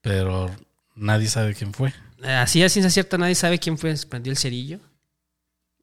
Pero 0.00 0.54
nadie 0.94 1.28
sabe 1.28 1.54
quién 1.54 1.72
fue. 1.72 1.92
Eh, 2.22 2.30
así 2.30 2.62
a 2.62 2.68
ciencia 2.68 2.90
cierta 2.90 3.18
nadie 3.18 3.34
sabe 3.34 3.58
quién 3.58 3.78
fue, 3.78 3.94
prendió 4.08 4.30
el 4.30 4.38
cerillo 4.38 4.80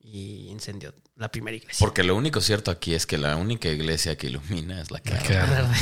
y 0.06 0.50
incendió 0.50 0.94
la 1.16 1.32
primera 1.32 1.58
iglesia. 1.58 1.84
Porque 1.84 2.04
lo 2.04 2.16
único 2.16 2.40
cierto 2.40 2.72
aquí 2.72 2.94
es 2.94 3.06
que 3.06 3.18
la 3.18 3.36
única 3.38 3.70
iglesia 3.70 4.16
que 4.18 4.28
ilumina 4.28 4.82
es 4.82 4.92
la 4.92 5.00
arde. 5.00 5.78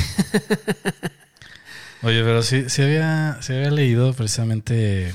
Oye, 2.02 2.22
pero 2.22 2.42
sí, 2.42 2.68
sí 2.68 2.82
había, 2.82 3.38
sí 3.40 3.52
había 3.52 3.70
leído 3.70 4.12
precisamente, 4.12 5.14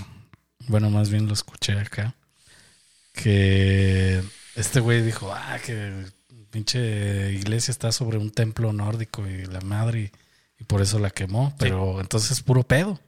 bueno, 0.68 0.90
más 0.90 1.10
bien 1.10 1.28
lo 1.28 1.34
escuché 1.34 1.74
acá, 1.74 2.16
que 3.14 4.24
este 4.56 4.80
güey 4.80 5.02
dijo, 5.02 5.32
ah, 5.32 5.60
que 5.64 6.06
pinche 6.50 7.32
iglesia 7.32 7.72
está 7.72 7.92
sobre 7.92 8.18
un 8.18 8.32
templo 8.32 8.74
nórdico 8.74 9.28
y 9.28 9.46
la 9.46 9.62
madre, 9.62 10.00
y, 10.00 10.12
y 10.60 10.64
por 10.64 10.82
eso 10.82 10.98
la 10.98 11.12
quemó, 11.12 11.54
pero 11.60 12.02
entonces 12.02 12.32
es 12.32 12.42
puro 12.42 12.64
pedo. 12.64 13.00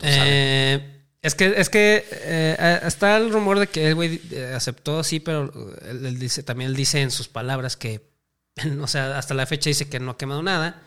Eh, 0.00 0.99
es 1.22 1.34
que, 1.34 1.54
es 1.56 1.68
que 1.68 2.04
eh, 2.10 2.80
está 2.84 3.16
el 3.18 3.30
rumor 3.32 3.58
de 3.58 3.66
que 3.66 3.88
el 3.88 3.94
güey 3.94 4.20
eh, 4.30 4.52
aceptó, 4.54 5.04
sí, 5.04 5.20
pero 5.20 5.52
él, 5.82 6.06
él 6.06 6.18
dice, 6.18 6.42
también 6.42 6.70
él 6.70 6.76
dice 6.76 7.02
en 7.02 7.10
sus 7.10 7.28
palabras 7.28 7.76
que, 7.76 8.08
o 8.80 8.86
sea, 8.86 9.18
hasta 9.18 9.34
la 9.34 9.46
fecha 9.46 9.68
dice 9.68 9.88
que 9.88 10.00
no 10.00 10.12
ha 10.12 10.18
quemado 10.18 10.42
nada, 10.42 10.82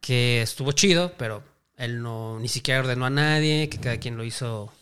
que 0.00 0.42
estuvo 0.42 0.72
chido, 0.72 1.14
pero 1.16 1.42
él 1.76 2.02
no 2.02 2.38
ni 2.38 2.48
siquiera 2.48 2.80
ordenó 2.80 3.06
a 3.06 3.10
nadie, 3.10 3.68
que 3.68 3.78
cada 3.78 3.96
quien 3.98 4.16
lo 4.16 4.24
hizo. 4.24 4.72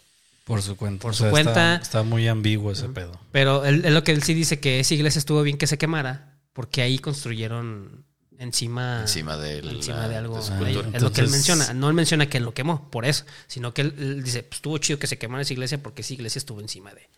Por 0.45 0.61
su 0.61 0.76
cuenta. 0.76 1.03
Por 1.03 1.12
O 1.12 1.14
su 1.14 1.22
sea, 1.22 1.30
cuenta. 1.30 1.74
Está, 1.74 1.82
está 1.82 2.03
muy 2.03 2.26
ambiguo 2.26 2.72
ese 2.72 2.88
pedo. 2.88 3.18
Pero 3.30 3.64
él, 3.64 3.84
él 3.84 3.95
lo 3.95 4.03
que 4.03 4.11
él 4.11 4.24
sí 4.24 4.34
dice 4.34 4.59
que 4.59 4.80
esa 4.80 4.95
iglesia 4.95 5.20
estuvo 5.20 5.43
bien 5.43 5.57
que 5.57 5.68
se 5.68 5.78
quemara, 5.78 6.34
porque 6.53 6.82
ahí 6.82 6.99
construyeron 6.99 8.05
encima, 8.43 9.01
Encima 9.03 9.36
de, 9.36 9.62
la- 9.62 9.72
encima 9.72 10.09
de 10.09 10.16
algo. 10.16 10.38
ahí. 10.38 10.74
cultura. 10.74 10.88
es 10.97 11.03
lo 11.03 11.12
que 11.12 11.20
él 11.20 11.26
Entonces- 11.26 11.30
menciona. 11.30 11.72
No 11.74 11.88
él 11.88 11.95
menciona 11.95 12.28
que 12.28 12.38
él 12.38 12.45
lo 12.45 12.53
quemó, 12.55 12.90
por 12.90 13.05
eso. 13.07 13.24
Sino 13.47 13.72
que 13.72 13.82
él, 13.82 13.95
él 13.99 14.22
dice, 14.24 14.43
pues 14.43 14.57
estuvo 14.57 14.76
chido 14.78 14.99
que 14.99 15.07
se 15.07 15.18
quemara 15.18 15.43
esa 15.43 15.53
iglesia 15.53 15.82
porque 15.82 16.03
esa 16.03 16.12
iglesia 16.14 16.38
estuvo 16.38 16.61
encima 16.61 16.93
de. 16.93 17.09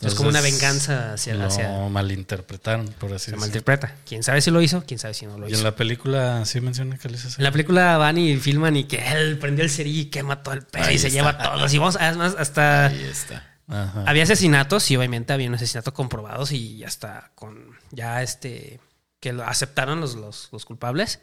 es 0.00 0.14
como 0.14 0.28
una 0.28 0.40
Entonces, 0.40 0.60
venganza 0.60 1.12
hacia. 1.14 1.34
Lo 1.34 1.44
hacia 1.46 1.68
malinterpretaron, 1.88 2.86
por 2.98 3.08
así 3.10 3.26
se 3.26 3.30
decirlo. 3.30 3.38
malinterpreta. 3.40 3.94
Quién 4.06 4.22
sabe 4.22 4.40
si 4.40 4.50
lo 4.50 4.60
hizo, 4.60 4.84
quién 4.86 4.98
sabe 4.98 5.14
si 5.14 5.24
no 5.26 5.38
lo 5.38 5.46
Y 5.46 5.52
hizo. 5.52 5.58
en 5.60 5.64
la 5.64 5.76
película 5.76 6.44
sí 6.44 6.60
menciona 6.60 6.98
que 6.98 7.08
les 7.08 7.24
hace. 7.24 7.36
En 7.40 7.44
la 7.44 7.52
película 7.52 7.96
van 7.96 8.18
y 8.18 8.36
filman 8.38 8.76
y 8.76 8.84
que 8.84 8.96
él 9.12 9.38
prendió 9.38 9.64
el 9.64 9.70
cerillo 9.70 10.00
y 10.02 10.04
quema 10.06 10.42
todo 10.42 10.54
el 10.54 10.62
pedo 10.62 10.90
y 10.90 10.98
se 10.98 11.10
lleva 11.10 11.30
a 11.30 11.38
todos. 11.38 11.72
Y 11.72 11.78
vamos, 11.78 11.96
además, 12.00 12.34
hasta. 12.38 12.86
Ahí 12.86 13.02
está. 13.04 13.48
Ajá. 13.68 14.04
Había 14.06 14.24
asesinatos, 14.24 14.82
sí, 14.82 14.96
obviamente 14.96 15.32
había 15.32 15.48
un 15.48 15.54
asesinato 15.54 15.94
comprobados 15.94 16.50
y 16.52 16.82
hasta 16.84 17.30
con 17.36 17.70
ya 17.92 18.20
este 18.22 18.80
que 19.22 19.32
lo 19.32 19.44
aceptaron 19.44 20.00
los, 20.00 20.16
los, 20.16 20.50
los 20.52 20.64
culpables. 20.66 21.20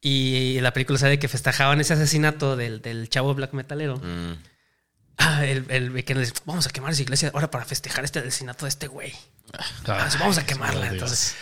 Y 0.00 0.60
la 0.60 0.72
película 0.74 0.98
sabe 0.98 1.18
que 1.18 1.28
festejaban 1.28 1.80
ese 1.80 1.94
asesinato 1.94 2.56
del, 2.56 2.82
del 2.82 3.08
chavo 3.08 3.34
black 3.34 3.54
metalero. 3.54 3.96
Mm. 3.96 4.34
Ah, 5.16 5.46
el, 5.46 5.64
el 5.70 6.04
que 6.04 6.14
vamos 6.44 6.66
a 6.66 6.70
quemar 6.70 6.92
esa 6.92 7.00
iglesia 7.02 7.30
ahora 7.32 7.50
para 7.50 7.64
festejar 7.64 8.04
este 8.04 8.18
asesinato 8.18 8.66
de 8.66 8.68
este 8.68 8.86
güey. 8.86 9.12
Ah, 9.52 9.64
Ah, 9.86 10.16
vamos 10.20 10.36
a 10.36 10.44
quemarla. 10.44 10.88
Entonces, 10.88 11.34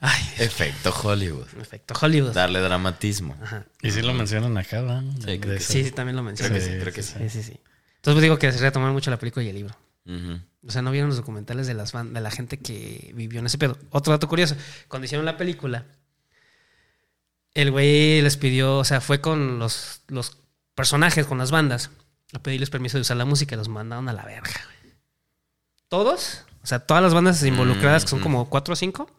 ay, 0.00 0.20
Efecto 0.38 0.90
Hollywood. 1.04 1.46
perfecto. 1.46 1.94
Hollywood. 2.00 2.32
Darle 2.32 2.58
dramatismo. 2.60 3.36
Ajá. 3.40 3.66
Y 3.82 3.92
sí 3.92 4.02
lo 4.02 4.12
mencionan 4.14 4.58
acá, 4.58 4.80
¿verdad? 4.80 5.02
Sí, 5.24 5.40
Sí, 5.60 5.84
sí, 5.84 5.90
también 5.92 6.16
lo 6.16 6.22
mencioné. 6.24 6.58
Creo 6.58 6.60
que 6.60 6.66
Sí, 6.66 6.72
sí, 6.72 6.80
creo 6.80 6.92
que 6.94 7.02
sí, 7.02 7.12
sí. 7.12 7.18
Sí, 7.18 7.42
sí, 7.42 7.42
sí. 7.52 7.60
Entonces 7.96 8.14
pues, 8.14 8.22
digo 8.22 8.38
que 8.38 8.50
se 8.50 8.58
retomar 8.58 8.90
mucho 8.92 9.10
la 9.12 9.18
película 9.18 9.44
y 9.44 9.50
el 9.50 9.54
libro. 9.56 9.76
O 10.06 10.70
sea, 10.70 10.82
no 10.82 10.90
vieron 10.90 11.08
los 11.10 11.16
documentales 11.18 11.66
de, 11.66 11.74
las 11.74 11.92
ban- 11.94 12.12
de 12.12 12.20
la 12.20 12.30
gente 12.30 12.58
que 12.58 13.12
vivió 13.14 13.40
en 13.40 13.46
ese 13.46 13.58
pedo. 13.58 13.76
Otro 13.90 14.12
dato 14.12 14.26
curioso. 14.28 14.56
Cuando 14.88 15.04
hicieron 15.06 15.24
la 15.26 15.36
película, 15.36 15.84
el 17.54 17.70
güey 17.70 18.20
les 18.22 18.36
pidió, 18.36 18.78
o 18.78 18.84
sea, 18.84 19.00
fue 19.00 19.20
con 19.20 19.58
los, 19.58 20.02
los 20.08 20.38
personajes, 20.74 21.26
con 21.26 21.38
las 21.38 21.50
bandas, 21.50 21.90
a 22.32 22.38
pedirles 22.40 22.70
permiso 22.70 22.96
de 22.98 23.02
usar 23.02 23.16
la 23.16 23.24
música 23.24 23.54
y 23.54 23.58
los 23.58 23.68
mandaron 23.68 24.08
a 24.08 24.12
la 24.12 24.24
verga. 24.24 24.50
güey. 24.80 24.94
Todos, 25.88 26.44
o 26.62 26.66
sea, 26.66 26.80
todas 26.80 27.02
las 27.02 27.14
bandas 27.14 27.42
involucradas, 27.44 28.04
que 28.04 28.10
son 28.10 28.20
como 28.20 28.48
cuatro 28.48 28.74
o 28.74 28.76
cinco, 28.76 29.10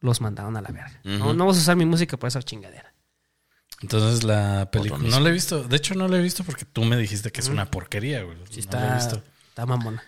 los 0.00 0.20
mandaron 0.20 0.56
a 0.56 0.62
la 0.62 0.70
verga. 0.70 1.00
no, 1.04 1.32
no 1.34 1.46
vas 1.46 1.56
a 1.56 1.60
usar 1.60 1.76
mi 1.76 1.84
música 1.86 2.16
por 2.16 2.28
esa 2.28 2.42
chingadera. 2.42 2.92
Entonces 3.82 4.24
la 4.24 4.70
película. 4.70 5.08
No 5.08 5.20
la 5.20 5.30
he 5.30 5.32
visto. 5.32 5.62
De 5.64 5.76
hecho, 5.76 5.94
no 5.94 6.06
la 6.06 6.18
he 6.18 6.22
visto 6.22 6.44
porque 6.44 6.66
tú 6.66 6.84
me 6.84 6.98
dijiste 6.98 7.30
que 7.32 7.40
es 7.40 7.48
una 7.48 7.70
porquería, 7.70 8.22
güey. 8.22 8.36
Sí, 8.50 8.60
no 8.66 8.72
la 8.78 8.84
he 8.84 8.88
está, 8.88 8.94
visto. 8.96 9.22
está 9.48 9.64
mamona. 9.66 10.02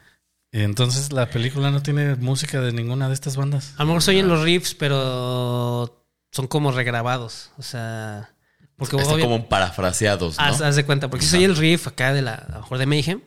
Y 0.52 0.60
entonces 0.60 1.12
la 1.12 1.30
película 1.30 1.70
no 1.70 1.82
tiene 1.82 2.14
música 2.16 2.60
de 2.60 2.72
ninguna 2.72 3.08
de 3.08 3.14
estas 3.14 3.36
bandas. 3.36 3.72
A 3.78 3.82
lo 3.82 3.86
mejor 3.86 4.02
se 4.02 4.10
oyen 4.10 4.28
los 4.28 4.42
riffs, 4.42 4.74
pero 4.74 6.06
son 6.30 6.46
como 6.46 6.72
regrabados. 6.72 7.50
O 7.56 7.62
sea, 7.62 8.34
porque 8.76 8.96
Está 8.96 9.14
obvio- 9.14 9.24
como 9.24 9.48
parafraseados, 9.48 10.36
¿no? 10.38 10.44
Haz, 10.44 10.60
haz 10.60 10.76
de 10.76 10.84
cuenta, 10.84 11.08
porque 11.08 11.24
si 11.24 11.30
soy 11.32 11.44
el 11.44 11.56
riff 11.56 11.86
acá 11.86 12.12
de 12.12 12.20
la, 12.22 12.34
a 12.34 12.52
lo 12.52 12.60
mejor 12.60 12.78
de 12.78 12.86
Mayhem, 12.86 13.20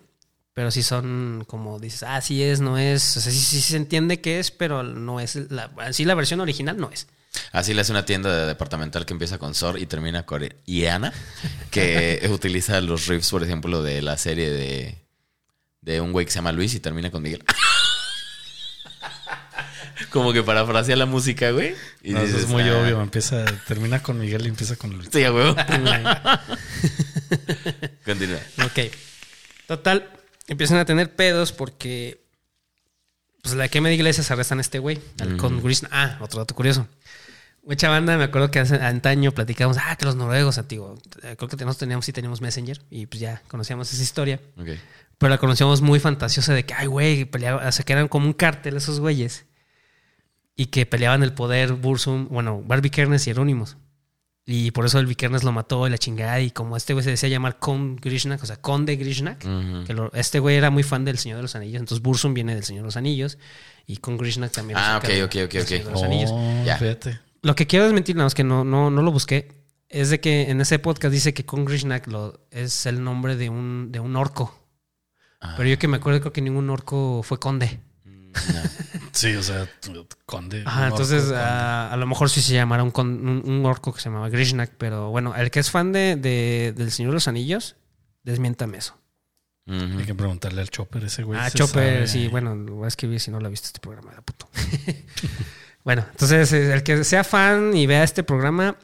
pero 0.53 0.69
sí 0.69 0.83
son 0.83 1.43
como 1.47 1.79
dices, 1.79 2.03
ah, 2.03 2.21
sí 2.21 2.43
es, 2.43 2.61
no 2.61 2.77
es. 2.77 3.17
O 3.17 3.21
sea, 3.21 3.31
sí, 3.31 3.39
sí 3.39 3.59
se 3.59 3.75
entiende 3.77 4.21
que 4.21 4.39
es, 4.39 4.51
pero 4.51 4.83
no 4.83 5.19
es. 5.19 5.35
La, 5.51 5.71
así 5.79 6.05
la 6.05 6.13
versión 6.13 6.39
original 6.41 6.77
no 6.77 6.91
es. 6.91 7.07
Así 7.51 7.73
le 7.73 7.81
hace 7.81 7.91
una 7.91 8.05
tienda 8.05 8.33
de 8.33 8.45
departamental 8.45 9.05
que 9.05 9.13
empieza 9.13 9.37
con 9.39 9.55
Sor 9.55 9.79
y 9.79 9.87
termina 9.87 10.25
con 10.25 10.47
Iana, 10.65 11.11
que 11.71 12.25
utiliza 12.31 12.79
los 12.81 13.07
riffs, 13.07 13.31
por 13.31 13.43
ejemplo, 13.43 13.81
de 13.83 14.01
la 14.01 14.17
serie 14.17 14.49
de, 14.49 15.04
de 15.85 16.01
un 16.01 16.11
güey 16.11 16.25
que 16.25 16.31
se 16.31 16.39
llama 16.39 16.51
Luis 16.51 16.73
y 16.73 16.79
termina 16.79 17.11
con 17.11 17.21
Miguel. 17.21 17.43
Como 20.09 20.33
que 20.33 20.41
parafrasea 20.43 20.95
la 20.95 21.05
música, 21.05 21.51
güey. 21.51 21.75
Y 22.01 22.13
No, 22.13 22.21
eso 22.21 22.37
es 22.37 22.47
muy 22.47 22.63
"Ah, 22.63 22.77
obvio. 22.79 23.01
Empieza, 23.01 23.45
termina 23.67 24.01
con 24.01 24.17
Miguel 24.19 24.45
y 24.45 24.49
empieza 24.49 24.75
con 24.75 24.91
Luis. 24.95 25.09
Sí, 25.11 25.23
a 25.23 25.31
huevo. 25.31 25.55
Continúa. 28.05 28.39
Ok. 28.65 28.91
Total, 29.67 30.09
empiezan 30.47 30.77
a 30.79 30.85
tener 30.85 31.13
pedos 31.15 31.51
porque. 31.51 32.23
Pues 33.41 33.55
la 33.55 33.67
quema 33.67 33.89
de 33.89 33.95
iglesias 33.95 34.31
arrestan 34.31 34.57
a 34.57 34.61
este 34.61 34.79
güey. 34.79 34.99
al- 35.19 35.37
Con 35.37 35.61
Grishna. 35.61 35.89
Ah, 35.91 36.17
otro 36.19 36.39
dato 36.39 36.55
curioso. 36.55 36.87
Mucha 37.65 37.89
banda, 37.89 38.15
me 38.17 38.23
acuerdo 38.25 38.51
que 38.51 38.59
hace 38.59 38.75
antaño 38.75 39.31
platicamos, 39.31 39.77
ah, 39.83 39.95
que 39.95 40.05
los 40.05 40.15
noruegos, 40.15 40.57
antiguo. 40.59 40.95
Eh, 41.23 41.35
Creo 41.35 41.49
que 41.49 41.55
nosotros 41.57 41.77
teníamos, 41.79 42.05
sí 42.05 42.13
teníamos 42.13 42.39
Messenger 42.41 42.79
y 42.91 43.07
pues 43.07 43.19
ya 43.19 43.41
conocíamos 43.47 43.91
esa 43.91 44.03
historia. 44.03 44.39
Ok. 44.57 44.69
Pero 45.17 45.29
la 45.29 45.37
conocíamos 45.39 45.81
muy 45.81 45.99
fantasiosa 45.99 46.53
de 46.53 46.65
que, 46.65 46.73
ay, 46.75 46.85
güey, 46.87 47.25
peleaban, 47.25 47.65
o 47.67 47.71
sea, 47.71 47.83
que 47.85 47.93
eran 47.93 48.07
como 48.07 48.27
un 48.27 48.33
cártel 48.33 48.75
esos 48.77 48.99
güeyes. 48.99 49.45
y 50.57 50.67
que 50.67 50.85
peleaban 50.85 51.21
el 51.21 51.33
poder 51.33 51.73
Bursum, 51.73 52.29
bueno, 52.29 52.61
Barbie 52.65 52.89
Kernes 52.89 53.27
y 53.27 53.31
Euronymous. 53.31 53.75
Y 54.45 54.71
por 54.71 54.85
eso 54.85 54.99
el 54.99 55.05
Vikernes 55.07 55.43
lo 55.43 55.51
mató 55.51 55.85
y 55.87 55.89
la 55.89 55.97
chingada. 55.97 56.39
Y 56.39 56.51
como 56.51 56.77
este 56.77 56.93
güey 56.93 57.03
se 57.03 57.09
decía 57.09 57.27
llamar 57.27 57.57
Con 57.59 57.95
Grishnak, 57.97 58.41
o 58.41 58.45
sea, 58.45 58.55
Conde 58.57 58.95
Grishnak, 58.95 59.43
Ujú. 59.43 59.83
que 59.85 59.93
lo- 59.93 60.13
este 60.13 60.39
güey 60.39 60.55
era 60.55 60.69
muy 60.69 60.83
fan 60.83 61.03
del 61.03 61.17
Señor 61.17 61.37
de 61.37 61.41
los 61.41 61.55
Anillos. 61.55 61.79
Entonces 61.81 62.01
Bursum 62.01 62.33
viene 62.35 62.53
del 62.55 62.63
Señor 62.63 62.83
de 62.83 62.85
los 62.85 62.95
Anillos 62.95 63.37
y 63.87 63.97
Con 63.97 64.17
Grishnak 64.17 64.51
también. 64.51 64.77
Ah, 64.79 64.97
ok, 65.03 65.09
ok, 65.25 65.35
ok, 65.45 65.55
ok. 65.61 65.95
Oh, 65.95 66.63
Ya. 66.63 66.77
fíjate. 66.77 67.19
Lo 67.45 67.55
que 67.55 67.67
quiero 67.67 67.85
desmentir, 67.85 68.15
nada 68.15 68.25
más 68.25 68.33
que 68.35 68.43
no, 68.43 68.63
no, 68.63 68.89
no 68.89 69.01
lo 69.01 69.11
busqué, 69.11 69.51
es 69.89 70.09
de 70.09 70.19
que 70.19 70.49
en 70.49 70.61
ese 70.61 70.79
podcast 70.79 71.13
dice 71.13 71.33
que 71.33 71.45
Con 71.45 71.63
Grishnak 71.65 72.07
lo, 72.07 72.39
es 72.49 72.85
el 72.87 73.03
nombre 73.03 73.35
de 73.35 73.49
un, 73.49 73.91
de 73.91 73.99
un 73.99 74.15
orco. 74.15 74.57
Ah. 75.39 75.53
Pero 75.55 75.69
yo 75.69 75.77
que 75.77 75.87
me 75.87 75.97
acuerdo, 75.97 76.19
creo 76.21 76.33
que 76.33 76.41
ningún 76.41 76.69
orco 76.71 77.21
fue 77.23 77.39
conde. 77.39 77.79
No. 78.03 78.33
Sí, 79.11 79.33
o 79.35 79.43
sea, 79.43 79.69
conde. 80.25 80.63
Ajá, 80.65 80.87
entonces 80.87 81.21
orco, 81.23 81.33
conde. 81.35 81.41
a, 81.43 81.93
a 81.93 81.97
lo 81.97 82.05
mejor 82.07 82.29
sí 82.29 82.41
se 82.41 82.53
llamará 82.53 82.83
un, 82.83 82.91
con- 82.91 83.27
un, 83.27 83.43
un 83.45 83.65
orco 83.65 83.93
que 83.93 84.01
se 84.01 84.09
llamaba 84.09 84.27
Grishnak, 84.29 84.71
pero 84.77 85.09
bueno, 85.11 85.33
el 85.35 85.51
que 85.51 85.59
es 85.59 85.69
fan 85.71 85.91
de, 85.93 86.15
de- 86.15 86.73
del 86.75 86.91
Señor 86.91 87.11
de 87.11 87.15
los 87.15 87.27
Anillos, 87.27 87.75
desmiéntame 88.23 88.79
eso. 88.79 88.97
Hay 89.67 90.03
que 90.05 90.13
preguntarle 90.13 90.61
al 90.61 90.69
Chopper 90.69 91.03
ese 91.05 91.23
güey. 91.23 91.39
ah, 91.39 91.49
Chopper, 91.49 91.93
sabe. 91.95 92.07
sí, 92.07 92.27
bueno, 92.27 92.53
lo 92.55 92.75
voy 92.75 92.85
a 92.85 92.87
escribir 92.87 93.19
si 93.19 93.31
no 93.31 93.39
lo 93.39 93.47
ha 93.47 93.49
visto 93.49 93.67
este 93.67 93.79
programa, 93.79 94.13
de 94.13 94.21
puto. 94.21 94.47
bueno, 95.85 96.03
entonces 96.09 96.51
eh, 96.51 96.73
el 96.73 96.81
que 96.81 97.03
sea 97.03 97.23
fan 97.23 97.77
y 97.77 97.85
vea 97.85 98.03
este 98.03 98.23
programa, 98.23 98.75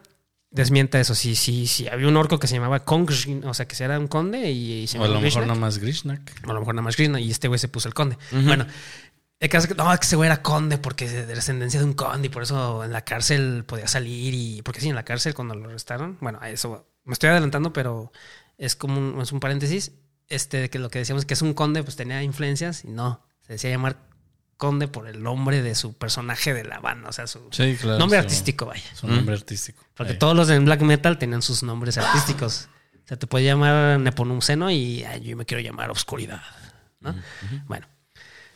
desmienta 0.52 1.00
eso. 1.00 1.16
Si 1.16 1.34
sí, 1.34 1.66
sí, 1.66 1.88
había 1.88 2.06
un 2.06 2.16
orco 2.16 2.38
que 2.38 2.46
se 2.46 2.54
llamaba 2.54 2.84
Kong, 2.84 3.10
o 3.44 3.54
sea, 3.54 3.66
que 3.66 3.82
era 3.82 3.98
un 3.98 4.06
conde 4.06 4.52
y, 4.52 4.82
y 4.82 4.86
se 4.86 5.00
O 5.00 5.04
a 5.04 5.08
lo 5.08 5.14
mejor 5.14 5.22
Grishnak. 5.22 5.46
nada 5.48 5.60
más 5.60 5.78
Grishnak. 5.78 6.32
O 6.46 6.50
a 6.50 6.54
lo 6.54 6.60
mejor 6.60 6.74
nada 6.76 6.84
más 6.84 6.94
Krishna 6.94 7.20
y 7.20 7.32
este 7.32 7.48
güey 7.48 7.58
se 7.58 7.66
puso 7.66 7.88
el 7.88 7.94
conde. 7.94 8.16
Bueno, 8.30 8.66
el 9.40 9.48
caso 9.48 9.66
es 9.66 9.74
que 9.74 9.82
no, 9.82 9.90
que 9.98 10.06
ese 10.06 10.14
güey 10.14 10.28
era 10.28 10.42
conde 10.42 10.78
porque 10.78 11.08
de 11.08 11.26
descendencia 11.26 11.80
de 11.80 11.86
un 11.86 11.94
conde 11.94 12.28
y 12.28 12.30
por 12.30 12.44
eso 12.44 12.84
en 12.84 12.92
la 12.92 13.04
cárcel 13.04 13.64
podía 13.66 13.88
salir 13.88 14.32
y 14.32 14.62
porque 14.62 14.80
sí, 14.80 14.88
en 14.88 14.94
la 14.94 15.04
cárcel 15.04 15.34
cuando 15.34 15.56
lo 15.56 15.70
arrestaron, 15.70 16.18
bueno, 16.20 16.38
a 16.40 16.50
eso 16.50 16.86
me 17.02 17.14
estoy 17.14 17.30
adelantando, 17.30 17.72
pero 17.72 18.12
es 18.58 18.76
como 18.76 19.00
un, 19.00 19.20
es 19.20 19.32
un 19.32 19.40
paréntesis, 19.40 19.90
este 20.28 20.70
que 20.70 20.78
lo 20.78 20.88
que 20.88 21.00
decíamos 21.00 21.24
que 21.24 21.34
es 21.34 21.42
un 21.42 21.54
conde 21.54 21.82
pues 21.82 21.96
tenía 21.96 22.22
influencias 22.22 22.84
y 22.84 22.92
no, 22.92 23.26
se 23.40 23.54
decía 23.54 23.70
llamar 23.70 24.11
conde 24.62 24.86
por 24.86 25.08
el 25.08 25.24
nombre 25.24 25.60
de 25.60 25.74
su 25.74 25.94
personaje 25.94 26.54
de 26.54 26.62
la 26.62 26.78
banda, 26.78 27.08
o 27.08 27.12
sea, 27.12 27.26
su 27.26 27.48
Sí, 27.50 27.76
claro. 27.80 27.98
nombre 27.98 28.20
su- 28.20 28.22
artístico, 28.26 28.66
vaya. 28.66 28.84
Su 28.94 29.08
nombre 29.08 29.34
artístico. 29.34 29.82
Porque 29.96 30.14
todos 30.14 30.36
los 30.36 30.48
en 30.50 30.64
black 30.64 30.82
metal 30.82 31.18
tenían 31.18 31.42
sus 31.42 31.64
nombres 31.64 31.98
artísticos. 31.98 32.68
O 33.04 33.08
sea, 33.08 33.16
te 33.18 33.26
puede 33.26 33.44
llamar 33.44 33.98
Nepomuceno 33.98 34.70
y 34.70 35.02
ay, 35.02 35.20
yo 35.22 35.36
me 35.36 35.44
quiero 35.46 35.60
llamar 35.60 35.90
Obscuridad. 35.90 36.40
¿no? 37.00 37.12
Bueno, 37.66 37.88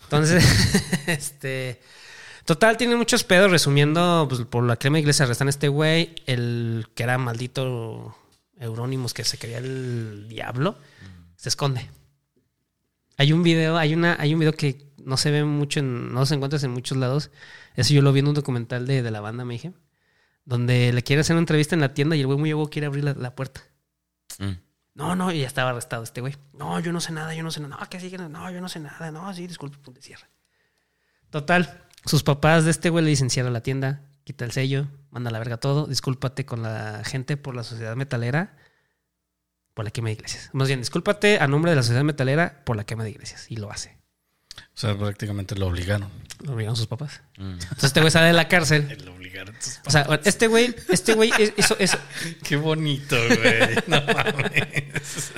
entonces, 0.05 0.45
este. 1.09 1.81
Total, 2.45 2.77
tiene 2.77 2.95
muchos 2.95 3.25
pedos. 3.25 3.51
Resumiendo, 3.51 4.27
pues, 4.29 4.43
por 4.43 4.63
la 4.63 4.77
crema 4.77 5.01
iglesia 5.01 5.25
arrestan 5.25 5.49
a 5.49 5.51
este 5.51 5.67
güey, 5.67 6.15
el 6.27 6.87
que 6.95 7.03
era 7.03 7.19
maldito 7.19 8.17
Eurónimos, 8.61 9.13
que 9.13 9.25
se 9.25 9.37
creía 9.39 9.59
el 9.59 10.27
diablo, 10.29 10.79
se 11.35 11.49
esconde. 11.49 11.91
Hay 13.19 13.33
un 13.33 13.43
video, 13.43 13.77
hay 13.77 13.95
una, 13.95 14.17
hay 14.21 14.33
un 14.35 14.39
video 14.39 14.53
que 14.53 14.86
no 15.07 15.17
se 15.17 15.31
ve 15.31 15.45
mucho, 15.45 15.81
en, 15.81 16.13
no 16.13 16.27
se 16.27 16.35
encuentra 16.35 16.59
en 16.61 16.71
muchos 16.71 16.99
lados. 16.99 17.31
Eso 17.75 17.95
yo 17.95 18.03
lo 18.03 18.13
vi 18.13 18.21
en 18.21 18.29
un 18.29 18.35
documental 18.35 18.87
de, 18.87 19.03
de 19.03 19.11
la 19.11 19.21
banda, 19.21 19.45
me 19.45 19.55
dije 19.55 19.73
donde 20.47 20.93
le 20.93 21.03
quiere 21.03 21.21
hacer 21.21 21.35
una 21.35 21.41
entrevista 21.41 21.75
en 21.75 21.83
la 21.83 21.93
tienda 21.93 22.17
y 22.17 22.21
el 22.21 22.27
güey 22.27 22.39
muy 22.39 22.51
luego 22.51 22.71
quiere 22.71 22.87
abrir 22.87 23.05
la, 23.05 23.13
la 23.15 23.35
puerta. 23.35 23.63
Mm. 24.39 24.53
No, 24.95 25.15
no, 25.15 25.31
y 25.31 25.41
ya 25.41 25.47
estaba 25.47 25.71
arrestado 25.71 26.05
este 26.05 26.23
güey. 26.23 26.37
No, 26.55 26.81
yo 26.81 26.93
no 26.93 27.01
sé 27.01 27.13
nada, 27.13 27.35
yo 27.35 27.43
no 27.43 27.51
sé 27.51 27.61
nada. 27.61 27.77
No, 27.79 27.91
que 27.91 28.01
sí, 28.01 28.11
que 28.11 28.17
no, 28.17 28.31
no, 28.31 28.51
yo 28.51 28.63
no 28.63 28.69
sé 28.69 28.81
nada. 28.81 29.11
No, 29.11 29.35
sí, 29.35 29.47
disculpe, 29.47 29.77
punto 29.77 30.01
de 30.01 30.03
cierre. 30.07 30.27
Total, 31.29 31.85
sus 32.07 32.23
papás 32.23 32.65
de 32.65 32.71
este 32.71 32.89
güey 32.89 33.05
le 33.05 33.11
dicen 33.11 33.29
cierra 33.29 33.51
la 33.51 33.63
tienda, 33.63 34.05
quita 34.25 34.45
el 34.45 34.53
sello, 34.53 34.87
manda 35.11 35.31
la 35.31 35.39
verga 35.39 35.59
todo, 35.59 35.87
discúlpate 35.87 36.47
con 36.47 36.63
la 36.63 37.03
gente 37.05 37.37
por 37.37 37.57
la 37.57 37.65
sociedad 37.65 37.97
metalera, 37.97 38.57
por 39.75 39.85
la 39.85 39.91
quema 39.91 40.09
de 40.09 40.15
iglesias. 40.15 40.49
Más 40.53 40.69
bien, 40.69 40.81
discúlpate 40.81 41.41
a 41.41 41.49
nombre 41.49 41.73
de 41.73 41.77
la 41.77 41.83
sociedad 41.83 42.05
metalera 42.05 42.63
por 42.65 42.77
la 42.77 42.85
quema 42.85 43.03
de 43.03 43.11
iglesias. 43.11 43.51
Y 43.51 43.57
lo 43.57 43.71
hace. 43.71 43.99
O 44.77 44.79
sea, 44.79 44.97
prácticamente 44.97 45.55
lo 45.57 45.69
obligaron. 45.69 46.09
Lo 46.45 46.53
obligaron 46.53 46.77
sus 46.77 46.87
papás. 46.87 47.23
Mm. 47.39 47.53
Entonces 47.53 47.85
este 47.85 48.01
güey 48.01 48.11
sale 48.11 48.27
de 48.27 48.33
la 48.35 48.47
cárcel. 48.47 48.97
Lo 49.07 49.15
obligaron. 49.15 49.55
sus 49.59 49.79
O 49.87 49.91
sea, 49.91 50.21
este 50.25 50.49
güey, 50.49 50.75
este 50.91 51.15
güey 51.15 51.31
hizo 51.57 51.77
eso. 51.79 51.99
Qué 52.43 52.57
bonito, 52.57 53.17
güey. 53.17 53.77
No 53.87 54.03
mames. 54.03 55.33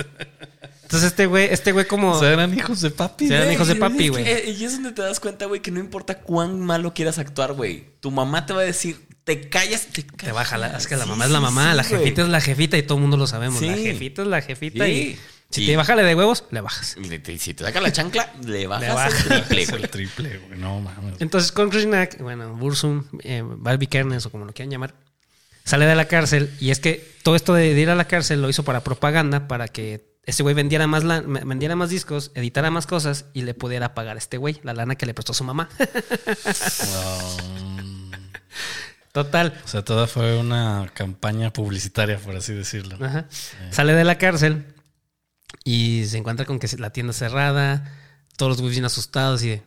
Entonces 0.82 1.08
este 1.10 1.26
güey, 1.26 1.48
este 1.52 1.70
güey 1.72 1.86
como... 1.86 2.12
O 2.12 2.18
sea, 2.20 2.32
eran 2.32 2.52
hijos 2.56 2.80
de 2.80 2.90
papi. 2.90 3.28
Sí, 3.28 3.32
eran 3.32 3.44
güey. 3.44 3.54
hijos 3.56 3.68
de 3.68 3.76
papi, 3.76 4.08
güey. 4.08 4.26
eh, 4.26 4.54
Y 4.58 4.64
es 4.64 4.72
donde 4.72 4.92
te 4.92 5.02
das 5.02 5.20
cuenta, 5.20 5.44
güey, 5.46 5.60
que 5.60 5.70
no 5.70 5.80
importa 5.80 6.18
cuán 6.20 6.58
malo 6.60 6.94
quieras 6.94 7.18
actuar, 7.18 7.52
güey. 7.52 7.90
Tu 8.00 8.10
mamá 8.10 8.46
te 8.46 8.54
va 8.54 8.62
a 8.62 8.64
decir, 8.64 9.06
te 9.24 9.48
callas, 9.50 9.86
te 9.86 10.02
callas. 10.04 10.16
Te 10.24 10.32
baja 10.32 10.56
la, 10.56 10.76
es 10.78 10.86
que 10.86 10.96
la 10.96 11.04
Sí, 11.04 11.10
mamá 11.10 11.26
es 11.26 11.30
la 11.30 11.40
mamá, 11.40 11.70
sí, 11.72 11.76
la 11.76 11.84
jefita 11.84 12.22
es 12.22 12.28
la 12.28 12.40
jefita 12.40 12.78
y 12.78 12.82
todo 12.82 12.96
el 12.96 13.02
mundo 13.02 13.16
lo 13.18 13.26
sabemos. 13.26 13.60
La 13.60 13.74
jefita 13.76 14.22
es 14.22 14.28
la 14.28 14.40
jefita 14.40 14.84
Sí. 14.86 14.90
y 14.90 15.18
si 15.50 15.64
Y- 15.64 15.66
te 15.66 15.76
bájale 15.76 16.02
de 16.02 16.14
huevos, 16.14 16.44
le 16.50 16.60
bajas. 16.60 16.96
Si 17.00 17.54
te 17.54 17.64
saca 17.64 17.80
la 17.80 17.92
chancla, 17.92 18.32
le 18.44 18.66
bajas 18.66 18.94
bajas. 18.94 19.26
el 19.30 19.44
triple, 19.44 19.66
güey. 19.70 19.82
el 19.82 19.90
triple, 19.90 20.38
güey. 20.38 20.58
No 20.58 20.80
mames. 20.80 21.14
Entonces 21.20 21.52
con 21.52 21.70
Krishnak, 21.70 22.18
bueno, 22.20 22.54
Bursum, 22.54 23.04
eh, 23.22 23.42
Barbie 23.44 23.86
Kernes 23.86 24.26
o 24.26 24.30
como 24.30 24.44
lo 24.44 24.52
quieran 24.52 24.70
llamar, 24.70 24.94
sale 25.64 25.86
de 25.86 25.94
la 25.94 26.06
cárcel 26.06 26.54
y 26.60 26.70
es 26.70 26.80
que 26.80 27.06
todo 27.22 27.36
esto 27.36 27.54
de 27.54 27.68
ir 27.68 27.90
a 27.90 27.94
la 27.94 28.06
cárcel 28.06 28.42
lo 28.42 28.48
hizo 28.48 28.62
para 28.64 28.82
propaganda, 28.84 29.48
para 29.48 29.68
que 29.68 30.06
este 30.24 30.42
güey 30.42 30.54
vendiera 30.54 30.86
más, 30.86 31.04
la- 31.04 31.22
vendiera 31.22 31.74
más 31.76 31.88
discos, 31.88 32.30
editara 32.34 32.70
más 32.70 32.86
cosas 32.86 33.26
y 33.32 33.42
le 33.42 33.54
pudiera 33.54 33.94
pagar 33.94 34.16
a 34.16 34.18
este 34.18 34.36
güey 34.36 34.60
la 34.62 34.74
lana 34.74 34.96
que 34.96 35.06
le 35.06 35.14
prestó 35.14 35.32
su 35.32 35.44
mamá. 35.44 35.70
Um, 35.78 35.86
Total. 39.12 39.58
o 39.64 39.68
sea, 39.68 39.84
toda 39.84 40.06
fue 40.06 40.36
una 40.38 40.90
campaña 40.94 41.52
publicitaria, 41.52 42.18
por 42.18 42.36
así 42.36 42.52
decirlo. 42.52 43.04
Ajá. 43.04 43.26
Sale 43.70 43.94
de 43.94 44.04
la 44.04 44.18
cárcel 44.18 44.66
y 45.64 46.04
se 46.06 46.18
encuentra 46.18 46.46
con 46.46 46.58
que 46.58 46.68
la 46.78 46.90
tienda 46.90 47.12
cerrada, 47.12 47.92
todos 48.36 48.50
los 48.50 48.60
güeyes 48.60 48.76
bien 48.76 48.84
asustados 48.84 49.42
y 49.42 49.48
de, 49.50 49.62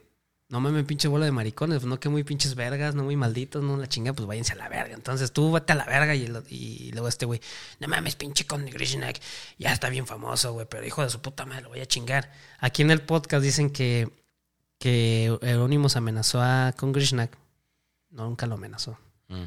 no 0.50 0.60
mames, 0.60 0.84
pinche 0.86 1.08
bola 1.08 1.26
de 1.26 1.32
maricones, 1.32 1.78
pues 1.80 1.88
no 1.88 2.00
que 2.00 2.10
muy 2.10 2.24
pinches 2.24 2.56
vergas, 2.56 2.94
no 2.94 3.04
muy 3.04 3.16
malditos, 3.16 3.64
no 3.64 3.78
la 3.78 3.88
chinga, 3.88 4.12
pues 4.14 4.28
váyanse 4.28 4.54
a 4.54 4.58
la 4.58 4.68
verga. 4.70 4.94
Entonces 4.96 5.32
tú 5.32 5.52
vete 5.52 5.72
a 5.72 5.76
la 5.76 5.86
verga 5.86 6.14
y, 6.14 6.26
el- 6.26 6.44
y 6.50 6.92
luego 6.92 7.08
este 7.08 7.26
güey, 7.26 7.40
no 7.80 7.88
mames, 7.88 8.16
pinche 8.16 8.46
con 8.46 8.66
Grishnak, 8.66 9.20
ya 9.58 9.72
está 9.72 9.90
bien 9.90 10.06
famoso, 10.08 10.52
güey, 10.54 10.68
pero 10.70 10.86
hijo 10.86 11.04
de 11.04 11.10
su 11.10 11.22
puta 11.22 11.46
madre, 11.46 11.64
lo 11.64 11.70
voy 11.70 11.80
a 11.80 11.86
chingar. 11.86 12.32
Aquí 12.60 12.82
en 12.82 12.92
el 12.92 13.02
podcast 13.02 13.44
dicen 13.44 13.70
que, 13.70 14.10
que 14.78 15.26
Euronymous 15.42 15.96
amenazó 15.96 16.42
a 16.42 16.74
con 16.78 16.92
Grishnak. 16.92 17.38
No, 18.10 18.26
nunca 18.26 18.46
lo 18.46 18.56
amenazó. 18.56 18.98
Mm. 19.30 19.44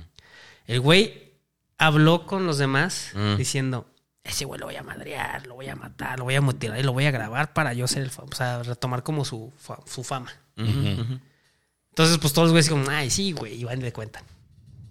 El 0.66 0.80
güey 0.80 1.32
habló 1.76 2.24
con 2.24 2.46
los 2.46 2.56
demás 2.56 3.10
Mm. 3.14 3.36
diciendo, 3.36 3.86
ese 4.24 4.44
güey 4.46 4.58
lo 4.58 4.66
voy 4.66 4.76
a 4.76 4.82
madrear, 4.82 5.46
lo 5.46 5.54
voy 5.54 5.68
a 5.68 5.76
matar, 5.76 6.18
lo 6.18 6.24
voy 6.24 6.34
a 6.34 6.40
mutilar 6.40 6.78
y 6.78 6.82
lo 6.82 6.92
voy 6.92 7.04
a 7.06 7.10
grabar 7.12 7.52
para 7.52 7.72
yo 7.74 7.86
ser 7.86 8.02
el 8.02 8.10
fam- 8.10 8.32
o 8.32 8.34
sea, 8.34 8.62
retomar 8.62 9.02
como 9.02 9.24
su, 9.24 9.52
fa- 9.58 9.80
su 9.86 10.02
fama. 10.02 10.32
Entonces, 10.56 12.18
pues 12.18 12.32
todos 12.32 12.46
los 12.46 12.52
güeyes 12.52 12.68
como, 12.70 12.88
ay, 12.90 13.10
sí, 13.10 13.32
güey, 13.32 13.54
y 13.60 13.64
van 13.64 13.80
de 13.80 13.92
cuenta. 13.92 14.22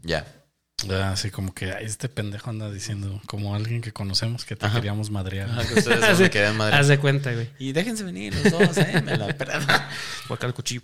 Ya. 0.04 0.26
Ya, 0.86 1.12
Así 1.12 1.32
como 1.32 1.54
que 1.54 1.72
ay, 1.72 1.86
este 1.86 2.10
pendejo 2.10 2.50
anda 2.50 2.70
diciendo, 2.70 3.22
como 3.26 3.56
alguien 3.56 3.82
que 3.82 3.94
conocemos 3.94 4.44
que 4.44 4.56
te 4.58 4.66
Ajá. 4.66 4.76
queríamos 4.76 5.10
madrear. 5.12 5.50
Ajá, 5.50 5.66
que 5.68 5.76
ustedes 5.80 6.00
no 6.10 6.20
me 6.20 6.30
quedan 6.30 6.58
madre. 6.58 6.76
Haz 6.76 6.88
de 6.90 7.00
cuenta, 7.00 7.32
güey. 7.34 7.50
Y 7.58 7.72
déjense 7.72 8.04
venir 8.04 8.36
los 8.36 8.52
dos, 8.52 8.78
eh. 8.78 9.02
Me 9.02 9.16
la. 9.18 9.28
Por 9.38 9.50
acá 10.38 10.48
el 10.48 10.54
cuchillo. 10.54 10.82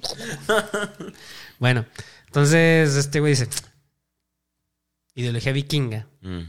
bueno, 1.59 1.85
entonces 2.27 2.95
este 2.95 3.19
güey 3.19 3.33
dice, 3.33 3.47
ideología 5.15 5.51
vikinga. 5.51 6.07
Mm, 6.21 6.43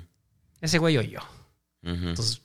Ese 0.60 0.78
güey 0.78 0.96
o 0.98 1.02
yo. 1.02 1.20
Entonces, 1.82 2.42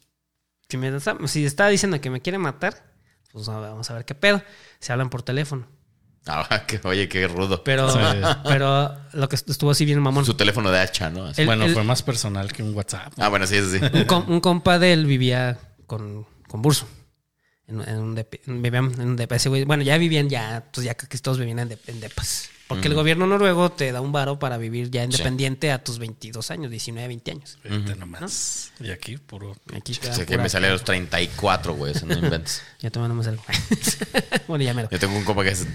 si, 0.69 0.77
me, 0.77 0.91
si 1.27 1.45
está 1.45 1.67
diciendo 1.67 1.99
que 2.01 2.09
me 2.09 2.21
quiere 2.21 2.38
matar, 2.38 2.93
pues 3.31 3.45
vamos 3.47 3.89
a 3.89 3.93
ver 3.93 4.05
qué 4.05 4.15
pedo. 4.15 4.41
Se 4.79 4.91
hablan 4.93 5.09
por 5.09 5.21
teléfono. 5.23 5.67
Ah, 6.27 6.63
que, 6.67 6.79
oye, 6.86 7.07
qué 7.07 7.27
rudo. 7.27 7.63
Pero, 7.63 7.89
Sí. 7.89 7.99
pero 8.45 8.95
lo 9.13 9.29
que 9.29 9.36
estuvo 9.36 9.71
así 9.71 9.86
bien 9.86 9.99
mamón. 9.99 10.25
Su 10.25 10.33
teléfono 10.36 10.71
de 10.71 10.79
hacha, 10.79 11.09
¿no? 11.09 11.25
Así. 11.25 11.41
El- 11.41 11.47
bueno, 11.47 11.65
el- 11.65 11.73
fue 11.73 11.83
más 11.83 12.01
personal 12.01 12.51
que 12.51 12.63
un 12.63 12.73
WhatsApp. 12.73 13.13
Ah, 13.17 13.29
bueno, 13.29 13.45
sí, 13.45 13.59
sí. 13.61 13.79
Un, 13.93 14.05
com- 14.05 14.25
un 14.29 14.39
compa 14.39 14.79
de 14.79 14.93
él 14.93 15.05
vivía 15.05 15.59
con, 15.86 16.25
con 16.47 16.61
Burso. 16.61 16.88
En, 17.67 17.81
en 17.81 17.97
un 17.99 18.15
depa, 18.15 18.38
vivían 18.47 18.91
en 18.93 19.01
un 19.09 19.15
depa. 19.15 19.36
Ese 19.36 19.49
güey- 19.49 19.65
bueno, 19.65 19.83
ya 19.83 19.97
vivían 19.97 20.29
ya, 20.29 20.65
pues 20.73 20.86
ya 20.86 20.93
que 20.95 21.17
todos 21.19 21.38
vivían 21.39 21.59
en, 21.59 21.69
de- 21.69 21.79
en 21.88 21.99
depas. 21.99 22.49
Porque 22.68 22.88
el 22.88 22.93
Ujú. 22.93 23.01
gobierno 23.01 23.28
noruego 23.28 23.72
te 23.72 23.91
da 23.91 24.01
un 24.01 24.11
varo 24.11 24.39
para 24.39 24.57
vivir 24.57 24.89
ya 24.89 25.01
Sí. 25.01 25.05
independiente 25.11 25.72
a 25.72 25.84
tus 25.84 25.99
22 25.99 26.49
años, 26.49 26.72
19, 26.72 27.07
20 27.07 27.32
años. 27.32 27.59
Vete 27.63 27.95
nomás. 27.95 28.72
Y 28.80 28.89
aquí, 28.89 29.18
puro. 29.18 29.55
Aquí 29.76 29.91
O 30.09 30.13
sea, 30.13 30.26
que 30.26 30.38
me 30.39 30.49
sale 30.49 30.68
a 30.68 30.72
los 30.72 30.84
34, 30.84 31.74
güey. 31.76 31.91
Eso 31.91 32.07
no 32.07 32.13
inventes. 32.18 32.63
Ya 32.80 32.89
te 32.89 32.97
mandamos 32.99 33.28
algo. 33.28 33.43
bueno, 34.47 34.63
ya 34.63 34.74
me 34.74 34.84
lo. 34.84 34.89
Yo 34.89 34.97
tengo 34.99 35.16
un 35.16 35.24
compa 35.24 35.43
que 35.43 35.49
es- 35.51 35.68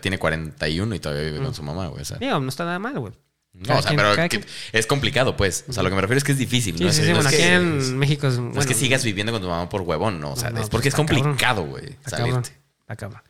tiene 0.00 0.18
41 0.18 0.94
y 0.94 1.00
todavía 1.00 1.24
vive 1.24 1.42
con 1.44 1.52
su 1.54 1.62
mamá, 1.64 1.88
güey. 1.88 2.02
o 2.02 2.04
sea. 2.04 2.18
Digo, 2.18 2.38
no 2.38 2.48
está 2.48 2.64
nada 2.64 2.78
mal, 2.78 2.96
güey. 2.98 3.12
No, 3.52 3.76
o 3.78 3.82
sea, 3.82 3.90
quien- 3.90 3.96
pero 3.96 4.28
que- 4.28 4.44
es 4.70 4.86
complicado, 4.86 5.36
pues. 5.36 5.64
O 5.68 5.72
sea, 5.72 5.82
lo 5.82 5.88
que 5.88 5.96
me 5.96 6.00
refiero 6.00 6.18
es 6.18 6.24
que 6.24 6.30
es 6.32 6.38
difícil, 6.38 6.78
Sí, 6.78 6.84
¿no? 6.84 6.92
sí, 6.92 7.00
Es- 7.00 7.06
sí. 7.06 7.12
no 7.12 7.16
Bueno, 7.16 7.28
es 7.30 7.34
aquí 7.34 7.42
que- 7.42 7.54
en 7.56 7.98
México 7.98 8.28
es. 8.28 8.38
No 8.38 8.50
es 8.50 8.54
bueno, 8.54 8.68
que 8.68 8.74
sigas 8.74 9.02
viviendo 9.02 9.32
con 9.32 9.42
tu 9.42 9.48
mamá 9.48 9.68
por 9.68 9.80
huevón, 9.82 10.20
¿no? 10.20 10.30
O 10.34 10.36
sea, 10.36 10.50
No, 10.50 10.58
no, 10.58 10.62
es 10.62 10.70
porque 10.70 10.90
pues 10.92 10.94
es 10.94 10.96
complicado, 10.96 11.64
güey. 11.64 11.96
Salirte. 12.06 12.50
Cabrón. 12.96 13.20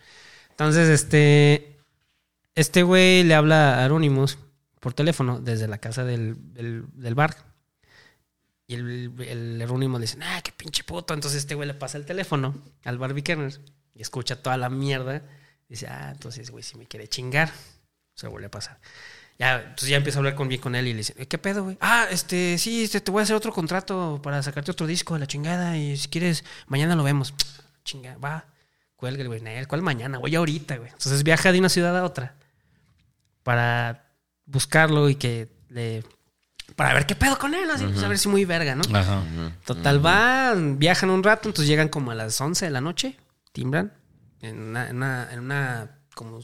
Entonces, 0.51 0.89
este. 0.91 1.80
Este 2.61 2.83
güey 2.83 3.25
le 3.25 3.35
habla 3.35 3.79
a 3.81 3.85
Anonymous 3.85 4.39
por 4.81 4.95
teléfono 4.95 5.41
desde 5.41 5.69
la 5.69 5.79
casa 5.79 6.05
del, 6.05 6.37
del- 6.55 6.85
bar. 7.15 7.37
Y 8.67 8.75
el, 8.75 9.13
el 9.27 9.59
le 9.59 9.67
dice, 10.01 10.19
ah, 10.23 10.41
qué 10.43 10.53
pinche 10.53 10.85
puto. 10.85 11.13
Entonces 11.13 11.41
este 11.41 11.55
güey 11.55 11.67
le 11.67 11.75
pasa 11.75 11.99
el 11.99 12.07
teléfono 12.07 12.55
al 12.85 12.99
Barbie 12.99 13.23
Kerners 13.23 13.61
y 13.95 14.03
escucha 14.03 14.43
toda 14.43 14.57
la 14.57 14.69
mierda. 14.71 15.23
Dice, 15.69 15.87
ah, 15.89 16.11
entonces, 16.13 16.51
güey, 16.51 16.63
si 16.63 16.77
me 16.79 16.87
quiere 16.87 17.09
chingar, 17.09 17.51
se 18.15 18.27
vuelve 18.29 18.47
a 18.47 18.51
pasar. 18.51 18.79
Ya, 19.39 19.61
entonces 19.61 19.89
ya 19.89 19.97
empieza 19.97 20.19
a 20.19 20.21
hablar 20.21 20.35
con 20.35 20.49
bien 20.49 20.61
con 20.61 20.75
él 20.75 20.87
y 20.87 20.93
le 20.93 20.99
dice, 20.99 21.15
¿qué 21.15 21.39
pedo, 21.39 21.65
güey? 21.65 21.79
Ah, 21.81 22.07
este, 22.11 22.59
sí, 22.59 22.85
este, 22.85 23.01
te 23.01 23.11
voy 23.11 23.21
a 23.21 23.23
hacer 23.23 23.35
otro 23.37 23.53
contrato 23.53 24.21
para 24.23 24.43
sacarte 24.43 24.71
otro 24.71 24.87
disco 24.87 25.15
de 25.15 25.21
la 25.21 25.27
chingada 25.27 25.77
y 25.79 25.97
si 25.97 26.09
quieres, 26.09 26.45
mañana 26.67 26.95
lo 26.95 27.03
vemos. 27.05 27.35
Chinga, 27.85 28.19
va. 28.19 28.47
Cuelga 28.97 29.23
el 29.23 29.29
güey, 29.29 29.41
"Nel, 29.41 29.67
¿cuál 29.67 29.81
mañana? 29.83 30.19
Güey, 30.19 30.35
ahorita, 30.37 30.77
güey. 30.77 30.91
Entonces 30.91 31.23
viaja 31.23 31.53
de 31.53 31.59
una 31.59 31.71
ciudad 31.71 31.97
a 31.97 32.05
otra 32.05 32.37
para 33.43 34.13
buscarlo 34.47 35.09
y 35.09 35.15
que 35.17 35.49
le... 35.69 36.05
Para 36.77 36.95
ver 36.95 37.05
qué 37.05 37.15
pedo 37.17 37.37
con 37.39 37.53
él, 37.55 37.69
así, 37.71 37.85
pues, 37.85 38.03
a 38.03 38.09
ver 38.09 38.19
si 38.19 38.29
muy 38.29 38.45
verga, 38.45 38.75
¿no? 38.77 38.83
Ajá. 38.97 39.23
Total, 39.67 39.99
van, 39.99 40.79
viajan 40.79 41.11
un 41.11 41.23
rato, 41.23 41.49
entonces 41.49 41.69
llegan 41.69 41.89
como 41.89 42.13
a 42.13 42.15
las 42.15 42.41
11 42.41 42.65
de 42.65 42.71
la 42.71 42.81
noche, 42.81 43.17
timbran, 43.53 43.93
en 44.41 44.61
una, 44.61 44.89
en 44.89 44.97
una, 44.97 45.29
en 45.33 45.41
una 45.41 45.99
como 46.15 46.41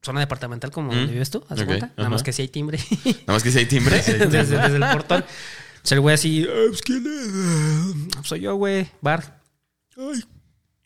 zona 0.00 0.20
departamental 0.20 0.70
como 0.70 0.94
donde 0.94 1.12
vives 1.12 1.28
tú, 1.30 1.44
¿haz 1.48 1.56
de 1.56 1.62
Ok, 1.64 1.68
cuenta? 1.68 1.92
Nada 1.96 2.08
más 2.08 2.22
que 2.22 2.32
si 2.32 2.42
hay 2.42 2.48
timbre 2.48 2.78
Nada 3.04 3.32
más 3.32 3.42
que 3.42 3.50
si 3.50 3.58
hay 3.58 3.66
timbre. 3.66 3.96
desde, 4.06 4.28
desde 4.28 4.76
el 4.76 4.84
portón. 4.92 5.24
Entonces 5.76 5.92
el 5.92 6.00
güey 6.00 6.14
así, 6.14 6.46
"Ah, 6.48 6.64
pues, 6.68 6.80
¿quién 6.82 7.04
es? 7.06 7.32
"Ah, 7.34 7.92
pues, 8.16 8.26
soy 8.28 8.40
yo, 8.40 8.54
güey, 8.54 8.88
bar. 9.00 9.40
Ay, 9.96 10.24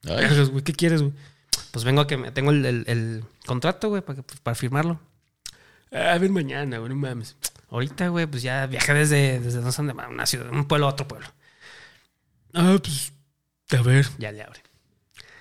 Ay, 0.09 0.47
güey, 0.51 0.65
¿qué 0.65 0.73
quieres, 0.73 1.03
güey? 1.03 1.13
Pues 1.73 1.85
vengo 1.85 2.01
a 2.01 2.07
que 2.07 2.17
me 2.17 2.33
tengo 2.33 2.51
el, 2.53 2.65
el- 2.65 2.85
el 2.89 3.25
contrato, 3.47 3.91
güey, 3.91 4.03
para, 4.03 4.17
que- 4.17 4.23
pues, 4.23 4.41
para 4.41 4.55
firmarlo. 4.55 5.01
Ah, 5.93 6.13
A 6.13 6.19
ver 6.19 6.31
mañana, 6.31 6.79
güey, 6.79 6.91
no 6.91 6.97
mames. 6.97 7.37
Ahorita, 7.71 8.09
güey, 8.09 8.27
pues 8.27 8.43
ya 8.43 8.67
viajé 8.67 8.95
desde, 8.95 9.41
desde 9.41 9.61
no 9.61 9.71
sé 9.73 9.83
dónde, 9.83 9.93
una 10.09 10.27
ciudad, 10.27 10.49
un 10.51 10.67
pueblo 10.67 10.87
a 10.87 10.91
otro 10.91 11.07
pueblo. 11.09 11.29
Ah, 12.55 12.79
pues, 12.83 13.13
a 13.79 13.83
ver. 13.83 14.07
Ya 14.19 14.33
le 14.33 14.43
abre. 14.43 14.63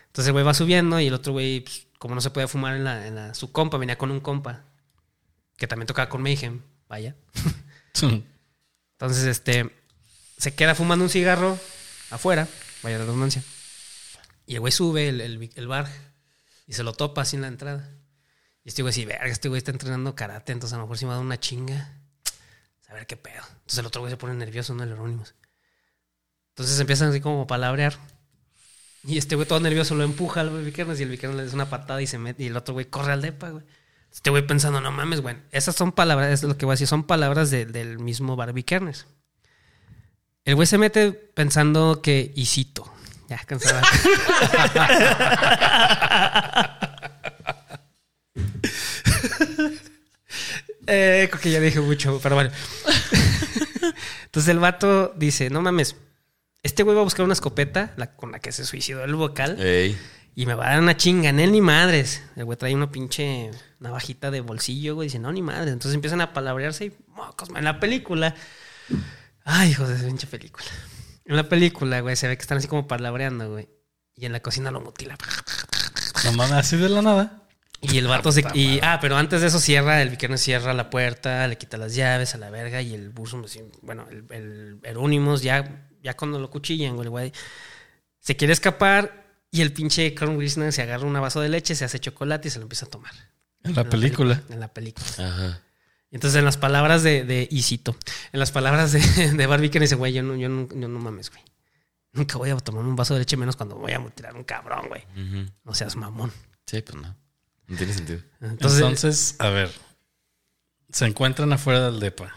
Entonces 0.07 0.27
el 0.27 0.33
güey 0.33 0.43
va 0.45 0.53
subiendo 0.53 0.99
y 0.99 1.07
el 1.07 1.13
otro 1.13 1.31
güey, 1.33 1.61
pues, 1.61 1.87
como 1.99 2.15
no 2.15 2.21
se 2.21 2.29
puede 2.31 2.47
fumar 2.47 2.75
en 2.75 2.83
la, 2.83 3.07
en 3.07 3.15
la- 3.15 3.33
su 3.33 3.51
compa, 3.51 3.77
venía 3.77 3.97
con 3.97 4.11
un 4.11 4.19
compa 4.19 4.63
que 5.57 5.67
también 5.67 5.87
tocaba 5.87 6.09
con 6.09 6.21
Mayhem, 6.21 6.61
vaya. 6.89 7.15
Entonces, 8.93 9.25
este, 9.25 9.73
se 10.37 10.53
queda 10.53 10.75
fumando 10.75 11.03
un 11.05 11.09
cigarro 11.09 11.57
afuera, 12.11 12.47
vaya 12.83 12.97
redundancia. 12.97 13.43
Y 14.45 14.55
el 14.55 14.59
güey 14.59 14.71
sube 14.71 15.09
el, 15.09 15.21
el- 15.21 15.49
el 15.55 15.67
bar 15.67 15.87
y 16.67 16.73
se 16.73 16.83
lo 16.83 16.93
topa 16.93 17.21
así 17.23 17.35
en 17.35 17.41
la 17.43 17.47
entrada. 17.47 17.89
Y 18.67 18.69
este 18.69 18.81
güey 18.81 18.89
así, 18.89 19.05
verga, 19.05 19.27
este 19.27 19.47
güey 19.47 19.59
está 19.59 19.71
entrenando 19.71 20.13
karate, 20.13 20.51
entonces 20.51 20.73
a 20.73 20.77
lo 20.77 20.83
mejor 20.83 20.97
si 20.97 21.05
me 21.05 21.13
da 21.13 21.19
una 21.19 21.39
chinga. 21.39 21.89
A 22.89 22.93
ver 22.93 23.07
qué 23.07 23.15
pedo. 23.15 23.41
Entonces 23.49 23.79
el 23.79 23.85
otro 23.85 24.01
güey 24.01 24.11
se 24.11 24.17
pone 24.17 24.33
nervioso, 24.33 24.73
¿no? 24.73 24.83
El 24.83 24.89
Eurónimos. 24.89 25.35
Entonces 26.49 26.77
empiezan 26.77 27.11
así 27.11 27.21
como 27.21 27.43
a 27.43 27.47
palabrear. 27.47 27.93
Y 29.05 29.17
este 29.17 29.35
güey 29.37 29.47
todo 29.47 29.61
nervioso 29.61 29.95
lo 29.95 30.03
empuja 30.03 30.41
al 30.41 30.49
Vikernes 30.65 30.99
y 30.99 31.03
el 31.03 31.09
Vikernes 31.09 31.37
le 31.37 31.45
da 31.45 31.53
una 31.53 31.69
patada 31.69 32.01
y 32.01 32.07
se 32.07 32.17
mete. 32.17 32.43
Y 32.43 32.47
el 32.47 32.57
otro 32.57 32.73
güey 32.73 32.87
corre 32.87 33.13
al 33.13 33.21
depa, 33.21 33.51
güey. 33.51 33.63
Este 34.11 34.31
güey 34.31 34.45
pensando, 34.45 34.81
no 34.81 34.91
mames, 34.91 35.21
güey. 35.21 35.37
Esas 35.51 35.73
son 35.77 35.93
palabras, 35.93 36.29
es 36.33 36.43
lo 36.43 36.57
que 36.57 36.65
voy 36.65 36.73
a 36.73 36.75
decir, 36.75 36.87
son 36.87 37.05
palabras 37.05 37.49
de- 37.51 37.67
del 37.67 37.99
mismo 37.99 38.35
Barbie 38.35 38.63
Kernes. 38.63 39.07
El 40.43 40.55
güey 40.55 40.67
se 40.67 40.77
mete 40.77 41.13
pensando 41.13 42.01
que, 42.01 42.33
y 42.35 42.45
cito, 42.47 42.93
ya 43.29 43.37
cansaba. 43.45 43.81
eh, 50.87 51.27
creo 51.29 51.41
que 51.41 51.51
ya 51.51 51.59
dije 51.59 51.79
mucho, 51.79 52.19
pero 52.21 52.35
bueno. 52.35 52.49
Entonces 54.25 54.49
el 54.49 54.59
vato 54.59 55.13
dice, 55.15 55.49
no 55.49 55.61
mames, 55.61 55.95
este 56.63 56.83
güey 56.83 56.95
va 56.95 57.01
a 57.01 57.03
buscar 57.05 57.23
una 57.23 57.33
escopeta 57.33 57.93
la- 57.97 58.15
con 58.15 58.31
la 58.31 58.39
que 58.39 58.51
se 58.51 58.65
suicidó 58.65 59.03
el 59.03 59.15
vocal. 59.15 59.59
Ey. 59.59 59.97
Y 60.35 60.45
me 60.45 60.53
va 60.53 60.67
a 60.67 60.69
dar 60.71 60.79
una 60.81 60.95
chinga, 60.97 61.29
en 61.29 61.39
él 61.39 61.51
ni 61.51 61.61
madres. 61.61 62.21
El 62.35 62.45
güey 62.45 62.57
trae 62.57 62.75
una 62.75 62.91
pinche 62.91 63.49
navajita 63.79 64.29
de 64.29 64.41
bolsillo, 64.41 64.93
güey. 64.93 65.07
Dice, 65.07 65.17
no, 65.17 65.31
ni 65.31 65.41
madres. 65.41 65.73
Entonces 65.73 65.95
empiezan 65.95 66.21
a 66.21 66.33
palabrearse 66.33 66.85
y 66.85 66.93
mocos, 67.07 67.49
en 67.55 67.63
la 67.63 67.79
película. 67.79 68.35
Ay, 69.43 69.71
hijo 69.71 69.87
de 69.87 69.95
esa 69.95 70.05
pinche 70.05 70.27
película. 70.27 70.65
En 71.25 71.35
la 71.35 71.49
película, 71.49 72.01
güey, 72.01 72.15
se 72.15 72.27
ve 72.27 72.37
que 72.37 72.41
están 72.41 72.59
así 72.59 72.67
como 72.67 72.87
palabreando, 72.87 73.49
güey. 73.49 73.67
Y 74.15 74.25
en 74.27 74.31
la 74.31 74.39
cocina 74.41 74.69
lo 74.69 74.79
mutila. 74.81 75.17
No 76.25 76.33
mames, 76.33 76.53
así 76.53 76.77
de 76.77 76.89
la 76.89 77.01
nada. 77.01 77.41
Y 77.81 77.97
el 77.97 78.07
vato 78.07 78.31
se. 78.31 78.43
Y, 78.53 78.79
ah, 78.81 78.99
pero 79.01 79.17
antes 79.17 79.41
de 79.41 79.47
eso 79.47 79.59
cierra, 79.59 80.01
el 80.01 80.09
viquero 80.09 80.37
cierra 80.37 80.73
la 80.73 80.89
puerta, 80.89 81.47
le 81.47 81.57
quita 81.57 81.77
las 81.77 81.95
llaves 81.95 82.33
a 82.33 82.37
la 82.37 82.49
verga 82.49 82.81
y 82.81 82.93
el 82.93 83.09
buzo, 83.09 83.41
así, 83.45 83.61
bueno, 83.81 84.07
el, 84.09 84.25
el 84.31 84.79
Erónimos 84.83 85.43
ya, 85.43 85.87
ya 86.01 86.15
cuando 86.15 86.39
lo 86.39 86.49
cuchillan, 86.49 86.95
güey, 86.95 87.07
güey 87.07 87.33
se 88.27 88.35
quiere 88.35 88.51
escapar 88.51 89.25
y 89.51 89.61
el 89.61 89.71
pinche 89.71 90.13
Carl 90.13 90.35
Wisner 90.35 90.73
se 90.73 90.81
agarra 90.81 91.05
un 91.05 91.13
vaso 91.13 91.39
de 91.39 91.47
leche, 91.47 91.75
se 91.75 91.85
hace 91.85 91.97
chocolate 91.97 92.49
y 92.49 92.51
se 92.51 92.59
lo 92.59 92.63
empieza 92.63 92.85
a 92.85 92.89
tomar. 92.89 93.13
En 93.63 93.73
la 93.73 93.85
película. 93.85 94.43
En 94.49 94.59
la 94.59 94.67
película. 94.67 95.07
Ajá. 95.17 95.61
Entonces, 96.11 96.37
en 96.37 96.43
las 96.43 96.57
palabras 96.57 97.03
de, 97.03 97.23
de 97.23 97.47
Isito, 97.49 97.95
en 98.33 98.41
las 98.41 98.51
palabras 98.51 98.91
de, 98.91 98.99
de 99.33 99.47
Barbie 99.47 99.69
que 99.69 99.79
dice, 99.79 99.95
güey, 99.95 100.11
yo 100.11 100.23
no, 100.23 100.35
yo, 100.35 100.49
no, 100.49 100.67
yo 100.67 100.89
no 100.89 100.99
mames, 100.99 101.29
güey. 101.29 101.41
Nunca 102.11 102.37
voy 102.37 102.49
a 102.49 102.57
tomar 102.57 102.83
un 102.83 102.97
vaso 102.97 103.13
de 103.13 103.21
leche 103.21 103.37
menos 103.37 103.55
cuando 103.55 103.77
voy 103.77 103.93
a 103.93 103.99
mutilar 103.99 104.35
un 104.35 104.43
cabrón, 104.43 104.89
güey. 104.89 105.05
No 105.63 105.73
seas 105.73 105.95
mamón. 105.95 106.33
Sí, 106.65 106.81
pues 106.81 107.01
no. 107.01 107.15
No 107.67 107.77
tiene 107.77 107.93
sentido. 107.93 108.19
Entonces, 108.41 108.79
Entonces, 108.79 109.35
a 109.39 109.49
ver. 109.49 109.71
Se 110.89 111.05
encuentran 111.05 111.51
afuera 111.51 111.89
del 111.91 111.99
depa. 111.99 112.33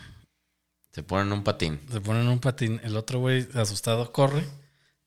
Se 0.93 1.03
ponen 1.03 1.33
un 1.33 1.45
patín. 1.45 1.81
Se 1.91 2.01
ponen 2.01 2.27
un 2.29 2.41
patín. 2.41 2.81
El 2.83 2.97
otro 2.97 3.21
güey, 3.21 3.47
asustado, 3.55 4.13
corre. 4.13 4.45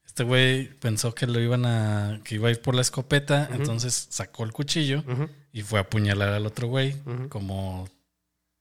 Este 0.06 0.24
güey 0.24 0.70
pensó 0.80 1.14
que 1.14 1.28
lo 1.28 1.40
iban 1.42 1.66
a. 1.66 2.22
que 2.24 2.36
iba 2.36 2.48
a 2.48 2.52
ir 2.52 2.62
por 2.62 2.76
la 2.76 2.82
escopeta. 2.82 3.50
Entonces 3.52 4.08
sacó 4.10 4.44
el 4.44 4.54
cuchillo 4.54 5.04
y 5.52 5.62
fue 5.64 5.80
a 5.80 5.84
apuñalar 5.84 6.30
al 6.30 6.46
otro 6.46 6.68
güey. 6.68 6.96
Como 7.30 7.90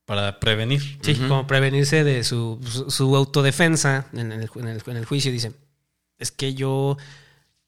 para 0.05 0.39
prevenir. 0.39 0.99
Sí, 1.01 1.15
como 1.15 1.47
prevenirse 1.47 2.03
de 2.03 2.23
su, 2.23 2.59
su, 2.69 2.91
su 2.91 3.15
autodefensa 3.15 4.07
en 4.11 4.31
el, 4.33 4.49
en, 4.55 4.67
el, 4.67 4.81
en 4.85 4.97
el 4.97 5.05
juicio. 5.05 5.31
Dice, 5.31 5.53
es 6.17 6.31
que 6.31 6.53
yo, 6.53 6.97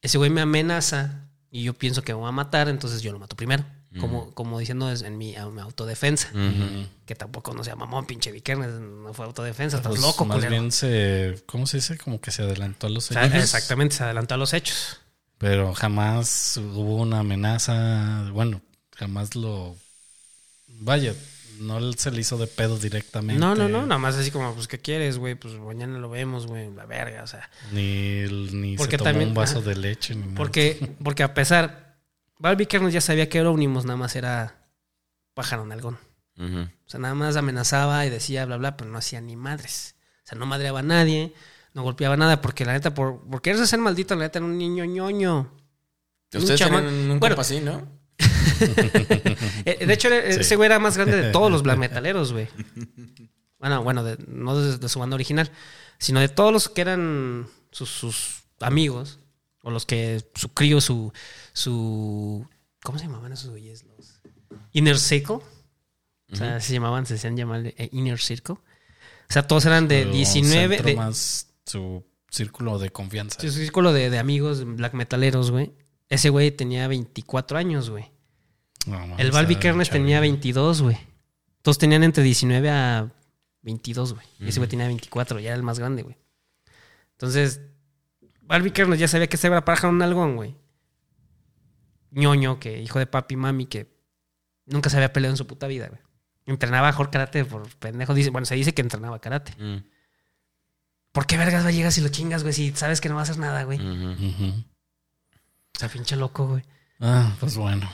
ese 0.01 0.17
güey 0.17 0.29
me 0.29 0.41
amenaza 0.41 1.29
y 1.49 1.63
yo 1.63 1.73
pienso 1.73 2.01
que 2.01 2.13
me 2.13 2.19
va 2.19 2.29
a 2.29 2.33
matar, 2.33 2.67
entonces 2.67 3.01
yo 3.01 3.13
lo 3.13 3.19
mato 3.19 3.35
primero. 3.37 3.63
Como, 3.99 4.33
como 4.33 4.59
diciendo 4.59 4.91
en 4.91 5.17
mi, 5.17 5.35
a- 5.35 5.45
mi 5.47 5.61
autodefensa. 5.61 6.29
Ujú. 6.33 6.87
Que 7.05 7.15
tampoco 7.15 7.53
no 7.53 7.63
sea 7.63 7.75
mamón, 7.75 8.05
pinche 8.05 8.31
Vikernes, 8.31 8.69
no 8.71 9.13
fue 9.13 9.25
autodefensa, 9.25 9.77
estás 9.77 9.89
Pues, 9.91 10.01
loco, 10.01 10.25
Más 10.25 10.35
culero. 10.35 10.51
bien 10.51 10.71
se. 10.71 11.41
¿Cómo 11.45 11.65
se 11.67 11.77
dice? 11.77 11.97
Como 11.97 12.19
que 12.19 12.31
se 12.31 12.41
adelantó 12.43 12.87
a 12.87 12.89
los 12.89 13.09
O 13.11 13.13
sea, 13.13 13.25
hechos. 13.25 13.43
exactamente, 13.43 13.95
se 13.95 14.03
adelantó 14.03 14.35
a 14.35 14.37
los 14.37 14.53
hechos. 14.53 14.99
Pero 15.37 15.73
jamás 15.73 16.57
hubo 16.57 16.95
una 16.97 17.19
amenaza. 17.19 18.29
Bueno, 18.31 18.61
jamás 18.95 19.35
lo. 19.35 19.75
Vaya, 20.67 21.13
no 21.59 21.93
se 21.93 22.11
le 22.11 22.21
hizo 22.21 22.37
de 22.37 22.47
pedo 22.47 22.77
directamente. 22.77 23.39
No, 23.39 23.55
no, 23.55 23.69
no, 23.69 23.85
nada 23.85 23.97
más 23.97 24.15
así 24.15 24.31
como, 24.31 24.53
pues, 24.53 24.67
¿qué 24.67 24.79
quieres, 24.79 25.17
güey? 25.17 25.35
Pues 25.35 25.53
mañana 25.55 25.99
lo 25.99 26.09
vemos, 26.09 26.47
güey, 26.47 26.69
la 26.73 26.85
verga, 26.85 27.23
o 27.23 27.27
sea. 27.27 27.49
Ni, 27.71 28.23
ni 28.51 28.75
Porque 28.77 28.93
se 28.93 28.97
tomó 28.97 29.09
también- 29.11 29.29
un 29.29 29.35
vaso 29.35 29.59
ajá. 29.59 29.69
de 29.69 29.75
leche. 29.75 30.15
Ni 30.15 30.21
nada. 30.23 30.35
Porque, 30.35 30.95
porque 31.03 31.23
a 31.23 31.33
pesar, 31.33 31.84
Barbie 32.39 32.65
Kernes 32.67 32.93
ya 32.93 33.01
sabía 33.01 33.29
que 33.29 33.37
Euronymous 33.39 33.85
nada 33.85 33.97
más 33.97 34.15
era 34.15 34.67
pájaro 35.33 35.65
nalgón. 35.65 35.97
Ujú. 36.37 36.59
O 36.61 36.89
sea, 36.89 36.99
nada 36.99 37.15
más 37.15 37.35
amenazaba 37.35 38.05
y 38.05 38.09
decía 38.09 38.45
bla, 38.45 38.57
bla, 38.57 38.75
pero 38.77 38.89
no 38.89 38.97
hacía 38.97 39.21
ni 39.21 39.35
madres. 39.35 39.95
O 40.23 40.27
sea, 40.27 40.37
no 40.37 40.45
madreaba 40.45 40.79
a 40.79 40.83
nadie, 40.83 41.33
no 41.73 41.83
golpeaba 41.83 42.17
nada, 42.17 42.41
porque 42.41 42.65
la 42.65 42.73
neta, 42.73 42.93
por, 42.93 43.21
por 43.27 43.41
quererse 43.41 43.67
ser 43.67 43.79
maldito, 43.79 44.15
la 44.15 44.25
neta 44.25 44.39
era 44.39 44.45
un 44.45 44.57
niño 44.57 44.83
ñoño. 44.85 45.51
Un 46.33 46.39
Ustedes 46.41 46.59
tienen 46.59 47.11
un 47.11 47.19
Bueno, 47.19 47.35
así, 47.39 47.61
¿no? 47.61 47.87
Eh, 49.65 49.85
de 49.85 49.93
hecho, 49.93 50.07
era- 50.09 50.31
Sí. 50.33 50.41
ese 50.41 50.55
güey 50.55 50.67
era 50.67 50.79
más 50.79 50.95
grande 50.97 51.17
de 51.21 51.31
todos 51.31 51.51
los 51.51 51.63
black 51.63 51.77
metaleros, 51.77 52.31
güey. 52.33 52.47
Bueno, 53.59 53.83
bueno, 53.83 54.03
de- 54.03 54.17
no 54.27 54.57
de, 54.59 54.77
de 54.77 54.89
su 54.89 54.99
banda 54.99 55.15
original, 55.15 55.51
sino 55.97 56.19
de 56.19 56.29
todos 56.29 56.51
los 56.53 56.69
que 56.69 56.81
eran 56.81 57.47
sus, 57.71 57.89
sus 57.89 58.43
amigos, 58.59 59.19
o 59.65 59.71
los 59.71 59.87
que 59.87 60.23
su 60.35 60.49
crío, 60.53 60.79
su, 60.79 61.11
su. 61.51 62.47
¿Cómo 62.83 62.99
se 62.99 63.05
llamaban 63.05 63.33
esos 63.33 63.49
güeyes? 63.49 63.83
Los 63.83 64.21
Inner 64.73 64.99
Circle. 64.99 65.37
O 66.31 66.35
sea, 66.35 66.59
se 66.59 66.71
llamaban, 66.73 67.07
se 67.07 67.15
hacían 67.15 67.35
llamar 67.35 67.65
eh, 67.65 67.89
Inner 67.91 68.19
Circle. 68.19 68.55
O 68.55 68.61
sea, 69.33 69.47
todos 69.47 69.65
eran 69.65 69.87
de 69.87 70.01
Pero 70.01 70.11
19. 70.13 70.75
centro 70.75 70.91
De, 70.91 70.95
más 70.95 71.47
su 71.65 72.05
círculo 72.29 72.77
de 72.77 72.91
confianza. 72.91 73.41
su 73.41 73.49
círculo 73.49 73.91
de, 73.91 74.11
de 74.11 74.19
amigos 74.19 74.63
black 74.63 74.93
metaleros, 74.93 75.49
güey. 75.49 75.73
Ese 76.09 76.29
güey 76.29 76.51
tenía 76.51 76.87
24 76.87 77.57
años, 77.57 77.89
güey. 77.89 78.11
No, 78.85 79.17
El 79.17 79.31
era 79.31 79.55
Kernes 79.55 79.89
tenía 79.89 80.19
22, 80.19 80.83
güey. 80.83 80.97
Todos 81.63 81.79
tenían 81.79 82.03
entre 82.03 82.23
19 82.23 82.69
a 82.69 83.11
22, 83.63 84.13
güey. 84.13 84.27
Y 84.39 84.49
ese 84.49 84.59
güey 84.59 84.69
tenía 84.69 84.85
24, 84.85 85.39
ya 85.39 85.47
era 85.49 85.55
el 85.55 85.63
más 85.63 85.79
grande, 85.79 86.03
güey. 86.03 86.17
Entonces, 87.13 87.61
Barbie 88.47 88.71
ya 88.97 89.07
sabía 89.07 89.27
que 89.27 89.37
se 89.37 89.47
iba 89.47 89.57
a 89.57 89.65
parar 89.65 89.87
un 89.87 90.01
algón, 90.01 90.35
güey. 90.35 90.55
ñoño, 92.11 92.59
que 92.59 92.81
hijo 92.81 92.99
de 92.99 93.07
papi 93.07 93.33
y 93.33 93.37
mami, 93.37 93.65
que 93.65 93.93
Nunca 94.67 94.89
se 94.89 94.95
había 94.97 95.13
peleado 95.13 95.33
en 95.33 95.37
su 95.37 95.45
puta 95.45 95.67
vida, 95.67 95.89
güey. 95.89 96.01
Entrenaba 96.47 96.87
mejor 96.87 97.11
karate 97.11 97.45
por 97.45 97.69
pendejo. 97.77 98.15
Dice, 98.15 98.31
bueno, 98.31 98.45
se 98.45 98.55
dice 98.55 98.73
que 98.73 98.81
entrenaba 98.81 99.19
karate. 99.21 99.51
Mm, 99.63 99.83
¿Por 101.11 101.27
qué 101.27 101.37
vergas 101.37 101.63
va 101.63 101.69
llegas 101.69 101.97
y 101.99 102.01
lo 102.01 102.09
chingas, 102.09 102.41
güey? 102.41 102.51
Si 102.53 102.71
sabes 102.71 102.99
que 102.99 103.07
no 103.07 103.13
va 103.15 103.21
a 103.21 103.23
hacer 103.25 103.37
nada, 103.37 103.63
güey. 103.63 103.79
Ujú. 103.79 104.65
O 105.75 105.79
sea, 105.79 105.87
pinche 105.89 106.15
loco, 106.15 106.47
güey. 106.47 106.63
Ah, 106.99 107.35
pues 107.39 107.57
bueno. 107.57 107.87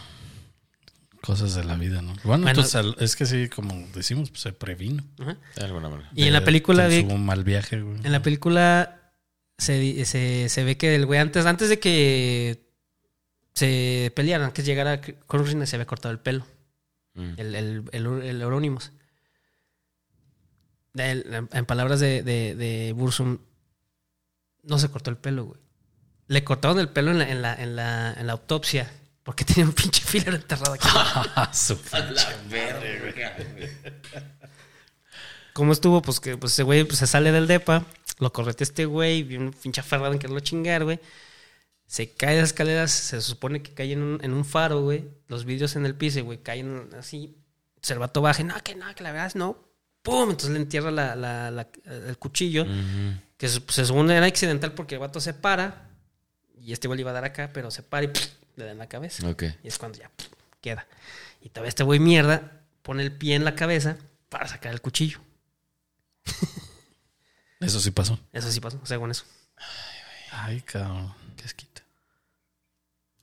Cosas 1.21 1.55
de 1.55 1.63
la 1.65 1.75
vida, 1.75 2.01
¿no? 2.01 2.13
Bueno, 2.23 2.43
Bueno. 2.43 2.49
entonces 2.49 2.75
al- 2.75 2.95
es 2.99 3.15
que 3.17 3.25
sí, 3.25 3.49
como 3.49 3.75
decimos, 3.93 4.29
pues 4.29 4.41
se 4.41 4.53
previno. 4.53 5.03
Ajá. 5.19 5.35
De 5.57 5.65
alguna 5.65 5.89
manera. 5.89 6.09
Y 6.15 6.23
en 6.23 6.33
la 6.33 6.39
De- 6.39 6.45
película, 6.45 6.87
de 6.87 7.01
su 7.01 7.17
mal 7.17 7.43
viaje, 7.43 7.81
güey. 7.81 7.97
En 8.03 8.11
la 8.13 8.21
película 8.21 9.00
se, 9.61 10.05
se, 10.05 10.49
se 10.49 10.63
ve 10.63 10.77
que 10.77 10.95
el 10.95 11.05
güey 11.05 11.19
antes, 11.19 11.45
antes 11.45 11.69
de 11.69 11.79
que 11.79 12.65
se 13.53 14.11
pelearan, 14.15 14.51
que 14.51 14.63
llegara 14.63 15.01
Coruscant 15.27 15.65
se 15.65 15.75
había 15.75 15.85
cortado 15.85 16.11
el 16.11 16.19
pelo. 16.19 16.45
Mm. 17.13 17.33
El, 17.37 17.55
el, 17.55 17.83
el, 17.91 18.05
el 18.23 18.41
Euronymous. 18.41 18.91
El- 20.95 21.33
en, 21.33 21.49
en 21.51 21.65
palabras 21.65 21.99
de, 21.99 22.23
de, 22.23 22.55
de 22.55 22.93
Bursum, 22.93 23.37
no 24.63 24.77
se 24.79 24.89
cortó 24.89 25.09
el 25.09 25.17
pelo, 25.17 25.45
güey. 25.45 25.59
Le 26.27 26.43
cortaron 26.43 26.79
el 26.79 26.89
pelo 26.89 27.11
en 27.11 27.19
la, 27.19 27.29
en 27.29 27.41
la, 27.41 27.53
en 27.55 27.75
la, 27.75 28.13
en 28.13 28.27
la 28.27 28.33
autopsia 28.33 28.91
porque 29.23 29.45
tenía 29.45 29.65
un 29.65 29.73
pinche 29.73 30.01
filler 30.03 30.33
enterrado 30.33 30.73
aquí. 30.73 30.87
Su 31.53 31.79
La 31.93 32.35
verga, 32.49 33.35
güey. 33.53 33.69
¿Cómo 35.53 35.73
estuvo? 35.73 36.01
Pues 36.01 36.19
que 36.19 36.37
pues 36.37 36.53
ese 36.53 36.63
güey 36.63 36.85
pues, 36.85 36.99
se 36.99 37.07
sale 37.07 37.31
del 37.31 37.45
depa, 37.47 37.85
lo 38.21 38.31
correte 38.31 38.63
este 38.63 38.85
güey, 38.85 39.35
un 39.35 39.51
pinche 39.51 39.81
aferrado 39.81 40.13
en 40.13 40.19
quererlo 40.19 40.39
chingar, 40.39 40.85
güey. 40.85 40.99
Se 41.87 42.13
cae 42.13 42.35
de 42.35 42.41
las 42.41 42.51
escaleras, 42.51 42.89
se 42.91 43.19
supone 43.19 43.61
que 43.61 43.73
cae 43.73 43.91
en 43.91 44.01
un, 44.01 44.23
en 44.23 44.31
un 44.31 44.45
faro, 44.45 44.81
güey. 44.81 45.03
Los 45.27 45.43
vidrios 45.43 45.75
en 45.75 45.85
el 45.85 45.95
piso, 45.95 46.23
güey, 46.23 46.37
caen 46.41 46.87
así. 46.97 47.35
El 47.89 47.99
vato 47.99 48.21
baja, 48.21 48.43
no, 48.43 48.55
que 48.63 48.75
no, 48.75 48.85
que 48.95 49.03
la 49.03 49.11
verdad 49.11 49.33
no. 49.35 49.57
¡Pum! 50.03 50.29
Entonces 50.29 50.51
le 50.51 50.57
entierra 50.59 50.89
la, 50.91 51.15
la- 51.15 51.51
la- 51.51 51.67
el 52.07 52.17
cuchillo, 52.17 52.65
que 53.37 53.49
se, 53.49 53.59
se 53.67 53.85
supone 53.85 54.15
era 54.15 54.25
accidental 54.25 54.73
porque 54.73 54.95
el 54.95 54.99
vato 55.01 55.19
se 55.19 55.33
para 55.33 55.89
y 56.59 56.71
este 56.73 56.87
güey 56.87 56.97
le 56.97 57.01
iba 57.01 57.11
a 57.11 57.13
dar 57.15 57.25
acá, 57.25 57.49
pero 57.53 57.69
se 57.71 57.83
para 57.83 58.05
y 58.05 58.07
¡pum! 58.07 58.21
le 58.55 58.65
da 58.65 58.71
en 58.71 58.77
la 58.77 58.87
cabeza. 58.87 59.27
Ok. 59.29 59.43
Y 59.63 59.67
es 59.67 59.77
cuando 59.77 59.97
ya 59.99 60.09
¡pum! 60.15 60.27
queda. 60.61 60.87
Y 61.41 61.49
todavía 61.49 61.69
este 61.69 61.83
güey 61.83 61.99
mierda 61.99 62.61
pone 62.83 63.01
el 63.03 63.11
pie 63.11 63.35
en 63.35 63.43
la 63.43 63.55
cabeza 63.55 63.97
para 64.29 64.47
sacar 64.47 64.71
el 64.71 64.79
cuchillo. 64.81 65.19
Eso 67.61 67.79
sí 67.79 67.91
pasó. 67.91 68.19
Eso 68.33 68.51
sí 68.51 68.59
pasó, 68.59 68.79
según 68.83 69.11
eso. 69.11 69.23
Ay, 70.31 70.61
cabrón. 70.61 71.13
Qué 71.37 71.45
esquita. 71.45 71.81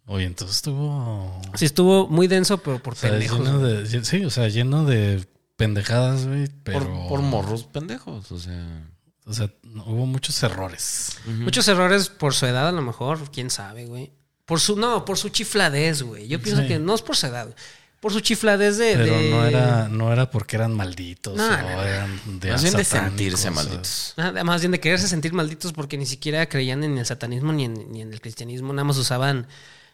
Oye, 0.07 0.25
entonces 0.25 0.57
estuvo. 0.57 1.41
Sí, 1.55 1.67
estuvo 1.67 2.09
muy 2.09 2.29
denso, 2.29 2.59
pero 2.59 2.83
por 2.83 2.95
o 2.95 2.97
sea, 2.97 3.11
pendejos. 3.11 3.41
lleno 3.41 3.59
güey. 3.61 3.87
de, 3.87 4.05
sí, 4.05 4.25
o 4.25 4.31
sea, 4.31 4.49
lleno 4.49 4.85
de 4.87 5.27
pendejadas, 5.57 6.27
güey. 6.27 6.49
Pero. 6.65 6.81
Por, 6.81 7.09
por 7.09 7.21
morros 7.23 7.65
pendejos, 7.65 8.33
o 8.33 8.39
sea. 8.39 8.89
O 9.27 9.35
sea, 9.35 9.51
no- 9.63 9.85
hubo 9.85 10.07
muchos 10.07 10.43
errores. 10.43 11.19
Muchos 11.27 11.69
errores 11.69 12.09
por 12.09 12.33
su 12.33 12.47
edad, 12.47 12.69
a 12.69 12.73
lo 12.73 12.81
mejor, 12.81 13.31
quién 13.31 13.51
sabe, 13.51 13.85
güey. 13.85 14.11
Por 14.47 14.61
su, 14.61 14.77
no, 14.77 15.05
por 15.05 15.19
su 15.19 15.29
chifladez, 15.29 16.01
güey. 16.03 16.27
Yo 16.29 16.41
pienso 16.41 16.63
Sí. 16.63 16.69
que 16.69 16.79
no 16.79 16.95
es 16.95 17.03
por 17.03 17.15
su 17.17 17.27
edad, 17.27 17.45
güey. 17.45 17.57
Por 18.01 18.13
su 18.13 18.21
chifladez 18.21 18.77
de. 18.79 18.95
Pero 18.97 19.17
de- 19.19 19.31
no 19.31 19.45
era, 19.45 19.89
no 19.89 20.13
era 20.13 20.31
porque 20.31 20.55
eran 20.57 20.73
malditos 20.75 21.37
No, 21.37 21.45
o 21.45 21.51
no, 21.51 21.57
no. 21.63 21.83
eran 21.83 22.41
de 22.41 22.53
Más 22.53 22.63
bien 22.63 22.75
de 22.77 22.85
sentirse 22.85 23.51
malditos. 23.51 24.15
Nada 24.17 24.45
más 24.45 24.61
bien 24.61 24.71
de 24.71 24.79
quererse 24.81 25.09
sentir 25.09 25.33
malditos 25.33 25.73
porque 25.73 25.99
ni 25.99 26.07
siquiera 26.07 26.49
creían 26.49 26.85
en 26.85 26.97
el 26.97 27.05
satanismo 27.07 27.53
ni 27.53 27.65
en, 27.65 27.91
ni 27.93 28.03
en 28.03 28.13
el 28.13 28.21
cristianismo. 28.21 28.73
Nada 28.73 28.85
más 28.85 28.97
usaban 28.99 29.49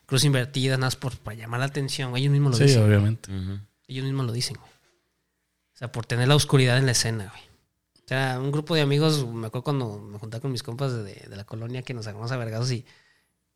cruz 0.06 0.24
invertida, 0.24 0.74
nada 0.76 0.86
más 0.88 0.96
por, 0.96 1.16
para 1.18 1.34
llamar 1.36 1.60
la 1.60 1.66
atención. 1.66 2.10
güey. 2.10 2.22
Ellos 2.24 2.32
mismos 2.32 2.52
lo 2.52 2.58
Sí, 2.58 2.64
dicen. 2.64 2.82
obviamente. 2.84 3.32
Ujú. 3.32 3.58
Ellos 3.88 4.04
mismos 4.04 4.26
lo 4.26 4.32
dicen, 4.32 4.56
güey. 4.58 4.70
O 5.74 5.76
sea, 5.76 5.90
por 5.90 6.04
tener 6.06 6.28
la 6.28 6.36
oscuridad 6.36 6.76
en 6.78 6.86
la 6.86 6.92
escena, 6.92 7.28
güey. 7.30 7.42
O 8.04 8.06
sea, 8.06 8.38
un 8.38 8.52
grupo 8.52 8.74
de 8.74 8.82
amigos, 8.82 9.26
me 9.26 9.46
acuerdo 9.46 9.64
cuando 9.64 9.98
me 9.98 10.18
juntaba 10.18 10.42
con 10.42 10.52
mis 10.52 10.62
compas 10.62 10.92
de, 10.92 11.14
de 11.14 11.36
la 11.36 11.44
colonia 11.44 11.80
que 11.82 11.94
nos 11.94 12.06
agarramos 12.06 12.30
a 12.32 12.36
vergazos 12.36 12.70
y, 12.70 12.84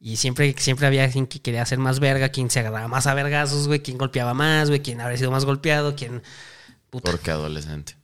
y 0.01 0.16
siempre, 0.16 0.55
siempre 0.59 0.86
había 0.86 1.11
quien 1.11 1.26
que 1.26 1.40
quería 1.40 1.62
hacer 1.62 1.78
más 1.78 1.99
verga, 2.01 2.28
quien 2.28 2.51
se 2.51 2.61
agarraba 2.61 2.88
más 2.88 3.07
a 3.07 3.14
vergazos, 3.14 3.66
güey, 3.66 3.80
quien 3.80 3.99
golpeaba 3.99 4.34
más, 4.34 4.68
güey, 4.68 4.80
quien 4.80 5.01
habría 5.01 5.18
sido 5.18 5.30
más 5.30 5.44
golpeado, 5.44 5.94
quien... 5.96 6.22
Puta. 6.90 7.11
Porque 7.11 7.30
adolescente. 7.30 7.94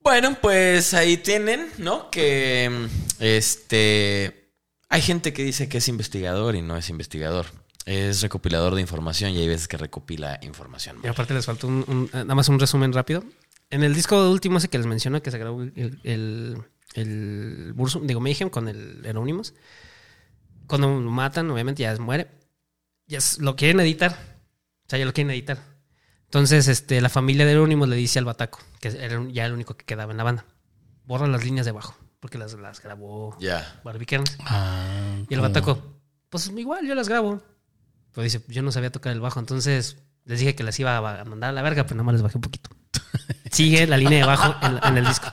Bueno, 0.00 0.36
pues 0.40 0.94
ahí 0.94 1.16
tienen, 1.16 1.68
¿no? 1.78 2.10
Que 2.10 2.88
este 3.18 4.50
hay 4.88 5.02
gente 5.02 5.32
que 5.32 5.42
dice 5.42 5.68
que 5.68 5.78
es 5.78 5.88
investigador 5.88 6.54
y 6.54 6.62
no 6.62 6.76
es 6.76 6.88
investigador. 6.90 7.46
Es 7.86 8.20
recopilador 8.22 8.74
de 8.74 8.80
información 8.80 9.32
y 9.32 9.38
hay 9.38 9.48
veces 9.48 9.68
que 9.68 9.76
recopila 9.76 10.38
información. 10.42 10.98
Y 11.04 11.08
aparte 11.08 11.34
les 11.34 11.46
faltó 11.46 11.66
un, 11.68 11.84
un- 11.88 12.10
nada 12.12 12.34
más 12.34 12.48
un 12.48 12.58
resumen 12.58 12.92
rápido. 12.92 13.24
En 13.70 13.82
el 13.82 13.94
disco 13.94 14.30
último 14.30 14.58
ese 14.58 14.68
que 14.68 14.78
les 14.78 14.86
menciono, 14.86 15.22
que 15.22 15.30
se 15.32 15.38
grabó 15.38 15.62
el, 15.62 15.98
el, 16.04 16.56
el 16.96 17.74
Bursum- 17.76 18.06
digo, 18.06 18.20
Mayhem 18.20 18.50
con 18.50 18.68
el 18.68 19.04
Anonymous, 19.08 19.54
cuando 20.66 20.88
lo 21.00 21.10
matan, 21.10 21.50
obviamente 21.50 21.82
ya 21.82 21.96
muere, 21.98 22.28
ya 23.06 23.18
es- 23.18 23.38
lo 23.38 23.56
quieren 23.56 23.80
editar, 23.80 24.12
o 24.12 24.88
sea, 24.90 24.98
ya 24.98 25.04
lo 25.04 25.12
quieren 25.12 25.30
editar. 25.30 25.58
Entonces, 26.24 26.66
este, 26.68 27.00
la 27.00 27.08
familia 27.08 27.46
de 27.46 27.52
Anonymous 27.52 27.88
le 27.88 27.96
dice 27.96 28.18
al 28.18 28.24
Bataco, 28.24 28.58
que 28.80 28.88
era 28.88 29.22
ya 29.30 29.46
el 29.46 29.52
único 29.52 29.76
que 29.76 29.84
quedaba 29.84 30.10
en 30.12 30.18
la 30.18 30.24
banda, 30.24 30.44
borra 31.04 31.26
las 31.28 31.44
líneas 31.44 31.66
de 31.66 31.70
abajo, 31.70 31.94
porque 32.20 32.36
las, 32.38 32.54
las 32.54 32.82
grabó 32.82 33.36
Ya. 33.38 33.80
Barbie 33.84 34.06
Kearns. 34.06 34.36
Ah, 34.40 35.16
Y 35.28 35.34
el 35.34 35.40
Bataco, 35.40 35.80
pues 36.28 36.48
igual 36.48 36.86
yo 36.86 36.94
las 36.94 37.08
grabo. 37.08 37.40
Pero 38.12 38.24
dice, 38.24 38.42
yo 38.48 38.62
no 38.62 38.72
sabía 38.72 38.90
tocar 38.90 39.12
el 39.12 39.20
bajo, 39.20 39.38
entonces 39.38 39.98
les 40.24 40.40
dije 40.40 40.54
que 40.56 40.64
las 40.64 40.78
iba 40.80 40.96
a 40.96 41.24
mandar 41.24 41.50
a 41.50 41.52
la 41.52 41.62
verga, 41.62 41.84
pero 41.84 41.96
nada 41.96 42.04
más 42.04 42.14
les 42.14 42.22
bajé 42.22 42.38
un 42.38 42.42
poquito. 42.42 42.70
Sigue 43.52 43.86
la 43.86 43.96
línea 43.98 44.18
de 44.20 44.24
bajo 44.26 44.54
en, 44.66 44.80
en 44.82 44.96
el 44.98 45.06
disco. 45.06 45.28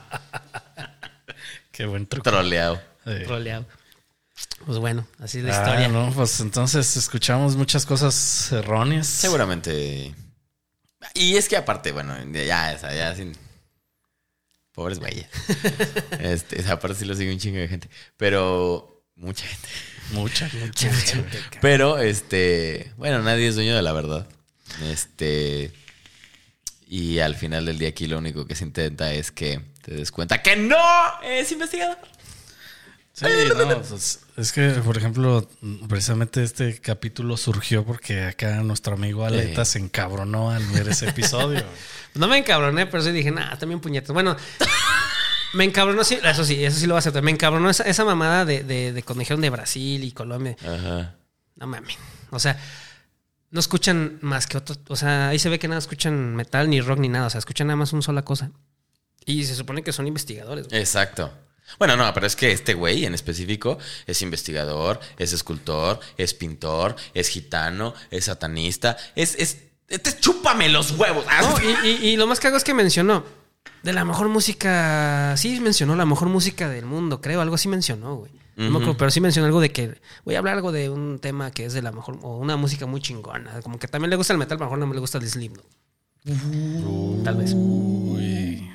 Qué 1.74 1.86
buen 1.88 2.06
truco. 2.08 2.24
Troleado. 2.30 2.80
Sí. 3.04 3.24
Roleado. 3.26 3.66
Pues 4.66 4.78
bueno, 4.78 5.06
así 5.20 5.40
es 5.40 5.44
la 5.44 5.58
Ah, 5.58 5.62
historia. 5.64 5.88
no, 5.90 6.12
pues 6.14 6.40
entonces 6.40 6.96
escuchamos 6.96 7.56
muchas 7.56 7.86
cosas 7.86 8.52
erróneas. 8.52 9.08
Seguramente. 9.08 10.14
Y 11.16 11.36
es 11.36 11.50
que 11.50 11.58
aparte, 11.58 11.92
bueno, 11.92 12.16
ya, 12.32 12.72
esa, 12.72 12.94
ya 12.94 13.16
sin. 13.16 13.34
Pobres 14.72 15.00
güeyes. 15.00 15.28
este, 16.20 16.62
esa 16.62 16.80
sí 16.96 17.06
lo 17.06 17.16
sigue 17.16 17.34
un 17.34 17.40
chingo 17.40 17.58
de 17.58 17.68
gente. 17.68 17.90
Pero. 18.18 19.04
Mucha 19.16 19.46
gente. 19.46 19.68
Mucha, 20.12 20.50
Mucha 20.54 20.94
gente, 20.94 21.38
cabrón. 21.42 21.60
Pero, 21.62 21.98
este. 22.00 22.94
Bueno, 22.98 23.22
nadie 23.24 23.48
es 23.48 23.56
dueño 23.56 23.76
de 23.76 23.82
la 23.82 23.94
verdad. 23.94 24.28
Este. 24.84 25.72
Y 26.88 27.20
al 27.20 27.36
final 27.36 27.66
del 27.66 27.80
día 27.80 27.90
aquí 27.90 28.06
lo 28.06 28.20
único 28.20 28.46
que 28.46 28.56
se 28.56 28.64
intenta 28.64 29.12
es 29.14 29.32
que 29.32 29.73
te 29.84 29.94
des 29.94 30.12
cuenta 30.12 30.42
que 30.42 30.56
no 30.56 30.78
es 31.24 31.52
investigador. 31.52 31.98
Sí, 33.12 33.26
no, 33.56 33.82
pues, 33.82 34.22
es 34.38 34.52
que, 34.52 34.70
por 34.84 34.98
ejemplo, 34.98 35.48
precisamente 35.88 36.42
este 36.42 36.82
capítulo 36.82 37.38
surgió 37.38 37.86
porque 37.86 38.24
acá 38.24 38.64
nuestro 38.64 38.96
amigo 38.96 39.24
Aleta 39.24 39.66
se 39.66 39.78
encabronó 39.78 40.50
al 40.50 40.66
ver 40.68 40.90
ese 40.90 41.10
episodio. 41.10 41.64
No 42.16 42.28
me 42.28 42.38
encabroné, 42.38 42.86
pero 42.86 43.02
sí 43.02 43.10
dije, 43.12 43.32
nah, 43.32 43.56
también 43.58 43.80
puñetas. 43.80 44.14
Bueno, 44.14 44.38
me 45.56 45.64
encabronó, 45.64 46.04
sí, 46.04 46.20
eso 46.24 46.46
sí, 46.46 46.64
eso 46.64 46.78
sí 46.78 46.86
lo 46.86 46.94
voy 46.94 46.98
a 46.98 47.00
hacer. 47.00 47.24
Me 47.24 47.32
encabronó 47.32 47.72
esa, 47.72 47.86
esa 47.86 48.06
mamada 48.06 48.46
de, 48.46 48.64
de, 48.64 48.94
de 48.94 49.02
de 49.02 49.50
Brasil 49.50 50.04
y 50.04 50.12
Colombia. 50.12 50.56
Ajá. 50.62 51.16
No 51.56 51.66
mames. 51.66 51.98
O 52.30 52.38
sea, 52.38 52.56
no 53.50 53.60
escuchan 53.60 54.20
más 54.22 54.46
que 54.46 54.58
otros. 54.58 54.80
O 54.90 54.96
sea, 54.96 55.30
ahí 55.30 55.40
se 55.40 55.50
ve 55.50 55.58
que 55.58 55.68
nada 55.68 55.80
escuchan 55.80 56.36
metal, 56.36 56.70
ni 56.70 56.82
rock, 56.82 57.00
ni 57.00 57.10
nada. 57.10 57.26
O 57.26 57.30
sea, 57.32 57.40
escuchan 57.40 57.66
nada 57.66 57.78
más 57.78 57.94
una 57.94 58.04
sola 58.04 58.22
cosa. 58.22 58.52
Y 59.26 59.44
se 59.46 59.56
supone 59.56 59.84
que 59.84 59.92
son 59.94 60.08
investigadores. 60.08 60.68
güey. 60.68 60.80
Exacto. 60.80 61.32
Bueno, 61.80 61.96
no, 61.96 62.14
pero 62.14 62.28
es 62.28 62.36
que 62.36 62.52
este 62.52 62.74
güey 62.74 63.06
en 63.06 63.14
específico 63.14 63.78
es 64.06 64.22
investigador, 64.22 65.00
es 65.18 65.34
escultor, 65.34 66.00
es 66.18 66.34
pintor, 66.34 66.96
es 67.14 67.30
gitano, 67.30 67.94
es 68.12 68.26
satanista, 68.26 68.98
es. 69.16 69.36
es 69.36 69.58
este 69.88 70.18
chúpame 70.20 70.70
los 70.70 70.92
huevos. 70.92 71.26
No, 71.42 71.56
y, 71.62 71.88
y- 71.88 72.10
y 72.10 72.18
lo 72.18 72.26
más 72.28 72.40
que 72.40 72.48
hago 72.48 72.58
es 72.58 72.64
que 72.64 72.74
mencionó 72.74 73.24
de 73.84 73.94
la 73.94 74.06
mejor 74.06 74.28
música. 74.30 75.36
Sí, 75.38 75.60
mencionó 75.62 75.96
la 75.96 76.06
mejor 76.06 76.30
música 76.30 76.68
del 76.70 76.86
mundo, 76.86 77.22
creo. 77.22 77.42
Algo 77.42 77.56
así 77.56 77.68
mencionó, 77.68 78.16
güey. 78.16 78.32
No 78.56 78.70
me 78.70 78.78
acuerdo, 78.78 78.98
pero 78.98 79.10
sí 79.12 79.20
mencionó 79.20 79.48
algo 79.48 79.62
de 79.62 79.72
que 79.72 80.00
voy 80.26 80.36
a 80.36 80.40
hablar 80.40 80.54
algo 80.56 80.72
de 80.72 80.88
un 80.90 81.18
tema 81.20 81.50
que 81.52 81.66
es 81.66 81.74
de 81.74 81.82
la 81.82 81.92
mejor, 81.92 82.20
o 82.22 82.38
una 82.38 82.56
música 82.56 82.86
muy 82.86 83.02
chingona. 83.02 83.62
Como 83.62 83.80
que 83.80 83.88
también 83.88 84.12
le 84.12 84.16
gusta 84.16 84.32
el 84.34 84.38
metal, 84.40 84.58
pero 84.60 84.66
a 84.66 84.70
lo 84.70 84.70
mejor 84.72 84.80
no 84.80 84.88
me 84.88 84.94
le 84.94 85.00
gusta 85.00 85.18
el 85.18 85.28
Slipknot. 85.28 85.66
Tal 87.24 87.36
vez. 87.36 87.54
Uy. 87.56 88.70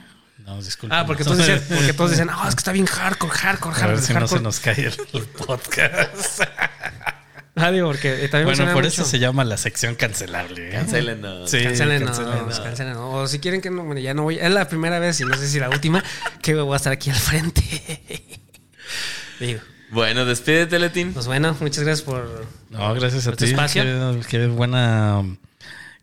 No, 0.49 0.62
disculpa. 0.62 0.99
Ah, 1.01 1.07
porque 1.07 1.24
todos 1.24 1.36
dicen, 1.38 1.62
porque 1.68 1.92
todos 1.92 2.11
dicen, 2.12 2.28
ah, 2.32 2.46
es 2.49 2.55
que 2.55 2.61
está 2.61 2.72
bien 2.72 2.86
hardcore, 2.86 3.32
hardcore, 3.32 3.76
A 3.76 3.86
ver 3.86 3.96
hardcore. 3.99 4.07
si 4.07 4.14
no 4.14 4.20
se 4.20 4.34
hardcore". 4.36 4.42
nos 4.42 4.61
cae 4.61 4.86
el, 4.86 4.94
el 5.20 5.24
podcast. 5.28 6.42
Ah, 7.55 7.70
digo, 7.72 7.88
porque 7.88 8.24
eh, 8.24 8.28
también 8.28 8.57
bueno, 8.57 8.72
por 8.72 8.84
mucho- 8.84 9.03
eso 9.03 9.05
se 9.05 9.18
llama 9.18 9.44
la 9.44 9.57
sección 9.57 9.94
cancelable. 9.96 10.68
¿eh? 10.68 10.72
Cancelen. 10.72 11.20
Sí, 11.46 11.62
Cancelen, 11.64 12.01
no, 12.01 12.07
cancelen. 12.07 12.62
cancelen, 12.64 12.92
no. 12.94 13.11
O 13.11 13.26
si 13.26 13.40
quieren 13.40 13.61
que 13.61 13.68
no, 13.70 13.82
bueno, 13.84 14.01
ya 14.01 14.14
no 14.14 14.22
voy. 14.22 14.38
Es 14.38 14.51
la 14.51 14.68
primera 14.68 14.99
vez 15.01 15.20
y 15.20 15.24
no 15.24 15.36
sé 15.36 15.49
si 15.49 15.59
la 15.59 15.68
última 15.68 16.03
que 16.40 16.55
voy 16.55 16.72
a 16.72 16.76
estar 16.76 16.92
aquí 16.92 17.11
al 17.11 17.16
frente. 17.16 17.62
Digo. 19.40 19.61
Bueno, 19.90 20.24
despídete, 20.24 20.78
Letín. 20.78 21.12
Pues 21.14 21.26
bueno, 21.26 21.57
muchas 21.61 21.82
gracias 21.84 22.03
por 22.07 22.46
No, 22.70 22.94
gracias 22.94 23.26
a 23.26 23.30
¿Por 23.30 23.36
tu 23.38 23.44
ti. 23.44 23.51
espacio? 23.51 23.82
Qué, 23.82 24.20
qué 24.28 24.46
buena 24.46 25.24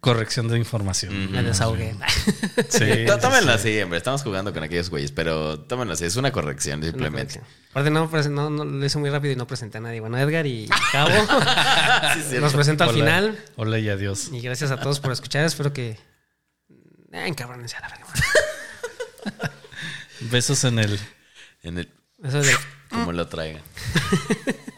corrección 0.06 0.48
de 0.48 0.58
información. 0.58 1.34
la 1.34 1.42
desahogué. 1.44 1.96
Sí, 2.70 3.06
Tó- 3.08 3.16
sí, 3.16 3.22
Tómenlo 3.22 3.52
sí. 3.54 3.58
así, 3.70 3.82
hombre. 3.82 3.98
Estamos 3.98 4.22
jugando 4.24 4.54
con 4.54 4.64
aquellos 4.64 4.90
güeyes, 4.90 5.12
pero 5.12 5.60
tómenlo 5.60 5.94
así. 5.94 6.06
Es 6.06 6.16
una 6.16 6.32
corrección, 6.32 6.82
simplemente. 6.84 7.42
Aparte, 7.72 7.90
no, 7.90 8.10
presen- 8.10 8.32
no, 8.32 8.50
no, 8.50 8.64
lo 8.64 8.86
hice 8.86 8.98
muy 9.00 9.10
rápido 9.10 9.34
y 9.34 9.36
no 9.36 9.48
presenté 9.48 9.80
a 9.80 9.82
nadie. 9.82 10.00
Bueno, 10.00 10.18
Edgar 10.18 10.46
y 10.46 10.70
Cabo. 10.92 11.10
Los 12.40 12.54
presento 12.54 12.84
al 12.84 12.92
Hola. 12.92 12.98
final. 13.00 13.40
Hola 13.58 13.80
y 13.80 13.90
adiós. 13.90 14.30
Y 14.32 14.40
gracias 14.42 14.72
a 14.72 14.80
todos 14.80 15.00
por 15.00 15.12
escuchar. 15.12 15.44
Espero 15.46 15.74
que. 15.74 15.98
Eh, 17.12 17.28
encabrónense 17.28 17.76
a 17.78 17.82
la 17.82 17.90
verga. 17.90 18.06
Besos 20.22 20.64
en 20.64 20.80
el. 20.80 21.00
En 21.64 21.78
el, 21.80 21.90
Eso 22.24 22.40
es 22.40 22.48
de- 22.48 22.56
como 22.90 23.12
lo 23.12 23.28
traigan. 23.28 23.62